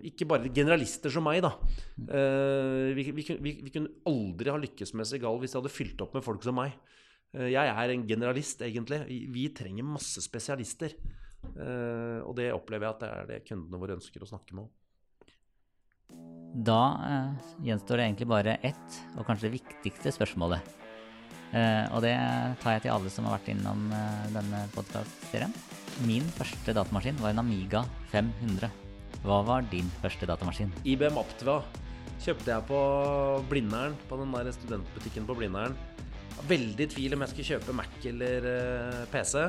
ikke 0.07 0.27
bare 0.27 0.51
generalister 0.51 1.13
som 1.15 1.27
meg, 1.27 1.39
da. 1.45 1.53
Eh, 2.03 2.95
vi, 2.99 3.09
vi, 3.15 3.27
vi, 3.43 3.53
vi 3.67 3.75
kunne 3.75 3.95
aldri 4.11 4.51
ha 4.51 4.59
lykkes 4.59 4.95
med 4.99 5.07
Segal 5.07 5.39
hvis 5.43 5.55
de 5.55 5.61
hadde 5.61 5.75
fylt 5.75 6.03
opp 6.03 6.17
med 6.19 6.27
folk 6.27 6.47
som 6.47 6.59
meg. 6.59 6.75
Eh, 7.35 7.53
jeg 7.55 7.75
er 7.75 7.95
en 7.95 8.07
generalist, 8.07 8.63
egentlig. 8.67 9.05
Vi, 9.35 9.49
trenger 9.55 9.87
masse 9.87 10.23
spesialister. 10.23 10.99
Og 11.47 12.33
det 12.35 12.49
opplever 12.51 12.89
jeg 12.89 12.95
at 12.97 13.03
det 13.05 13.09
er 13.13 13.27
det 13.29 13.45
kundene 13.47 13.79
våre 13.79 13.95
ønsker 13.95 14.25
å 14.25 14.27
snakke 14.27 14.57
med 14.57 14.65
om. 14.65 14.71
Da 16.57 16.81
eh, 17.05 17.53
gjenstår 17.69 18.01
det 18.01 18.09
egentlig 18.09 18.29
bare 18.31 18.57
ett, 18.65 18.99
og 19.17 19.27
kanskje 19.29 19.51
det 19.51 19.59
viktigste 19.59 20.13
spørsmålet. 20.15 20.77
Eh, 21.53 21.85
og 21.95 22.03
det 22.05 22.15
tar 22.63 22.77
jeg 22.77 22.87
til 22.87 22.95
alle 22.95 23.13
som 23.13 23.29
har 23.29 23.37
vært 23.37 23.51
innom 23.53 23.87
eh, 23.95 24.29
denne 24.35 24.65
podkastserien. 24.75 25.53
Min 26.09 26.27
første 26.37 26.75
datamaskin 26.77 27.21
var 27.23 27.35
en 27.35 27.43
Amiga 27.45 27.85
500. 28.13 28.71
Hva 29.27 29.43
var 29.47 29.67
din 29.71 29.89
første 30.03 30.29
datamaskin? 30.29 30.73
IBM 30.85 31.21
Aptva 31.21 31.61
kjøpte 32.23 32.53
jeg 32.53 32.67
på 32.69 32.81
Blindern, 33.51 33.97
på 34.09 34.19
den 34.21 34.35
der 34.35 34.51
studentbutikken 34.57 35.29
på 35.29 35.37
Blindern. 35.39 35.77
Veldig 36.49 36.89
tvil 36.93 37.17
om 37.17 37.25
jeg 37.25 37.33
skulle 37.33 37.51
kjøpe 37.55 37.77
Mac 37.77 38.11
eller 38.11 38.51
eh, 38.51 39.03
PC. 39.13 39.47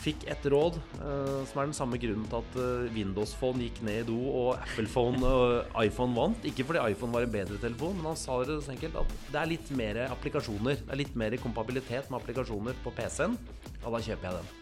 Fikk 0.00 0.22
et 0.32 0.46
råd, 0.48 0.78
eh, 0.96 1.40
som 1.50 1.60
er 1.60 1.66
den 1.68 1.76
samme 1.76 1.98
grunnen 2.00 2.28
til 2.30 2.38
at 2.38 2.54
eh, 2.62 2.86
Windows 2.94 3.34
Phone 3.36 3.60
gikk 3.66 3.82
ned 3.84 3.98
i 4.00 4.06
do 4.08 4.16
og 4.30 4.54
Apple 4.54 4.88
Phone 4.88 5.20
og 5.28 5.82
iPhone 5.82 6.16
vant. 6.16 6.46
Ikke 6.48 6.64
fordi 6.64 6.80
iPhone 6.94 7.12
var 7.12 7.26
en 7.26 7.34
bedre 7.34 7.58
telefon, 7.60 7.98
men 7.98 8.08
han 8.08 8.16
sa 8.16 8.38
det 8.48 8.56
så 8.64 8.72
enkelt 8.72 8.96
at 9.02 9.12
det 9.28 9.40
er 9.42 9.50
litt 9.50 9.72
mer 9.76 10.00
applikasjoner. 10.06 10.80
Det 10.86 10.94
er 10.94 11.02
litt 11.02 11.18
mer 11.20 11.36
kompabilitet 11.42 12.08
med 12.08 12.16
applikasjoner 12.22 12.80
på 12.80 12.94
PC-en, 12.96 13.36
og 13.82 13.92
da 13.92 14.00
kjøper 14.06 14.30
jeg 14.30 14.38
den. 14.38 14.56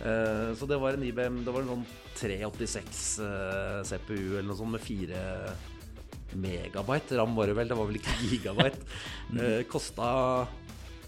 Eh, 0.00 0.48
så 0.56 0.70
det 0.70 0.80
var 0.82 0.96
en 0.96 1.04
IBM 1.06 1.36
Det 1.46 1.52
var 1.54 1.62
en 1.62 1.68
sånn 1.70 1.84
386 2.18 3.02
eh, 3.22 3.76
CPU 3.86 4.16
eller 4.16 4.48
noe 4.48 4.58
sånt 4.58 4.74
med 4.74 4.82
4 4.82 6.34
megabyte. 6.40 7.20
RAM 7.20 7.36
var 7.36 7.52
det 7.52 7.58
vel, 7.60 7.68
det 7.68 7.78
var 7.82 7.92
vel 7.92 8.00
ikke 8.00 8.16
gigabyte. 8.32 9.60
Kosta, 9.68 10.08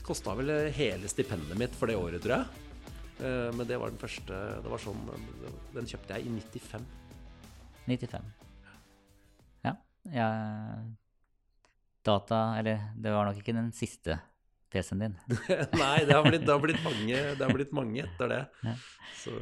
kosta 0.04 0.36
vel 0.36 0.54
hele 0.76 1.08
stipendet 1.08 1.56
mitt 1.56 1.80
for 1.80 1.88
det 1.88 1.96
året, 1.96 2.20
tror 2.20 2.42
jeg. 2.42 2.65
Eh, 3.20 3.50
men 3.56 3.64
det 3.68 3.78
var 3.80 3.92
den 3.92 4.00
første 4.00 4.38
Det 4.60 4.68
var 4.68 4.80
sånn 4.82 4.98
Den 5.72 5.86
kjøpte 5.88 6.18
jeg 6.18 6.28
i 6.28 6.32
95. 6.36 6.82
95. 7.86 8.26
Ja. 9.64 9.72
ja. 10.12 10.30
Data 12.04 12.40
Eller 12.58 12.90
det 12.92 13.14
var 13.14 13.28
nok 13.28 13.40
ikke 13.40 13.56
den 13.56 13.70
siste 13.76 14.18
PC-en 14.72 15.00
din. 15.00 15.14
Nei, 15.80 16.04
det 16.04 16.12
har 16.12 16.26
blitt, 16.26 16.44
det 16.44 16.52
har 16.52 16.60
blitt 16.60 16.82
mange 16.84 17.22
Det 17.38 17.40
har 17.40 17.54
blitt 17.54 17.72
mange 17.76 18.02
etter 18.04 18.32
det. 18.32 18.42
Ja. 18.66 18.76
Så 19.22 19.36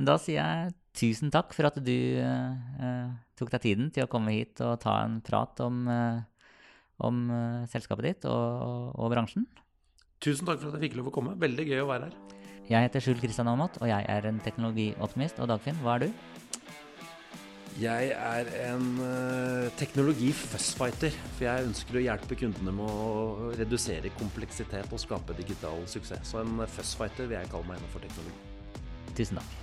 Da 0.00 0.16
sier 0.18 0.40
jeg 0.40 0.74
tusen 0.96 1.30
takk 1.30 1.54
for 1.54 1.68
at 1.68 1.78
du 1.84 1.96
eh, 2.18 3.10
tok 3.38 3.52
deg 3.54 3.62
tiden 3.62 3.90
til 3.94 4.06
å 4.06 4.10
komme 4.10 4.34
hit 4.34 4.60
og 4.64 4.80
ta 4.82 5.00
en 5.04 5.20
prat 5.24 5.60
om, 5.62 5.84
eh, 5.92 6.22
om 7.06 7.22
eh, 7.30 7.68
selskapet 7.70 8.08
ditt 8.08 8.26
og, 8.30 8.96
og, 8.96 9.06
bransjen. 9.12 9.46
Tusen 10.20 10.48
takk 10.48 10.60
for 10.60 10.72
at 10.72 10.80
jeg 10.80 10.88
fikk 10.88 10.98
lov 10.98 11.12
å 11.12 11.14
komme. 11.14 11.36
Veldig 11.40 11.68
gøy 11.68 11.84
å 11.84 11.88
være 11.92 12.10
her. 12.10 12.40
Jeg 12.70 12.86
heter 12.86 13.02
Skjul 13.02 13.18
Kristian 13.18 13.48
Aamodt, 13.50 13.80
og 13.82 13.88
jeg 13.90 14.04
er 14.06 14.26
en 14.28 14.36
teknologioptimist. 14.44 15.40
Og 15.42 15.48
Dagfinn, 15.50 15.78
hva 15.82 15.96
er 15.96 16.04
du? 16.04 16.12
Jeg 17.80 18.12
er 18.14 18.50
en 18.68 18.84
uh, 19.02 19.66
teknologi-fussfighter. 19.80 21.16
For 21.34 21.48
jeg 21.48 21.66
ønsker 21.66 21.98
å 21.98 22.04
hjelpe 22.04 22.38
kundene 22.38 22.76
med 22.76 22.86
å 22.86 23.50
redusere 23.58 24.14
kompleksitet 24.20 24.94
og 24.94 25.02
skape 25.02 25.34
digital 25.40 25.82
suksess. 25.90 26.30
Så 26.30 26.44
en 26.44 26.62
fussfighter 26.76 27.26
vil 27.26 27.40
jeg 27.40 27.50
kalle 27.50 27.66
meg 27.72 27.82
innenfor 27.82 28.06
teknologi. 28.06 28.38
Tusen 29.18 29.42
takk. 29.42 29.58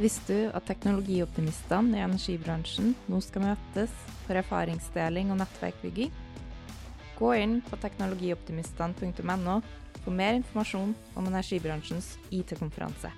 Visste 0.00 0.32
du 0.32 0.56
at 0.56 0.64
teknologioptimistene 0.72 2.00
i 2.00 2.04
energibransjen 2.04 2.94
nå 3.12 3.20
skal 3.24 3.50
møtes 3.50 3.92
for 4.24 4.40
erfaringsdeling 4.40 5.34
og 5.34 5.42
nettverkbygging? 5.44 6.16
Gå 7.16 7.36
inn 7.44 7.60
på 7.64 7.76
teknologioptimistene.no 7.84 9.60
for 10.06 10.14
mer 10.14 10.38
informasjon 10.38 10.94
om 11.18 11.26
energibransjens 11.26 12.14
IT-konferanse. 12.30 13.10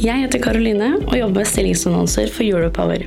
Jeg 0.00 0.16
heter 0.16 0.40
Karoline 0.40 0.94
og 1.06 1.16
jobber 1.16 1.42
med 1.42 1.48
stillingsannonser 1.48 2.30
for 2.32 2.44
Europower. 2.44 3.04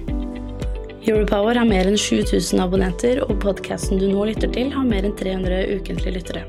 Europower 1.03 1.57
har 1.57 1.67
mer 1.67 1.89
enn 1.89 1.97
7000 1.99 2.61
abonnenter, 2.63 3.21
og 3.25 3.41
podkasten 3.43 3.99
du 4.01 4.07
nå 4.09 4.25
lytter 4.29 4.49
til, 4.53 4.71
har 4.73 4.85
mer 4.87 5.05
enn 5.05 5.17
300 5.19 5.77
ukentlige 5.77 6.17
lyttere. 6.17 6.45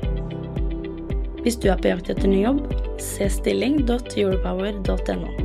Hvis 1.45 1.59
du 1.61 1.69
er 1.69 1.81
på 1.81 1.91
jakt 1.91 2.09
etter 2.13 2.29
ny 2.29 2.45
jobb, 2.45 2.61
se 3.01 3.29
stilling.europower.no. 3.29 5.44